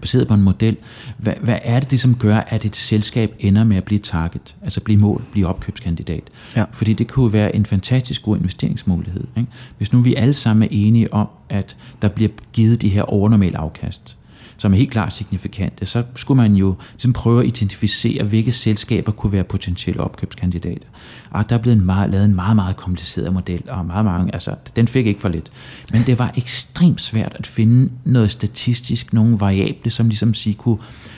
baseret 0.02 0.28
på 0.28 0.34
en 0.34 0.42
model, 0.42 0.78
hvad, 1.18 1.34
hvad 1.42 1.58
er 1.64 1.80
det, 1.80 1.92
det 1.92 2.00
som 2.00 2.16
gør, 2.16 2.38
at 2.38 2.66
et 2.66 2.76
selskab 2.76 3.36
ender 3.40 3.64
med 3.64 3.78
at 3.78 3.84
blive 3.84 4.00
target, 4.00 4.56
altså 4.62 4.82
blive 4.82 5.00
mål, 5.00 5.24
blive 5.32 5.48
opkøbskandidat? 5.48 6.24
Ja. 6.56 6.66
Fordi 6.72 6.94
det 6.94 7.08
kunne 7.08 7.34
være 7.34 7.56
en 7.56 7.66
fantastisk 7.66 8.24
god 8.24 8.38
investeringsmulighed. 8.38 9.24
Ikke? 9.38 9.50
Hvis 9.78 9.94
nu 9.94 10.02
vi 10.02 10.16
alle 10.16 10.34
sammen 10.34 10.64
er 10.64 10.68
enige 10.72 11.14
om, 11.14 11.28
at 11.50 11.78
der 12.02 12.08
bliver 12.08 12.32
givet 12.54 12.82
de 12.82 12.90
her 12.90 13.02
overnormale 13.02 13.58
afkast, 13.58 14.18
som 14.58 14.74
er 14.74 14.78
helt 14.78 14.92
klart 14.92 15.14
signifikante, 15.14 15.86
så 15.86 16.04
skulle 16.16 16.42
man 16.42 16.56
jo 16.56 16.76
ligesom 16.94 17.14
prøve 17.14 17.42
at 17.42 17.48
identificere, 17.48 18.24
hvilke 18.24 18.52
selskaber 18.52 19.12
kunne 19.12 19.32
være 19.32 19.44
potentielle 19.44 20.02
opkøbskandidater. 20.02 20.88
Og 21.32 21.50
der 21.50 21.56
er 21.56 21.60
blevet 21.60 21.78
en 21.78 21.86
meget, 21.86 22.10
lavet 22.10 22.26
en 22.26 22.36
meget, 22.36 22.56
meget 22.56 22.76
kompliceret 22.76 23.34
model, 23.34 23.64
og 23.68 23.86
meget 23.86 24.06
mange, 24.06 24.34
altså, 24.34 24.56
den 24.76 24.88
fik 24.88 25.08
ikke 25.08 25.22
for 25.22 25.30
lidt. 25.30 25.52
Men 25.92 26.04
det 26.06 26.20
var 26.20 26.34
ekstremt 26.38 27.02
svært 27.02 27.36
at 27.36 27.48
finde 27.48 27.92
noget 28.06 28.32
statistisk, 28.32 29.14
nogle 29.14 29.40
variable, 29.40 29.92
som 29.92 30.08
ligesom 30.08 30.34
sige 30.34 30.54
kunne 30.54 30.78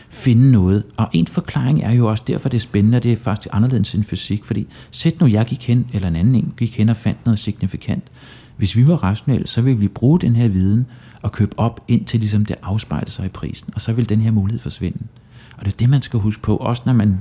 finde 0.10 0.52
noget. 0.52 0.84
Og 0.98 1.10
en 1.14 1.28
forklaring 1.28 1.84
er 1.84 1.92
jo 1.92 2.08
også, 2.08 2.24
derfor 2.28 2.50
det 2.50 2.58
er 2.58 2.62
spændende, 2.62 2.96
og 2.96 3.04
det 3.04 3.12
er 3.12 3.18
faktisk 3.18 3.48
anderledes 3.52 3.96
end 3.96 4.04
fysik, 4.04 4.46
fordi 4.46 4.68
sæt 4.92 5.20
nu 5.20 5.28
jeg 5.28 5.46
gik 5.46 5.68
hen, 5.68 5.88
eller 5.94 6.08
en 6.08 6.16
anden 6.16 6.36
en 6.36 6.54
gik 6.58 6.78
hen 6.78 6.90
og 6.90 6.98
fandt 6.98 7.26
noget 7.26 7.40
signifikant. 7.40 8.04
Hvis 8.58 8.76
vi 8.76 8.88
var 8.88 8.96
rationelle, 8.96 9.48
så 9.48 9.62
ville 9.62 9.80
vi 9.80 9.88
bruge 9.88 10.20
den 10.20 10.36
her 10.36 10.48
viden 10.48 10.86
og 11.26 11.32
købe 11.32 11.60
op, 11.60 11.84
indtil 11.88 12.20
ligesom 12.20 12.46
det 12.46 12.56
afspejler 12.64 13.10
sig 13.10 13.26
i 13.26 13.30
prisen, 13.30 13.70
og 13.76 13.82
så 13.82 13.94
vil 13.94 14.10
den 14.10 14.22
her 14.22 14.32
mulighed 14.32 14.60
forsvinde. 14.60 14.98
Og 15.58 15.66
det 15.66 15.74
er 15.74 15.78
det, 15.78 15.90
man 15.90 16.02
skal 16.02 16.20
huske 16.20 16.42
på, 16.42 16.58
også 16.58 16.84
når 16.86 16.94
man 16.94 17.18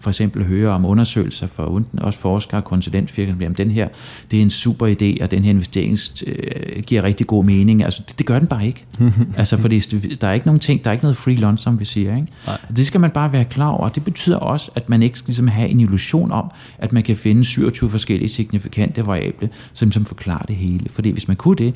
for 0.00 0.10
eksempel 0.10 0.44
hører 0.44 0.72
om 0.72 0.84
undersøgelser 0.84 1.46
for 1.46 1.82
også 1.98 2.18
forskere 2.18 2.60
og 2.60 2.64
konsulentfirmaer, 2.64 3.50
at 3.50 3.58
den 3.58 3.70
her, 3.70 3.88
det 4.30 4.38
er 4.38 4.42
en 4.42 4.50
super 4.50 4.86
idé, 4.86 5.22
og 5.22 5.30
den 5.30 5.44
her 5.44 5.50
investering 5.50 5.98
øh, 6.26 6.82
giver 6.82 7.02
rigtig 7.02 7.26
god 7.26 7.44
mening. 7.44 7.84
Altså, 7.84 8.02
det, 8.08 8.18
det 8.18 8.26
gør 8.26 8.38
den 8.38 8.48
bare 8.48 8.66
ikke. 8.66 8.84
altså, 9.36 9.56
fordi 9.56 9.80
der 10.20 10.28
er 10.28 10.32
ikke 10.32 10.46
nogen 10.46 10.60
ting, 10.60 10.84
der 10.84 10.90
er 10.90 10.92
ikke 10.92 11.04
noget 11.04 11.16
free 11.16 11.36
lunch, 11.36 11.64
som 11.64 11.80
vi 11.80 11.84
siger. 11.84 12.16
Ikke? 12.16 12.28
Det 12.76 12.86
skal 12.86 13.00
man 13.00 13.10
bare 13.10 13.32
være 13.32 13.44
klar 13.44 13.68
over. 13.68 13.88
Det 13.88 14.04
betyder 14.04 14.36
også, 14.36 14.70
at 14.74 14.88
man 14.88 15.02
ikke 15.02 15.18
skal 15.18 15.28
ligesom 15.28 15.48
have 15.48 15.68
en 15.68 15.80
illusion 15.80 16.32
om, 16.32 16.50
at 16.78 16.92
man 16.92 17.02
kan 17.02 17.16
finde 17.16 17.44
27 17.44 17.90
forskellige 17.90 18.28
signifikante 18.28 19.06
variable, 19.06 19.48
som, 19.72 19.92
som 19.92 20.04
forklarer 20.04 20.46
det 20.46 20.56
hele. 20.56 20.88
Fordi 20.88 21.10
hvis 21.10 21.28
man 21.28 21.36
kunne 21.36 21.56
det, 21.56 21.74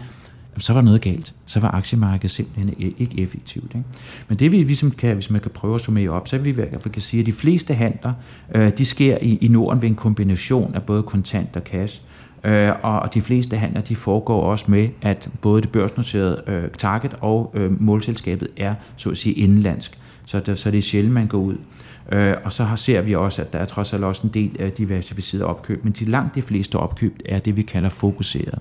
så 0.60 0.72
var 0.72 0.80
noget 0.80 1.00
galt. 1.00 1.34
Så 1.46 1.60
var 1.60 1.70
aktiemarkedet 1.74 2.30
simpelthen 2.30 2.74
ikke 2.98 3.20
effektivt. 3.20 3.74
Ikke? 3.74 3.84
Men 4.28 4.38
det 4.38 4.52
vi 4.52 4.56
ligesom 4.56 4.90
kan, 4.90 5.14
hvis 5.14 5.30
man 5.30 5.40
kan 5.40 5.50
prøve 5.50 5.74
at 5.74 5.80
summere 5.80 6.10
op, 6.10 6.28
så 6.28 6.36
vil 6.38 6.44
vi 6.44 6.50
i 6.50 6.54
hvert 6.54 6.82
fald 6.82 6.94
kan 6.94 7.02
sige, 7.02 7.20
at 7.20 7.26
de 7.26 7.32
fleste 7.32 7.74
handler, 7.74 8.12
øh, 8.54 8.72
de 8.78 8.84
sker 8.84 9.18
i, 9.22 9.38
i 9.40 9.48
Norden 9.48 9.82
ved 9.82 9.88
en 9.88 9.94
kombination 9.94 10.74
af 10.74 10.82
både 10.82 11.02
kontant 11.02 11.56
og 11.56 11.62
cash. 11.62 12.02
Øh, 12.44 12.72
og 12.82 13.14
de 13.14 13.22
fleste 13.22 13.56
handler, 13.56 13.80
de 13.80 13.96
foregår 13.96 14.42
også 14.42 14.64
med, 14.68 14.88
at 15.02 15.30
både 15.40 15.62
det 15.62 15.72
børsnoterede 15.72 16.42
øh, 16.46 16.70
target 16.78 17.16
og 17.20 17.52
øh, 17.54 17.82
målselskabet 17.82 18.48
er, 18.56 18.74
så 18.96 19.10
at 19.10 19.16
sige, 19.16 19.34
indenlandsk. 19.34 19.98
Så, 20.24 20.40
der, 20.40 20.54
så 20.54 20.70
det 20.70 20.78
er 20.78 20.82
sjældent, 20.82 21.14
man 21.14 21.26
går 21.26 21.38
ud. 21.38 21.56
Øh, 22.12 22.36
og 22.44 22.52
så 22.52 22.64
har, 22.64 22.76
ser 22.76 23.00
vi 23.00 23.14
også, 23.14 23.42
at 23.42 23.52
der 23.52 23.58
er 23.58 23.64
trods 23.64 23.92
alt 23.92 24.04
også 24.04 24.22
en 24.26 24.34
del 24.34 24.56
af 24.58 24.72
diversificeret 24.72 25.44
opkøb, 25.44 25.84
men 25.84 25.92
de 25.92 26.04
langt 26.04 26.34
de 26.34 26.42
fleste 26.42 26.76
opkøb 26.76 27.18
er 27.24 27.38
det, 27.38 27.56
vi 27.56 27.62
kalder 27.62 27.88
fokuseret. 27.88 28.58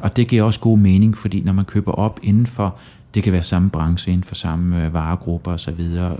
Og 0.00 0.16
det 0.16 0.28
giver 0.28 0.42
også 0.42 0.60
god 0.60 0.78
mening, 0.78 1.16
fordi 1.16 1.40
når 1.40 1.52
man 1.52 1.64
køber 1.64 1.92
op 1.92 2.20
inden 2.22 2.46
for, 2.46 2.76
det 3.14 3.22
kan 3.22 3.32
være 3.32 3.42
samme 3.42 3.70
branche, 3.70 4.12
inden 4.12 4.24
for 4.24 4.34
samme 4.34 4.84
øh, 4.84 4.94
varegrupper 4.94 5.52
osv., 5.52 5.80
øh, 5.80 6.10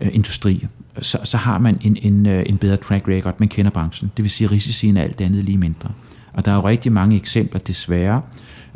øh, 0.00 0.08
industri, 0.12 0.66
så, 1.00 1.18
så 1.24 1.36
har 1.36 1.58
man 1.58 1.78
en, 1.80 1.96
en, 2.02 2.26
øh, 2.26 2.42
en 2.46 2.58
bedre 2.58 2.76
track 2.76 3.08
record, 3.08 3.34
man 3.38 3.48
kender 3.48 3.70
branchen. 3.70 4.12
Det 4.16 4.22
vil 4.22 4.30
sige, 4.30 4.44
at 4.44 4.52
risicien 4.52 4.96
er 4.96 5.02
alt 5.02 5.20
andet 5.20 5.44
lige 5.44 5.58
mindre. 5.58 5.90
Og 6.32 6.44
der 6.44 6.50
er 6.52 6.56
jo 6.56 6.68
rigtig 6.68 6.92
mange 6.92 7.16
eksempler, 7.16 7.60
desværre, 7.60 8.22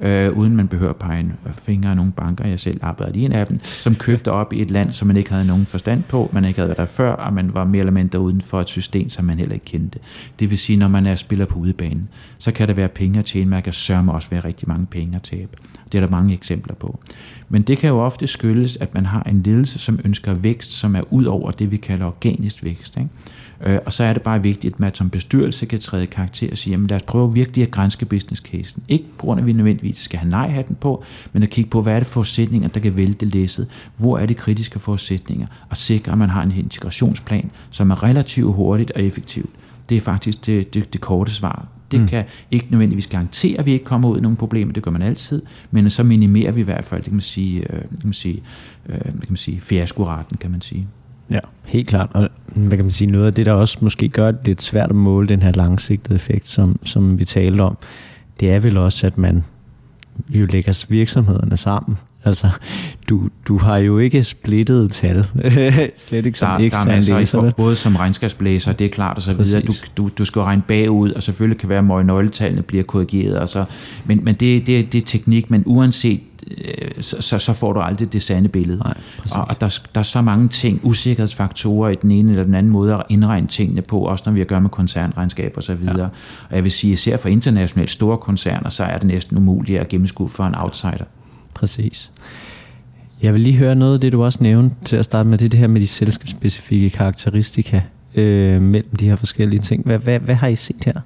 øh, 0.03 0.33
uden 0.33 0.57
man 0.57 0.69
behøver 0.69 0.91
at 0.91 0.97
pege 0.97 1.33
fingre 1.53 1.91
af 1.91 1.97
nogle 1.97 2.13
banker. 2.13 2.47
Jeg 2.47 2.61
selv 2.61 2.79
arbejdede 2.83 3.19
i 3.19 3.25
en 3.25 3.33
af 3.33 3.47
dem, 3.47 3.61
som 3.63 3.95
købte 3.95 4.33
op 4.33 4.53
i 4.53 4.61
et 4.61 4.71
land, 4.71 4.93
som 4.93 5.09
man 5.09 5.17
ikke 5.17 5.31
havde 5.31 5.47
nogen 5.47 5.67
forstand 5.67 6.03
på, 6.03 6.31
man 6.33 6.45
ikke 6.45 6.59
havde 6.59 6.69
været 6.69 6.79
der 6.79 6.87
før, 6.87 7.13
og 7.13 7.33
man 7.33 7.55
var 7.55 7.65
mere 7.65 7.81
eller 7.81 7.93
mindre 7.93 8.21
uden 8.21 8.41
for 8.41 8.61
et 8.61 8.69
system, 8.69 9.09
som 9.09 9.25
man 9.25 9.39
heller 9.39 9.55
ikke 9.55 9.65
kendte. 9.65 9.99
Det 10.39 10.51
vil 10.51 10.59
sige, 10.59 10.77
når 10.77 10.89
man 10.89 11.07
er 11.07 11.15
spiller 11.15 11.45
på 11.45 11.59
udebanen, 11.59 12.09
så 12.39 12.53
kan 12.53 12.69
der 12.69 12.75
være 12.75 12.89
penge 12.89 13.19
at 13.19 13.25
tjene, 13.25 13.51
man 13.51 13.63
kan 13.63 13.73
sørme 13.73 14.13
også 14.13 14.31
være 14.31 14.41
rigtig 14.41 14.69
mange 14.69 14.87
penge 14.87 15.17
at 15.17 15.23
tabe. 15.23 15.57
Det 15.93 15.99
er 15.99 16.03
der 16.03 16.11
mange 16.11 16.35
eksempler 16.35 16.75
på. 16.75 17.01
Men 17.49 17.63
det 17.63 17.79
kan 17.79 17.89
jo 17.89 18.01
ofte 18.01 18.27
skyldes, 18.27 18.77
at 18.77 18.95
man 18.95 19.07
har 19.07 19.23
en 19.23 19.43
ledelse, 19.43 19.79
som 19.79 20.01
ønsker 20.05 20.35
vækst, 20.35 20.73
som 20.73 20.97
er 20.97 21.13
ud 21.13 21.25
over 21.25 21.51
det, 21.51 21.71
vi 21.71 21.77
kalder 21.77 22.07
organisk 22.07 22.65
vækst. 22.65 22.97
Ikke? 22.97 23.09
Øh, 23.61 23.79
og 23.87 23.93
så 23.93 24.05
er 24.05 24.13
det 24.13 24.23
bare 24.23 24.43
vigtigt, 24.43 24.75
at 24.75 24.81
man 24.81 24.95
som 24.95 25.11
bestyrelse 25.11 25.67
kan 25.67 25.79
træde 25.79 26.07
karakter 26.07 26.51
og 26.51 26.59
sige, 26.59 26.71
jamen 26.71 26.87
lad 26.87 26.97
os 26.97 27.03
prøve 27.03 27.33
virkelig 27.35 27.63
at 27.63 27.71
grænske 27.71 28.07
business 28.07 28.43
casen. 28.43 28.83
Ikke 28.89 29.05
på 29.19 29.27
grund 29.27 29.41
af, 29.41 29.43
at 29.43 29.47
vi 29.47 29.53
nødvendigvis 29.53 29.99
skal 29.99 30.19
have 30.19 30.31
nej-hatten 30.31 30.77
på, 30.81 31.05
men 31.33 31.43
at 31.43 31.51
kigge 31.51 31.71
på, 31.71 31.83
hvad 31.83 31.95
er 31.95 31.99
det 31.99 32.07
forudsætninger, 32.07 32.69
der 32.69 32.81
kan 32.81 32.97
vælte 32.97 33.27
læsset? 33.27 33.69
Hvor 33.97 34.19
er 34.19 34.27
det 34.27 34.37
kritiske 34.37 34.79
forudsætninger? 34.79 35.47
Og 35.71 35.77
sikre, 35.77 36.13
at 36.13 36.19
man 36.19 36.29
har 36.29 36.43
en 36.43 36.53
integrationsplan, 36.53 37.51
som 37.71 37.91
er 37.91 38.03
relativt 38.03 38.55
hurtigt 38.55 38.91
og 38.91 39.03
effektivt. 39.03 39.51
Det 39.89 39.97
er 39.97 40.01
faktisk 40.01 40.47
det, 40.47 40.75
det, 40.75 40.93
det 40.93 41.01
korte 41.01 41.31
svar. 41.31 41.67
Det 41.91 42.01
mm. 42.01 42.09
kan 42.09 42.25
ikke 42.51 42.67
nødvendigvis 42.71 43.07
garantere, 43.07 43.59
at 43.59 43.67
vi 43.67 43.73
ikke 43.73 43.85
kommer 43.85 44.09
ud 44.09 44.19
i 44.19 44.21
nogle 44.21 44.37
problemer, 44.37 44.73
det 44.73 44.83
gør 44.83 44.91
man 44.91 45.03
altid, 45.03 45.43
men 45.71 45.91
så 45.91 46.03
minimerer 46.03 46.53
vi 46.53 46.61
i 46.61 46.65
hvert 46.65 46.85
fald, 46.85 47.01
det 47.01 47.05
kan 47.05 47.15
man 47.15 47.21
sige, 47.21 47.61
øh, 47.61 47.81
kan 47.81 48.01
man 48.05 48.13
sige, 48.13 48.43
øh, 48.89 49.01
kan 49.01 49.27
man 49.29 49.37
sige 49.37 49.61
fiaskoraten, 49.61 50.37
kan 50.37 50.51
man 50.51 50.61
sige. 50.61 50.87
Ja, 51.31 51.39
helt 51.65 51.89
klart. 51.89 52.11
Og 52.15 52.29
hvad 52.47 52.77
kan 52.77 52.85
man 52.85 52.91
sige, 52.91 53.11
noget 53.11 53.27
af 53.27 53.35
det, 53.35 53.47
der 53.47 53.53
også 53.53 53.79
måske 53.81 54.09
gør 54.09 54.31
det 54.31 54.47
lidt 54.47 54.63
svært 54.63 54.91
at 54.91 54.97
måle 54.97 55.29
den 55.29 55.43
her 55.43 55.53
langsigtede 55.53 56.15
effekt, 56.15 56.49
som, 56.49 56.79
som 56.85 57.19
vi 57.19 57.25
talte 57.25 57.61
om, 57.61 57.79
det 58.41 58.51
er 58.51 58.61
vel 58.61 58.77
også, 58.77 59.07
at 59.07 59.19
man 59.19 59.45
jo 60.29 60.47
lægger 60.47 60.85
virksomhederne 60.89 61.57
sammen. 61.57 61.99
Altså, 62.27 62.51
du, 63.09 63.29
du 63.49 63.59
har 63.59 63.77
jo 63.77 63.99
ikke 63.99 64.25
splittet 64.25 64.91
tal, 64.91 65.27
slet 65.97 66.27
ikke 66.27 66.39
som 66.39 66.49
der, 66.49 66.67
ekstern 66.67 67.03
der 67.03 67.15
er 67.15 67.19
læser. 67.19 67.51
Både 67.51 67.77
som 67.77 67.97
regnskabsblæser, 67.97 68.73
det 68.73 68.85
er 68.85 68.89
klart 68.89 69.17
og 69.17 69.23
så 69.23 69.33
videre. 69.33 69.63
Du, 69.63 69.73
du, 69.97 70.11
du 70.19 70.25
skal 70.25 70.43
regne 70.43 70.63
bagud, 70.69 71.13
og 71.13 71.23
selvfølgelig 71.23 71.59
kan 71.59 71.69
være, 71.69 71.99
at 71.99 72.07
nøgletallene 72.07 72.63
bliver 72.63 72.85
korrigeret. 72.85 73.39
Og 73.39 73.49
så, 73.49 73.65
men 74.05 74.25
men 74.25 74.35
det, 74.35 74.67
det, 74.67 74.93
det 74.93 75.03
er 75.03 75.07
teknik, 75.07 75.51
men 75.51 75.63
uanset 75.67 76.21
Øh, 76.51 77.03
så, 77.03 77.17
så, 77.21 77.39
så 77.39 77.53
får 77.53 77.73
du 77.73 77.81
aldrig 77.81 78.13
det 78.13 78.23
sande 78.23 78.49
billede. 78.49 78.79
Nej, 78.79 78.95
og, 79.35 79.47
og 79.49 79.61
der, 79.61 79.79
der 79.95 80.01
er 80.01 80.05
så 80.05 80.21
mange 80.21 80.49
ting, 80.49 80.81
usikkerhedsfaktorer 80.83 81.91
i 81.91 81.95
den 81.95 82.11
ene 82.11 82.31
eller 82.31 82.45
den 82.45 82.55
anden 82.55 82.73
måde 82.73 82.95
at 82.95 83.03
indregne 83.09 83.47
tingene 83.47 83.83
på, 83.83 84.01
også 84.01 84.23
når 84.27 84.33
vi 84.33 84.39
har 84.39 84.45
at 84.45 84.49
gøre 84.49 84.61
med 84.61 84.71
koncernregnskab 84.71 85.53
og 85.57 85.63
så 85.63 85.75
videre. 85.75 85.99
Ja. 85.99 86.09
Og 86.51 86.57
jeg 86.57 86.65
vil 86.65 86.73
sige, 86.73 86.93
især 86.93 87.17
for 87.17 87.29
internationalt 87.29 87.91
store 87.91 88.19
koncerner, 88.19 88.69
så 88.69 88.85
er 88.85 88.99
det 88.99 89.07
næsten 89.07 89.37
umuligt 89.37 89.81
at 89.81 89.89
gennemskue 89.89 90.29
for 90.29 90.45
en 90.45 90.55
outsider. 90.55 91.05
Præcis. 91.57 92.11
Jeg 93.23 93.33
vil 93.33 93.41
lige 93.41 93.57
høre 93.57 93.75
noget 93.75 93.95
af 93.95 94.01
det, 94.01 94.13
du 94.13 94.25
også 94.25 94.39
nævnte 94.43 94.77
til 94.85 94.97
at 94.97 95.05
starte 95.05 95.29
med, 95.29 95.39
det, 95.39 95.53
det 95.53 95.61
her 95.61 95.67
med 95.67 95.81
de 95.81 95.87
selskabsspecifikke 95.87 96.91
karakteristika 96.91 97.81
øh, 98.15 98.63
mellem 98.63 98.97
de 98.97 99.09
her 99.09 99.17
forskellige 99.17 99.61
ting. 99.61 99.85
Hvad, 99.85 99.99
hvad, 99.99 100.19
hvad 100.19 100.35
har 100.35 100.49
I 100.49 100.57
set 100.57 100.85
her? 100.85 101.01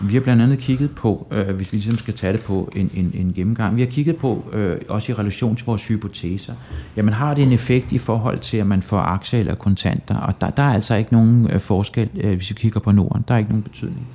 Vi 0.00 0.14
har 0.14 0.20
blandt 0.20 0.42
andet 0.42 0.58
kigget 0.58 0.90
på, 0.90 1.26
øh, 1.30 1.56
hvis 1.56 1.72
vi 1.72 1.76
ligesom 1.76 1.98
skal 1.98 2.14
tage 2.14 2.32
det 2.32 2.40
på 2.40 2.72
en, 2.76 2.90
en, 2.94 3.12
en 3.14 3.32
gennemgang, 3.36 3.76
vi 3.76 3.80
har 3.80 3.90
kigget 3.90 4.16
på, 4.16 4.44
øh, 4.52 4.76
også 4.88 5.12
i 5.12 5.14
relation 5.14 5.56
til 5.56 5.66
vores 5.66 5.88
hypoteser, 5.88 6.54
jamen 6.96 7.14
har 7.14 7.34
det 7.34 7.44
en 7.44 7.52
effekt 7.52 7.92
i 7.92 7.98
forhold 7.98 8.38
til, 8.38 8.56
at 8.56 8.66
man 8.66 8.82
får 8.82 8.98
aktier 8.98 9.40
eller 9.40 9.54
kontanter, 9.54 10.16
og 10.16 10.40
der, 10.40 10.50
der 10.50 10.62
er 10.62 10.74
altså 10.74 10.94
ikke 10.94 11.12
nogen 11.12 11.50
øh, 11.50 11.60
forskel, 11.60 12.08
øh, 12.14 12.36
hvis 12.36 12.50
vi 12.50 12.54
kigger 12.54 12.80
på 12.80 12.92
Norden, 12.92 13.24
der 13.28 13.34
er 13.34 13.38
ikke 13.38 13.50
nogen 13.50 13.62
betydning. 13.62 14.06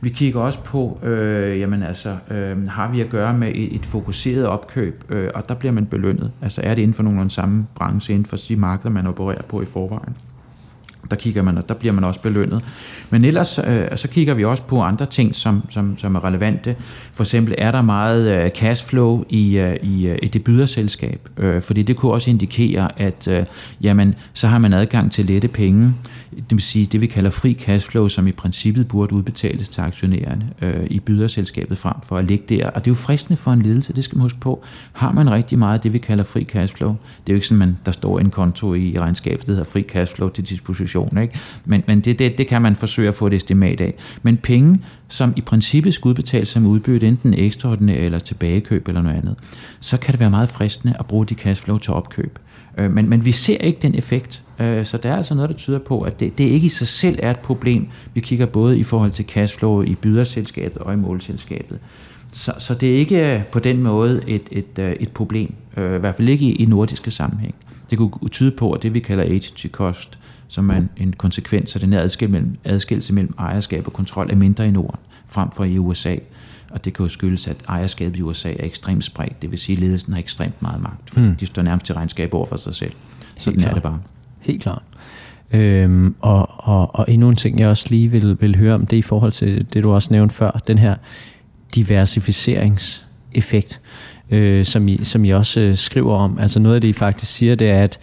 Vi 0.00 0.08
kigger 0.08 0.40
også 0.40 0.64
på, 0.64 0.98
øh, 1.02 1.60
jamen 1.60 1.82
altså, 1.82 2.16
øh, 2.30 2.68
har 2.68 2.90
vi 2.90 3.00
at 3.00 3.10
gøre 3.10 3.34
med 3.34 3.48
et, 3.48 3.74
et 3.74 3.86
fokuseret 3.86 4.46
opkøb, 4.46 5.04
øh, 5.08 5.30
og 5.34 5.48
der 5.48 5.54
bliver 5.54 5.72
man 5.72 5.86
belønnet. 5.86 6.32
Altså 6.42 6.60
er 6.64 6.74
det 6.74 6.82
inden 6.82 6.94
for 6.94 7.02
nogenlunde 7.02 7.30
samme 7.30 7.66
branche, 7.74 8.14
inden 8.14 8.26
for 8.26 8.36
de 8.48 8.56
markeder, 8.56 8.90
man 8.90 9.06
opererer 9.06 9.42
på 9.42 9.62
i 9.62 9.66
forvejen 9.66 10.16
der 11.10 11.16
kigger 11.16 11.42
man, 11.42 11.58
og 11.58 11.68
der 11.68 11.74
bliver 11.74 11.92
man 11.92 12.04
også 12.04 12.20
belønnet. 12.20 12.62
Men 13.10 13.24
ellers 13.24 13.58
øh, 13.58 13.96
så 13.96 14.08
kigger 14.08 14.34
vi 14.34 14.44
også 14.44 14.62
på 14.62 14.82
andre 14.82 15.06
ting, 15.06 15.34
som, 15.34 15.62
som, 15.70 15.98
som 15.98 16.14
er 16.14 16.24
relevante. 16.24 16.76
For 17.12 17.22
eksempel 17.22 17.54
er 17.58 17.70
der 17.70 17.82
meget 17.82 18.44
øh, 18.44 18.50
cashflow 18.50 19.24
i, 19.28 19.58
øh, 19.58 19.76
i, 19.82 20.06
et 20.06 20.18
i 20.22 20.28
det 20.28 20.44
byderselskab, 20.44 21.28
øh, 21.36 21.62
fordi 21.62 21.82
det 21.82 21.96
kunne 21.96 22.12
også 22.12 22.30
indikere, 22.30 23.00
at 23.00 23.28
øh, 23.28 23.46
jamen, 23.80 24.14
så 24.32 24.48
har 24.48 24.58
man 24.58 24.72
adgang 24.72 25.12
til 25.12 25.24
lette 25.26 25.48
penge, 25.48 25.94
det 26.30 26.50
vil 26.50 26.60
sige 26.60 26.86
det 26.86 27.00
vi 27.00 27.06
kalder 27.06 27.30
fri 27.30 27.56
cashflow, 27.60 28.08
som 28.08 28.26
i 28.26 28.32
princippet 28.32 28.88
burde 28.88 29.14
udbetales 29.14 29.68
til 29.68 29.80
aktionærerne 29.80 30.52
øh, 30.62 30.86
i 30.90 31.00
byderselskabet 31.00 31.78
frem 31.78 31.94
for 32.02 32.16
at 32.16 32.24
ligge 32.24 32.44
der. 32.56 32.66
Og 32.70 32.84
det 32.84 32.90
er 32.90 32.90
jo 32.90 32.94
fristende 32.94 33.36
for 33.36 33.50
en 33.52 33.62
ledelse, 33.62 33.92
det 33.92 34.04
skal 34.04 34.16
man 34.16 34.22
huske 34.22 34.40
på. 34.40 34.64
Har 34.92 35.12
man 35.12 35.30
rigtig 35.30 35.58
meget 35.58 35.74
af 35.74 35.80
det, 35.80 35.92
vi 35.92 35.98
kalder 35.98 36.24
fri 36.24 36.44
cashflow, 36.44 36.88
det 36.90 37.32
er 37.32 37.32
jo 37.32 37.34
ikke 37.34 37.46
sådan, 37.46 37.58
man, 37.58 37.78
der 37.86 37.92
står 37.92 38.18
en 38.18 38.30
konto 38.30 38.74
i 38.74 38.98
regnskabet, 38.98 39.46
der 39.46 39.52
hedder 39.52 39.70
fri 39.70 39.82
cashflow 39.82 40.28
til 40.28 40.44
disposition, 40.44 40.87
ikke? 40.96 41.38
men, 41.64 41.82
men 41.86 42.00
det, 42.00 42.18
det, 42.18 42.38
det 42.38 42.46
kan 42.46 42.62
man 42.62 42.76
forsøge 42.76 43.08
at 43.08 43.14
få 43.14 43.26
et 43.26 43.32
estimat 43.32 43.80
af. 43.80 43.94
Men 44.22 44.36
penge, 44.36 44.80
som 45.08 45.32
i 45.36 45.40
princippet 45.40 45.94
skal 45.94 46.08
udbetales 46.08 46.48
som 46.48 46.66
udbytte, 46.66 47.08
enten 47.08 47.34
ekstraordinært 47.34 47.98
eller 47.98 48.18
tilbagekøb 48.18 48.88
eller 48.88 49.02
noget 49.02 49.16
andet, 49.16 49.36
så 49.80 49.96
kan 49.96 50.12
det 50.12 50.20
være 50.20 50.30
meget 50.30 50.48
fristende 50.48 50.94
at 50.98 51.06
bruge 51.06 51.26
de 51.26 51.34
cashflow 51.34 51.78
til 51.78 51.92
opkøb. 51.92 52.38
Øh, 52.78 52.90
men, 52.90 53.08
men 53.08 53.24
vi 53.24 53.32
ser 53.32 53.56
ikke 53.56 53.78
den 53.82 53.94
effekt, 53.94 54.42
øh, 54.60 54.84
så 54.84 54.96
der 54.96 55.10
er 55.10 55.16
altså 55.16 55.34
noget, 55.34 55.50
der 55.50 55.56
tyder 55.56 55.78
på, 55.78 56.00
at 56.00 56.20
det, 56.20 56.38
det 56.38 56.44
ikke 56.44 56.64
i 56.64 56.68
sig 56.68 56.88
selv 56.88 57.18
er 57.22 57.30
et 57.30 57.38
problem. 57.38 57.86
Vi 58.14 58.20
kigger 58.20 58.46
både 58.46 58.78
i 58.78 58.82
forhold 58.82 59.10
til 59.10 59.24
cashflow 59.24 59.82
i 59.82 59.94
byderselskabet 59.94 60.78
og 60.78 60.92
i 60.92 60.96
målselskabet. 60.96 61.78
Så, 62.32 62.52
så 62.58 62.74
det 62.74 62.94
er 62.94 62.96
ikke 62.96 63.44
på 63.52 63.58
den 63.58 63.82
måde 63.82 64.22
et, 64.26 64.48
et, 64.50 64.78
øh, 64.78 64.92
et 64.92 65.08
problem, 65.10 65.54
i 65.76 65.80
hvert 65.80 66.14
fald 66.14 66.28
ikke 66.28 66.44
i, 66.44 66.52
i 66.52 66.64
nordiske 66.64 67.10
sammenhæng. 67.10 67.54
Det 67.90 67.98
kunne 67.98 68.28
tyde 68.30 68.50
på, 68.50 68.72
at 68.72 68.82
det 68.82 68.94
vi 68.94 69.00
kalder 69.00 69.24
agency 69.24 69.66
cost, 69.66 70.18
som 70.48 70.70
er 70.70 70.74
en, 70.74 70.90
en 70.96 71.12
konsekvens 71.12 71.74
af 71.74 71.80
den 71.80 71.92
her 71.92 72.00
adskillelse 72.00 72.32
mellem, 72.32 72.58
adskillelse 72.64 73.12
mellem 73.12 73.34
ejerskab 73.38 73.86
og 73.86 73.92
kontrol, 73.92 74.30
er 74.30 74.36
mindre 74.36 74.68
i 74.68 74.70
Norden. 74.70 75.00
frem 75.28 75.50
for 75.50 75.64
i 75.64 75.78
USA. 75.78 76.16
Og 76.70 76.84
det 76.84 76.94
kan 76.94 77.04
jo 77.04 77.08
skyldes, 77.08 77.48
at 77.48 77.56
ejerskabet 77.68 78.18
i 78.18 78.22
USA 78.22 78.52
er 78.52 78.64
ekstremt 78.64 79.04
spredt. 79.04 79.42
Det 79.42 79.50
vil 79.50 79.58
sige, 79.58 79.76
at 79.76 79.82
ledelsen 79.82 80.12
har 80.12 80.20
ekstremt 80.20 80.62
meget 80.62 80.82
magt, 80.82 81.10
fordi 81.10 81.26
mm. 81.26 81.36
de 81.36 81.46
står 81.46 81.62
nærmest 81.62 81.86
til 81.86 81.94
regnskab 81.94 82.34
over 82.34 82.46
for 82.46 82.56
sig 82.56 82.74
selv. 82.74 82.92
Sådan 83.38 83.60
er 83.60 83.74
det 83.74 83.82
bare. 83.82 84.00
Helt 84.40 84.62
klart. 84.62 84.82
Øhm, 85.52 86.14
og, 86.20 86.48
og, 86.56 86.94
og 86.94 87.04
endnu 87.08 87.28
en 87.28 87.36
ting, 87.36 87.60
jeg 87.60 87.68
også 87.68 87.86
lige 87.88 88.08
vil, 88.08 88.36
vil 88.40 88.56
høre 88.56 88.74
om, 88.74 88.86
det 88.86 88.96
er 88.96 88.98
i 88.98 89.02
forhold 89.02 89.32
til 89.32 89.66
det, 89.72 89.82
du 89.82 89.92
også 89.92 90.08
nævnte 90.12 90.34
før, 90.34 90.62
den 90.66 90.78
her 90.78 90.94
diversificeringseffekt, 91.74 93.80
øh, 94.30 94.64
som, 94.64 94.88
I, 94.88 95.04
som 95.04 95.24
I 95.24 95.30
også 95.30 95.60
øh, 95.60 95.76
skriver 95.76 96.14
om. 96.14 96.38
Altså 96.38 96.60
noget 96.60 96.74
af 96.74 96.80
det, 96.80 96.88
I 96.88 96.92
faktisk 96.92 97.32
siger, 97.32 97.54
det 97.54 97.70
er, 97.70 97.84
at 97.84 97.98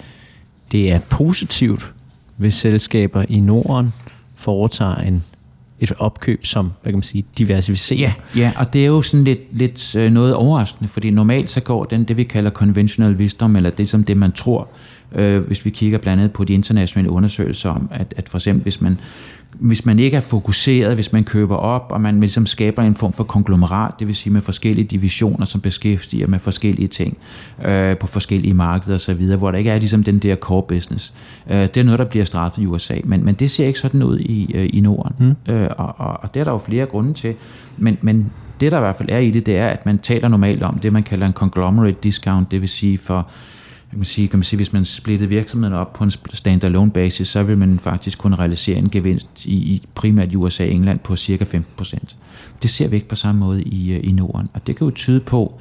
det 0.71 0.91
er 0.91 0.99
positivt, 0.99 1.93
hvis 2.37 2.53
selskaber 2.53 3.25
i 3.29 3.39
Norden 3.39 3.93
foretager 4.35 4.95
en 4.95 5.23
et 5.79 5.91
opkøb, 5.99 6.45
som 6.45 6.71
hvad 6.81 6.91
kan 6.91 6.97
man 6.97 7.03
sige, 7.03 7.25
diversificerer. 7.37 8.11
Ja, 8.35 8.39
ja, 8.39 8.51
og 8.55 8.73
det 8.73 8.81
er 8.81 8.85
jo 8.85 9.01
sådan 9.01 9.23
lidt, 9.23 9.39
lidt 9.51 9.95
øh, 9.95 10.11
noget 10.11 10.33
overraskende, 10.33 10.89
fordi 10.89 11.09
normalt 11.09 11.49
så 11.49 11.61
går 11.61 11.85
den, 11.85 12.03
det 12.03 12.17
vi 12.17 12.23
kalder 12.23 12.51
conventional 12.51 13.15
wisdom, 13.15 13.55
eller 13.55 13.69
det 13.69 13.89
som 13.89 14.03
det 14.03 14.17
man 14.17 14.31
tror, 14.31 14.67
øh, 15.11 15.41
hvis 15.41 15.65
vi 15.65 15.69
kigger 15.69 15.97
blandt 15.97 16.21
andet 16.21 16.33
på 16.33 16.43
de 16.43 16.53
internationale 16.53 17.09
undersøgelser 17.09 17.69
om, 17.69 17.89
at, 17.91 18.13
at 18.17 18.29
for 18.29 18.37
eksempel 18.37 18.63
hvis 18.63 18.81
man 18.81 18.97
hvis 19.59 19.85
man 19.85 19.99
ikke 19.99 20.17
er 20.17 20.21
fokuseret, 20.21 20.95
hvis 20.95 21.13
man 21.13 21.23
køber 21.23 21.55
op, 21.55 21.87
og 21.91 22.01
man 22.01 22.19
ligesom 22.19 22.45
skaber 22.45 22.83
en 22.83 22.95
form 22.95 23.13
for 23.13 23.23
konglomerat, 23.23 23.93
det 23.99 24.07
vil 24.07 24.15
sige 24.15 24.33
med 24.33 24.41
forskellige 24.41 24.85
divisioner, 24.85 25.45
som 25.45 25.61
beskæftiger 25.61 26.27
med 26.27 26.39
forskellige 26.39 26.87
ting 26.87 27.17
øh, 27.65 27.97
på 27.97 28.07
forskellige 28.07 28.53
markeder 28.53 28.95
osv., 28.95 29.35
hvor 29.37 29.51
der 29.51 29.57
ikke 29.57 29.69
er 29.69 29.79
ligesom 29.79 30.03
den 30.03 30.19
der 30.19 30.35
core 30.35 30.63
business. 30.63 31.13
Øh, 31.49 31.61
det 31.61 31.77
er 31.77 31.83
noget, 31.83 31.99
der 31.99 32.05
bliver 32.05 32.25
straffet 32.25 32.63
i 32.63 32.65
USA, 32.65 32.95
men, 33.03 33.25
men 33.25 33.35
det 33.35 33.51
ser 33.51 33.67
ikke 33.67 33.79
sådan 33.79 34.03
ud 34.03 34.19
i, 34.19 34.51
øh, 34.53 34.69
i 34.73 34.81
Norden, 34.81 35.35
mm. 35.47 35.53
øh, 35.53 35.69
og, 35.77 35.95
og, 35.97 36.17
og 36.23 36.33
det 36.33 36.39
er 36.39 36.43
der 36.43 36.51
jo 36.51 36.57
flere 36.57 36.85
grunde 36.85 37.13
til, 37.13 37.35
men, 37.77 37.97
men 38.01 38.31
det 38.59 38.71
der 38.71 38.77
i 38.77 38.81
hvert 38.81 38.95
fald 38.95 39.09
er 39.11 39.17
i 39.17 39.31
det, 39.31 39.45
det 39.45 39.57
er, 39.57 39.67
at 39.67 39.85
man 39.85 39.97
taler 39.97 40.27
normalt 40.27 40.63
om 40.63 40.79
det, 40.79 40.93
man 40.93 41.03
kalder 41.03 41.27
en 41.27 41.33
conglomerate 41.33 41.97
discount, 42.03 42.51
det 42.51 42.61
vil 42.61 42.69
sige 42.69 42.97
for 42.97 43.27
kan 43.89 43.99
man 43.99 44.05
sige, 44.05 44.27
kan 44.27 44.39
man 44.39 44.43
sige, 44.43 44.57
hvis 44.57 44.73
man 44.73 44.85
splittede 44.85 45.29
virksomheden 45.29 45.73
op 45.73 45.93
på 45.93 46.03
en 46.03 46.11
standalone 46.33 46.91
basis, 46.91 47.27
så 47.27 47.43
vil 47.43 47.57
man 47.57 47.79
faktisk 47.79 48.17
kunne 48.17 48.35
realisere 48.35 48.77
en 48.77 48.89
gevinst 48.89 49.45
i, 49.45 49.53
i 49.53 49.87
primært 49.95 50.35
USA 50.35 50.63
og 50.63 50.69
England 50.69 50.99
på 50.99 51.15
cirka 51.15 51.45
15%. 51.81 51.97
Det 52.61 52.69
ser 52.69 52.87
vi 52.87 52.95
ikke 52.95 53.07
på 53.07 53.15
samme 53.15 53.39
måde 53.39 53.63
i, 53.63 53.91
øh, 53.91 53.99
i 54.03 54.11
Norden, 54.11 54.49
og 54.53 54.67
det 54.67 54.75
kan 54.75 54.85
jo 54.85 54.91
tyde 54.91 55.19
på, 55.19 55.59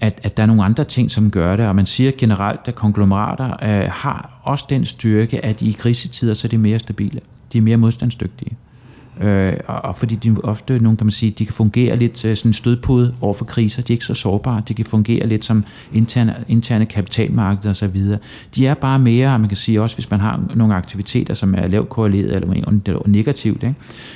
at, 0.00 0.20
at 0.22 0.36
der 0.36 0.42
er 0.42 0.46
nogle 0.46 0.64
andre 0.64 0.84
ting, 0.84 1.10
som 1.10 1.30
gør 1.30 1.56
det, 1.56 1.66
og 1.66 1.76
man 1.76 1.86
siger 1.86 2.12
generelt, 2.18 2.60
at 2.64 2.74
konglomerater 2.74 3.50
øh, 3.62 3.90
har 3.90 4.40
også 4.42 4.64
den 4.68 4.84
styrke, 4.84 5.44
at 5.44 5.62
i 5.62 5.72
krisetider 5.72 6.34
så 6.34 6.46
er 6.46 6.50
de 6.50 6.58
mere 6.58 6.78
stabile, 6.78 7.20
de 7.52 7.58
er 7.58 7.62
mere 7.62 7.76
modstandsdygtige. 7.76 8.56
Øh, 9.22 9.52
og 9.66 9.96
fordi 9.96 10.14
de 10.14 10.36
ofte, 10.44 10.78
nogle 10.78 10.96
kan 10.96 11.06
man 11.06 11.10
sige, 11.10 11.30
de 11.30 11.44
kan 11.44 11.54
fungere 11.54 11.96
lidt 11.96 12.24
øh, 12.24 12.36
sådan 12.36 12.52
stødpude 12.52 13.14
over 13.20 13.34
for 13.34 13.44
kriser. 13.44 13.82
De 13.82 13.92
er 13.92 13.94
ikke 13.94 14.04
så 14.04 14.14
sårbare. 14.14 14.62
De 14.68 14.74
kan 14.74 14.84
fungere 14.84 15.26
lidt 15.26 15.44
som 15.44 15.64
interne, 15.92 16.44
interne 16.48 16.86
kapitalmarkeder 16.86 17.70
osv. 17.70 18.16
De 18.54 18.66
er 18.66 18.74
bare 18.74 18.98
mere, 18.98 19.38
man 19.38 19.48
kan 19.48 19.56
sige 19.56 19.82
også, 19.82 19.96
hvis 19.96 20.10
man 20.10 20.20
har 20.20 20.40
nogle 20.54 20.74
aktiviteter, 20.74 21.34
som 21.34 21.54
er 21.54 21.68
lavt 21.68 21.88
korreleret 21.88 22.34
eller 22.34 23.02
negativt, 23.06 23.62
ikke? 23.62 23.74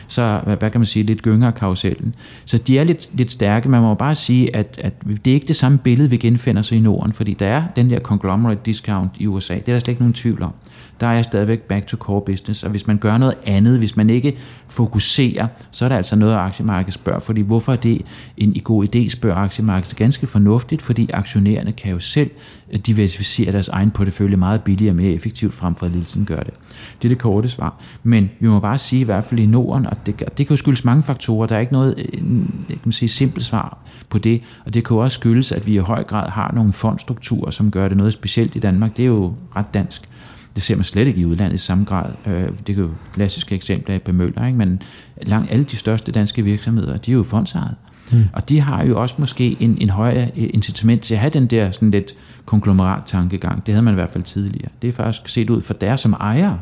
så 0.09 0.41
hvad 0.45 0.71
kan 0.71 0.81
man 0.81 0.87
sige, 0.87 1.03
lidt 1.03 1.23
gyngere 1.23 1.53
karusellen. 1.53 2.15
Så 2.45 2.59
de 2.59 2.79
er 2.79 2.85
lidt, 2.85 3.11
lidt 3.15 3.33
stærke. 3.33 3.69
Man 3.69 3.83
må 3.83 3.95
bare 3.95 4.15
sige, 4.15 4.57
at, 4.57 4.81
at 4.83 4.93
det 5.25 5.31
er 5.31 5.35
ikke 5.35 5.49
det 5.49 5.57
samme 5.57 5.79
billede, 5.79 6.11
vi 6.11 6.17
genfinder 6.17 6.63
sig 6.63 6.79
i 6.79 6.81
Norden, 6.81 7.13
fordi 7.13 7.35
der 7.35 7.47
er 7.47 7.65
den 7.77 7.91
der 7.91 8.01
conglomerate 8.01 8.61
discount 8.67 9.11
i 9.19 9.27
USA. 9.27 9.55
Det 9.55 9.69
er 9.69 9.73
der 9.73 9.79
slet 9.79 9.89
ikke 9.89 10.03
nogen 10.03 10.15
tvivl 10.15 10.43
om 10.43 10.53
der 11.01 11.07
er 11.07 11.13
jeg 11.13 11.25
stadigvæk 11.25 11.61
back 11.61 11.87
to 11.87 11.97
core 11.97 12.21
business. 12.21 12.65
Og 12.65 12.71
hvis 12.71 12.87
man 12.87 12.99
gør 12.99 13.19
noget 13.19 13.35
andet, 13.47 13.79
hvis 13.79 13.97
man 13.97 14.11
ikke 14.11 14.37
fokuserer, 14.69 15.47
så 15.71 15.85
er 15.85 15.89
der 15.89 15.97
altså 15.97 16.17
noget, 16.17 16.35
aktiemarkedet 16.35 16.95
spørger. 16.95 17.21
Fordi 17.21 17.41
hvorfor 17.41 17.73
er 17.73 17.77
det 17.77 18.03
en 18.37 18.61
god 18.65 18.87
idé, 18.87 19.09
spørger 19.09 19.37
aktiemarkedet. 19.37 19.91
Det 19.91 19.95
er 19.95 20.05
ganske 20.05 20.27
fornuftigt, 20.27 20.83
fordi 20.83 21.11
aktionærerne 21.13 21.73
kan 21.73 21.93
jo 21.93 21.99
selv 21.99 22.31
øh, 22.73 22.79
diversificere 22.79 23.53
deres 23.53 23.69
egen 23.69 23.91
portefølje 23.91 24.37
meget 24.37 24.63
billigere 24.63 24.93
og 24.93 24.97
mere 24.97 25.13
effektivt, 25.13 25.55
frem 25.55 25.75
for 25.75 25.87
at 25.87 25.93
ledelsen 25.93 26.25
gør 26.25 26.41
det. 26.41 26.55
Det 27.03 27.05
er 27.05 27.09
det 27.09 27.19
korte 27.19 27.49
svar. 27.49 27.81
Men 28.03 28.31
vi 28.41 28.49
må 28.49 28.61
bare 28.61 28.79
sige, 28.79 29.01
i 29.01 29.05
hvert 29.05 29.25
fald 29.25 29.41
i 29.41 29.47
Norden, 29.47 29.87
og 29.87 30.07
det, 30.07 30.19
det 30.19 30.47
kan 30.47 30.51
jo 30.51 30.57
skyldes 30.57 30.85
mange 30.85 31.03
faktorer. 31.03 31.47
Der 31.47 31.57
er 31.57 31.61
ikke 31.61 31.73
noget 31.73 31.95
øh, 31.99 32.21
kan 32.69 32.79
man 32.85 32.93
sige, 32.93 33.09
simpelt 33.09 33.45
svar 33.45 33.79
på 34.11 34.19
det. 34.19 34.43
Og 34.65 34.75
det 34.75 34.85
kan 34.85 34.95
jo 34.95 35.03
også 35.03 35.15
skyldes, 35.15 35.53
at 35.53 35.67
vi 35.67 35.75
i 35.75 35.79
høj 35.79 36.05
grad 36.05 36.31
har 36.31 36.53
nogle 36.55 36.73
fondstrukturer, 36.73 37.51
som 37.51 37.71
gør 37.71 37.89
det 37.89 37.97
noget 37.97 38.13
specielt 38.13 38.57
i 38.57 38.59
Danmark. 38.59 38.97
Det 38.97 39.03
er 39.03 39.07
jo 39.07 39.35
ret 39.57 39.75
dansk. 39.75 40.09
Det 40.57 40.65
ser 40.65 40.77
man 40.77 40.85
slet 40.85 41.09
ikke 41.09 41.21
i 41.21 41.25
udlandet 41.25 41.55
i 41.55 41.59
samme 41.59 41.85
grad. 41.85 42.11
Øh, 42.27 42.49
det 42.67 42.79
er 42.79 42.81
jo 42.81 42.91
klassiske 43.15 43.55
eksempler 43.55 43.99
af 44.07 44.15
Møller, 44.15 44.47
ikke? 44.47 44.59
men 44.59 44.83
langt 45.23 45.53
alle 45.53 45.65
de 45.65 45.77
største 45.77 46.13
danske 46.13 46.43
virksomheder, 46.43 46.97
de 46.97 47.11
er 47.11 47.15
jo 47.15 47.23
fondsejet. 47.23 47.75
Mm. 48.13 48.25
Og 48.33 48.49
de 48.49 48.61
har 48.61 48.85
jo 48.85 49.01
også 49.03 49.15
måske 49.19 49.57
en, 49.61 49.79
en 49.81 49.91
højere 49.91 50.39
incitament 50.39 51.03
til 51.03 51.15
at 51.15 51.21
have 51.21 51.31
den 51.31 51.47
der 51.47 51.71
sådan 51.71 51.91
lidt 51.91 52.15
konglomerat-tankegang. 52.45 53.67
Det 53.67 53.75
havde 53.75 53.85
man 53.85 53.95
i 53.95 54.01
hvert 54.01 54.11
fald 54.11 54.25
tidligere. 54.25 54.69
Det 54.83 54.89
er 54.89 54.93
faktisk 54.93 55.29
set 55.29 55.51
ud 55.51 55.63
for 55.63 55.75
deres 55.75 56.01
som 56.01 56.13
ejer. 56.13 56.59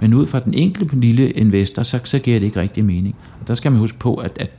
Men 0.00 0.14
ud 0.14 0.26
fra 0.26 0.40
den 0.40 0.54
enkelte 0.54 1.00
lille 1.00 1.30
investor, 1.30 1.82
så, 1.82 2.00
så 2.04 2.18
giver 2.18 2.38
det 2.38 2.46
ikke 2.46 2.60
rigtig 2.60 2.84
mening. 2.84 3.16
Og 3.40 3.48
der 3.48 3.54
skal 3.54 3.72
man 3.72 3.80
huske 3.80 3.98
på, 3.98 4.14
at, 4.14 4.32
at 4.40 4.50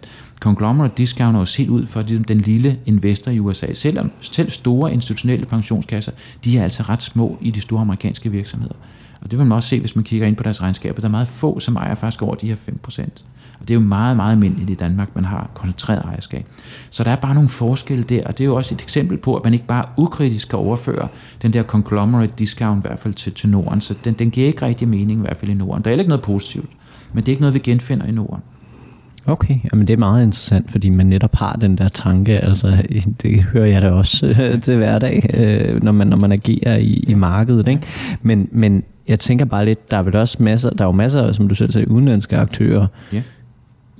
conglomerate 0.41 0.93
discount 0.97 1.37
jo 1.37 1.45
set 1.45 1.69
ud 1.69 1.85
for 1.85 2.01
ligesom 2.01 2.23
den 2.23 2.37
lille 2.37 2.79
investor 2.85 3.31
i 3.31 3.39
USA. 3.39 3.73
Selvom 3.73 4.11
selv 4.21 4.49
store 4.49 4.93
institutionelle 4.93 5.45
pensionskasser, 5.45 6.11
de 6.45 6.57
er 6.57 6.63
altså 6.63 6.83
ret 6.83 7.03
små 7.03 7.37
i 7.41 7.51
de 7.51 7.61
store 7.61 7.81
amerikanske 7.81 8.31
virksomheder. 8.31 8.75
Og 9.21 9.31
det 9.31 9.39
vil 9.39 9.47
man 9.47 9.55
også 9.55 9.69
se, 9.69 9.79
hvis 9.79 9.95
man 9.95 10.03
kigger 10.03 10.27
ind 10.27 10.35
på 10.35 10.43
deres 10.43 10.61
regnskaber. 10.61 11.01
Der 11.01 11.07
er 11.07 11.11
meget 11.11 11.27
få, 11.27 11.59
som 11.59 11.75
ejer 11.75 11.95
faktisk 11.95 12.21
over 12.21 12.35
de 12.35 12.47
her 12.47 12.55
5%. 12.55 13.01
Og 13.59 13.67
det 13.67 13.73
er 13.73 13.73
jo 13.73 13.85
meget, 13.85 14.15
meget 14.15 14.31
almindeligt 14.31 14.69
i 14.69 14.73
Danmark, 14.73 15.15
man 15.15 15.25
har 15.25 15.49
koncentreret 15.53 16.05
ejerskab. 16.05 16.45
Så 16.89 17.03
der 17.03 17.11
er 17.11 17.15
bare 17.15 17.33
nogle 17.33 17.49
forskelle 17.49 18.03
der, 18.03 18.23
og 18.27 18.37
det 18.37 18.43
er 18.43 18.45
jo 18.45 18.55
også 18.55 18.75
et 18.75 18.81
eksempel 18.81 19.17
på, 19.17 19.35
at 19.35 19.43
man 19.43 19.53
ikke 19.53 19.65
bare 19.65 19.85
ukritisk 19.97 20.47
kan 20.47 20.59
overføre 20.59 21.07
den 21.41 21.53
der 21.53 21.63
conglomerate 21.63 22.33
discount 22.37 22.85
i 22.85 22.87
hvert 22.87 22.99
fald 22.99 23.13
til, 23.13 23.33
til 23.33 23.49
Norden. 23.49 23.81
Så 23.81 23.95
den, 24.05 24.13
den 24.13 24.31
giver 24.31 24.47
ikke 24.47 24.65
rigtig 24.65 24.87
mening 24.87 25.19
i 25.19 25.21
hvert 25.21 25.37
fald 25.37 25.51
i 25.51 25.53
Norden. 25.53 25.83
Der 25.83 25.89
er 25.89 25.91
heller 25.91 26.03
ikke 26.03 26.09
noget 26.09 26.23
positivt, 26.23 26.69
men 27.13 27.23
det 27.23 27.27
er 27.27 27.33
ikke 27.33 27.41
noget, 27.41 27.53
vi 27.53 27.59
genfinder 27.59 28.05
i 28.05 28.11
Norden. 28.11 28.43
Okay, 29.25 29.59
jamen 29.71 29.87
det 29.87 29.93
er 29.93 29.97
meget 29.97 30.23
interessant, 30.23 30.71
fordi 30.71 30.89
man 30.89 31.05
netop 31.05 31.35
har 31.35 31.53
den 31.53 31.77
der 31.77 31.87
tanke, 31.87 32.39
altså 32.39 32.77
det 33.23 33.43
hører 33.43 33.65
jeg 33.65 33.81
da 33.81 33.89
også 33.89 34.27
øh, 34.41 34.61
til 34.61 34.77
hverdag, 34.77 35.29
øh, 35.33 35.83
når, 35.83 35.91
man, 35.91 36.07
når 36.07 36.17
man 36.17 36.31
agerer 36.31 36.77
i, 36.77 37.05
i 37.07 37.13
markedet. 37.13 37.67
Ikke? 37.67 37.81
Men, 38.21 38.49
men 38.51 38.83
jeg 39.07 39.19
tænker 39.19 39.45
bare 39.45 39.65
lidt, 39.65 39.91
der 39.91 39.97
er 39.97 40.01
vel 40.01 40.15
også 40.15 40.43
masser, 40.43 40.69
der 40.69 40.83
er 40.83 40.87
jo 40.87 40.91
masser, 40.91 41.31
som 41.31 41.47
du 41.47 41.55
selv 41.55 41.71
sagde, 41.71 41.91
udenlandske 41.91 42.37
aktører, 42.37 42.87
yeah 43.13 43.23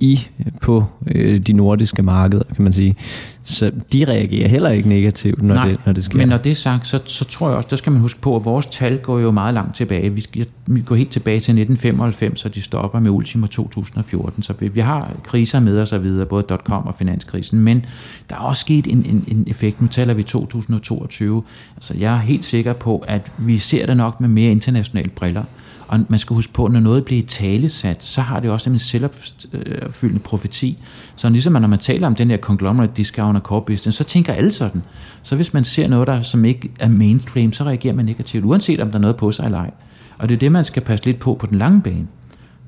i 0.02 0.28
på 0.60 0.84
øh, 1.06 1.40
de 1.40 1.52
nordiske 1.52 2.02
markeder, 2.02 2.44
kan 2.54 2.62
man 2.62 2.72
sige. 2.72 2.96
Så 3.44 3.72
de 3.92 4.04
reagerer 4.04 4.48
heller 4.48 4.70
ikke 4.70 4.88
negativt, 4.88 5.42
når, 5.42 5.54
Nej, 5.54 5.68
det, 5.68 5.78
når 5.86 5.92
det 5.92 6.04
sker. 6.04 6.18
men 6.18 6.28
når 6.28 6.36
det 6.36 6.52
er 6.52 6.56
sagt, 6.56 6.88
så, 6.88 7.00
så 7.04 7.24
tror 7.24 7.48
jeg 7.48 7.56
også, 7.56 7.68
der 7.70 7.76
skal 7.76 7.92
man 7.92 8.00
huske 8.00 8.20
på, 8.20 8.36
at 8.36 8.44
vores 8.44 8.66
tal 8.66 8.98
går 8.98 9.18
jo 9.18 9.30
meget 9.30 9.54
langt 9.54 9.76
tilbage. 9.76 10.14
Vi, 10.14 10.20
skal, 10.20 10.46
vi 10.66 10.80
går 10.80 10.94
helt 10.94 11.10
tilbage 11.10 11.34
til 11.34 11.52
1995, 11.60 12.40
så 12.40 12.48
de 12.48 12.62
stopper 12.62 13.00
med 13.00 13.10
Ultimo 13.10 13.46
2014. 13.46 14.42
Så 14.42 14.52
vi, 14.58 14.68
vi 14.68 14.80
har 14.80 15.12
kriser 15.24 15.60
med 15.60 15.80
os 15.80 15.92
og 15.92 16.02
videre, 16.02 16.26
både 16.26 16.58
.com 16.64 16.86
og 16.86 16.94
finanskrisen, 16.94 17.60
men 17.60 17.84
der 18.30 18.36
er 18.36 18.40
også 18.40 18.60
sket 18.60 18.86
en, 18.86 19.06
en, 19.06 19.24
en 19.28 19.44
effekt. 19.46 19.80
Nu 19.80 19.86
taler 19.86 20.14
vi 20.14 20.22
2022. 20.22 21.42
Altså, 21.76 21.94
jeg 21.98 22.14
er 22.14 22.18
helt 22.18 22.44
sikker 22.44 22.72
på, 22.72 22.98
at 22.98 23.32
vi 23.38 23.58
ser 23.58 23.86
det 23.86 23.96
nok 23.96 24.20
med 24.20 24.28
mere 24.28 24.50
internationale 24.50 25.10
briller. 25.10 25.44
Og 25.92 26.00
man 26.08 26.18
skal 26.18 26.34
huske 26.34 26.52
på, 26.52 26.64
at 26.64 26.72
når 26.72 26.80
noget 26.80 27.04
bliver 27.04 27.22
talesat, 27.22 28.04
så 28.04 28.20
har 28.20 28.40
det 28.40 28.50
også 28.50 28.70
en 28.70 28.78
selvopfyldende 28.78 30.22
profeti. 30.22 30.78
Så 31.16 31.28
ligesom 31.28 31.52
når 31.52 31.68
man 31.68 31.78
taler 31.78 32.06
om 32.06 32.14
den 32.14 32.30
her 32.30 32.36
conglomerate 32.36 32.92
discount 32.96 33.36
og 33.36 33.42
core 33.42 33.62
business, 33.62 33.98
så 33.98 34.04
tænker 34.04 34.32
alle 34.32 34.52
sådan. 34.52 34.82
Så 35.22 35.36
hvis 35.36 35.54
man 35.54 35.64
ser 35.64 35.88
noget, 35.88 36.06
der 36.06 36.22
som 36.22 36.44
ikke 36.44 36.70
er 36.80 36.88
mainstream, 36.88 37.52
så 37.52 37.64
reagerer 37.64 37.94
man 37.94 38.04
negativt, 38.04 38.44
uanset 38.44 38.80
om 38.80 38.88
der 38.88 38.96
er 38.96 39.00
noget 39.00 39.16
på 39.16 39.32
sig 39.32 39.44
eller 39.44 39.58
ej. 39.58 39.70
Og 40.18 40.28
det 40.28 40.34
er 40.34 40.38
det, 40.38 40.52
man 40.52 40.64
skal 40.64 40.82
passe 40.82 41.04
lidt 41.04 41.18
på 41.18 41.34
på 41.34 41.46
den 41.46 41.58
lange 41.58 41.82
bane. 41.82 42.06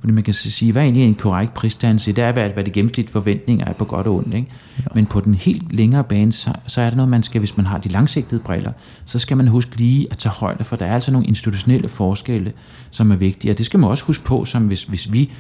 Fordi 0.05 0.13
man 0.15 0.25
kan 0.25 0.35
sige, 0.35 0.73
hvad 0.73 0.83
er 0.83 0.85
egentlig 0.85 1.05
en 1.05 1.15
korrekt 1.15 1.55
prisdannelse? 1.55 2.13
Det 2.13 2.25
er, 2.25 2.33
hvad, 2.33 2.51
hvad 2.51 2.65
det 2.65 2.73
gennemsnit 2.73 3.11
forventninger 3.11 3.65
er 3.65 3.73
på 3.73 3.85
godt 3.85 4.07
og 4.07 4.15
ondt. 4.15 4.35
Ikke? 4.35 4.49
Ja. 4.79 4.85
Men 4.95 5.07
på 5.07 5.21
den 5.21 5.35
helt 5.35 5.73
længere 5.73 6.05
bane, 6.05 6.33
så, 6.33 6.53
så 6.67 6.81
er 6.81 6.85
det 6.87 6.97
noget, 6.97 7.09
man 7.09 7.23
skal, 7.23 7.39
hvis 7.39 7.57
man 7.57 7.67
har 7.67 7.79
de 7.79 7.89
langsigtede 7.89 8.41
briller, 8.41 8.73
så 9.05 9.19
skal 9.19 9.37
man 9.37 9.49
huske 9.49 9.77
lige 9.77 10.07
at 10.11 10.19
tage 10.19 10.33
højde, 10.33 10.65
for 10.65 10.77
der 10.77 10.87
er 10.87 10.95
altså 10.95 11.13
nogle 11.13 11.27
institutionelle 11.27 11.89
forskelle, 11.89 12.53
som 12.91 13.11
er 13.11 13.17
vigtige. 13.17 13.53
Og 13.53 13.59
det 13.59 13.67
skal 13.67 13.81
man 13.81 13.91
også 13.91 14.05
huske 14.05 14.25
på, 14.25 14.45
som 14.45 14.67
hvis, 14.67 14.85
hvis 14.85 15.13
vi 15.13 15.31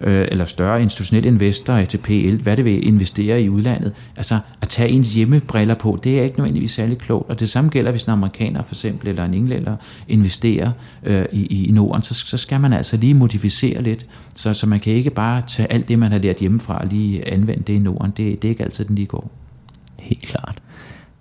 øh, 0.00 0.28
eller 0.30 0.44
større 0.44 0.82
institutionelle 0.82 1.28
investorer, 1.28 1.78
ATPL, 1.78 2.36
hvad 2.42 2.56
det 2.56 2.64
vil 2.64 2.86
investere 2.86 3.42
i 3.42 3.48
udlandet. 3.48 3.92
Altså 4.16 4.38
at 4.62 4.68
tage 4.68 4.88
ens 4.88 5.08
hjemmebriller 5.08 5.74
på, 5.74 5.98
det 6.04 6.18
er 6.18 6.22
ikke 6.22 6.36
nødvendigvis 6.38 6.70
særlig 6.70 6.98
klogt. 6.98 7.30
Og 7.30 7.40
det 7.40 7.50
samme 7.50 7.70
gælder, 7.70 7.90
hvis 7.90 8.02
en 8.02 8.10
amerikaner 8.10 8.62
for 8.62 8.74
eksempel, 8.74 9.08
eller 9.08 9.24
en 9.24 9.34
englænder 9.34 9.76
investerer 10.08 10.70
øh, 11.02 11.24
i, 11.32 11.68
i 11.68 11.72
Norden, 11.72 12.02
så, 12.02 12.14
så 12.14 12.36
skal 12.36 12.60
man 12.60 12.72
altså 12.72 12.96
lige 12.96 13.14
modificere 13.14 13.82
lidt, 13.82 14.06
så, 14.34 14.54
så 14.54 14.66
man 14.66 14.80
kan 14.80 14.92
ikke 14.92 15.10
bare 15.10 15.40
tage 15.40 15.72
alt 15.72 15.88
det, 15.88 15.98
man 15.98 16.12
har 16.12 16.18
lært 16.18 16.36
hjemmefra, 16.36 16.78
og 16.78 16.86
lige 16.86 17.32
anvende 17.32 17.62
det 17.62 17.72
i 17.72 17.78
Norden. 17.78 18.10
Det, 18.10 18.42
det 18.42 18.48
er 18.48 18.50
ikke 18.50 18.64
altid, 18.64 18.84
den 18.84 18.94
lige 18.94 19.06
går. 19.06 19.30
Helt 20.00 20.22
klart. 20.22 20.58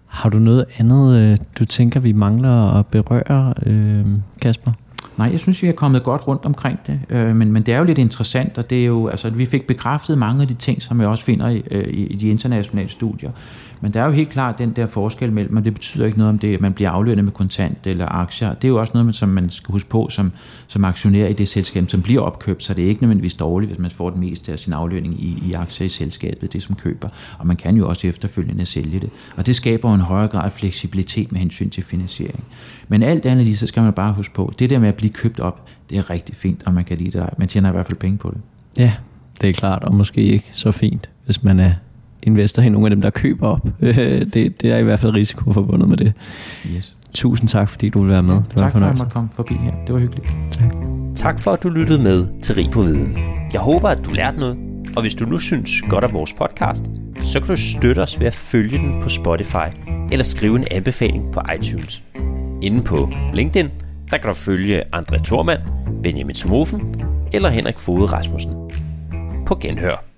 Har 0.06 0.30
du 0.30 0.40
noget 0.40 0.66
andet, 0.78 1.16
øh, 1.16 1.38
du 1.60 1.66
tænker, 1.66 2.00
vi 2.00 2.12
mangler 2.12 2.80
at 2.80 2.86
berøre, 2.86 3.54
øh, 3.66 4.06
Kasper? 4.42 4.72
Nej, 5.18 5.28
jeg 5.32 5.40
synes, 5.40 5.64
vi 5.64 5.68
er 5.68 5.72
kommet 5.72 6.04
godt 6.04 6.28
rundt 6.28 6.46
omkring 6.46 6.80
det, 6.88 7.00
øh, 7.10 7.36
men, 7.36 7.52
men 7.52 7.64
det 7.64 7.74
er 7.74 7.78
jo 7.78 7.84
lidt 7.84 7.98
interessant, 7.98 8.58
og 8.58 8.70
det 8.70 8.82
er 8.82 8.86
jo, 8.86 9.08
altså, 9.08 9.30
vi 9.30 9.46
fik 9.46 9.68
bekræftet 9.68 10.18
mange 10.18 10.42
af 10.42 10.48
de 10.48 10.54
ting, 10.54 10.82
som 10.82 11.02
jeg 11.02 11.10
også 11.10 11.24
finder 11.24 11.50
i, 11.50 11.64
i, 11.72 12.06
i 12.06 12.16
de 12.16 12.28
internationale 12.28 12.90
studier. 12.90 13.32
Men 13.86 13.94
der 13.94 14.02
er 14.02 14.06
jo 14.06 14.12
helt 14.12 14.30
klart 14.30 14.58
den 14.58 14.72
der 14.72 14.88
forskel 14.88 15.34
mellem, 15.34 15.58
og 15.58 15.66
det 15.66 15.74
betyder 15.74 16.06
ikke 16.06 16.18
noget 16.18 16.30
om 16.30 16.40
det, 16.40 16.54
at 16.54 16.62
man 16.62 16.74
bliver 16.74 16.90
aflønnet 16.90 17.26
med 17.26 17.32
kontant 17.32 17.88
eller 17.88 18.06
aktier. 18.06 18.54
Det 18.54 18.64
er 18.64 18.70
jo 18.70 18.80
også 18.80 18.92
noget, 18.96 19.16
som 19.16 19.30
man 19.30 19.50
skal 19.50 19.72
huske 19.72 19.90
på 19.90 20.10
som, 20.10 20.32
som 20.68 20.86
aktionær 20.86 21.28
i 21.28 21.34
det 21.34 21.48
selskab, 21.48 21.90
som 21.90 22.02
bliver 22.02 22.22
opkøbt, 22.22 22.64
så 22.64 22.74
det 22.74 22.84
er 22.86 22.90
ikke 22.90 23.02
nødvendigvis 23.02 23.34
dårligt, 23.34 23.70
hvis 23.70 23.80
man 23.80 23.92
får 23.92 24.10
det 24.10 24.20
meste 24.20 24.52
af 24.52 24.60
sin 24.60 24.74
aflønning 24.74 25.24
i, 25.24 25.44
i 25.50 25.54
aktier 25.54 25.86
i 25.86 25.90
selskabet, 25.90 26.54
det 26.54 26.64
som 26.64 26.76
køber. 26.76 27.10
Og 27.40 27.48
man 27.48 27.56
kan 27.56 27.78
jo 27.78 27.90
også 27.90 28.08
efterfølgende 28.08 28.66
sælge 28.66 29.00
det. 29.00 29.10
Og 29.38 29.46
det 29.46 29.56
skaber 29.56 29.96
en 29.96 30.02
højere 30.02 30.28
grad 30.28 30.46
af 30.46 30.52
fleksibilitet 30.52 31.32
med 31.32 31.40
hensyn 31.40 31.70
til 31.70 31.84
finansiering. 31.84 32.44
Men 32.88 33.04
alt 33.04 33.26
andet 33.26 33.46
lige, 33.46 33.58
så 33.58 33.68
skal 33.68 33.84
man 33.84 33.94
bare 33.94 34.14
huske 34.14 34.34
på, 34.34 34.54
det 34.60 34.70
der 34.70 34.80
med 34.80 34.88
at 34.88 34.96
blive 34.96 35.12
købt 35.12 35.40
op, 35.40 35.68
det 35.90 35.98
er 35.98 36.10
rigtig 36.10 36.36
fint, 36.36 36.64
og 36.66 36.74
man 36.74 36.84
kan 36.84 36.98
lide 36.98 37.20
det. 37.20 37.30
Man 37.38 37.48
tjener 37.48 37.70
i 37.70 37.72
hvert 37.72 37.86
fald 37.86 37.98
penge 37.98 38.18
på 38.18 38.32
det. 38.32 38.42
Ja, 38.80 38.94
det 39.42 39.50
er 39.50 39.54
klart, 39.54 39.84
og 39.84 39.96
måske 39.96 40.22
ikke 40.22 40.52
så 40.54 40.72
fint, 40.72 41.10
hvis 41.26 41.44
man 41.44 41.60
er 41.60 41.72
investor 42.26 42.64
i 42.64 42.70
nogle 42.70 42.88
af 42.88 42.90
dem, 42.90 43.02
der 43.02 43.10
køber 43.10 43.48
op. 43.48 43.68
det, 44.34 44.34
det 44.34 44.64
er 44.64 44.78
i 44.78 44.84
hvert 44.84 45.00
fald 45.00 45.14
risiko 45.14 45.54
forbundet 45.54 45.90
med 45.90 45.98
det. 45.98 46.14
Yes. 46.68 46.96
Tusind 47.14 47.50
tak, 47.50 47.70
fordi 47.70 47.90
du 47.90 48.02
vil 48.02 48.10
være 48.12 48.24
med. 48.24 48.36
Det 48.36 48.44
var 48.56 48.62
tak 48.62 48.72
for, 48.72 48.80
at 48.80 48.86
jeg 48.86 48.96
måtte 48.98 49.14
komme 49.14 49.30
forbi 49.34 49.54
her. 49.54 49.72
Det 49.88 49.94
var 49.94 50.00
hyggeligt. 50.00 50.34
Tak. 50.52 50.76
Tak 51.16 51.40
for, 51.40 51.52
at 51.52 51.64
du 51.64 51.70
lyttede 51.70 52.04
med 52.04 52.42
til 52.42 52.56
Rig 52.56 52.72
på 52.72 52.82
Viden. 52.82 53.18
Jeg 53.54 53.62
håber, 53.62 53.90
at 53.90 54.06
du 54.06 54.12
lærte 54.12 54.40
noget, 54.40 54.58
og 54.96 55.02
hvis 55.02 55.16
du 55.16 55.26
nu 55.26 55.38
synes 55.38 55.82
godt 55.90 56.04
om 56.04 56.14
vores 56.14 56.34
podcast, 56.34 56.86
så 57.16 57.40
kan 57.40 57.48
du 57.48 57.62
støtte 57.62 58.00
os 58.00 58.20
ved 58.20 58.28
at 58.28 58.34
følge 58.34 58.78
den 58.78 59.02
på 59.02 59.10
Spotify 59.10 59.68
eller 60.12 60.24
skrive 60.24 60.56
en 60.56 60.66
anbefaling 60.72 61.34
på 61.34 61.42
iTunes. 61.58 62.04
Inde 62.62 62.84
på 62.84 63.10
LinkedIn, 63.34 63.70
der 64.12 64.18
kan 64.18 64.30
du 64.30 64.36
følge 64.36 64.96
André 64.96 65.24
Thormand, 65.24 65.60
Benjamin 66.04 66.36
Smofen 66.36 67.02
eller 67.34 67.50
Henrik 67.50 67.80
Fode 67.80 68.06
Rasmussen. 68.06 68.54
På 69.46 69.56
genhør. 69.56 70.15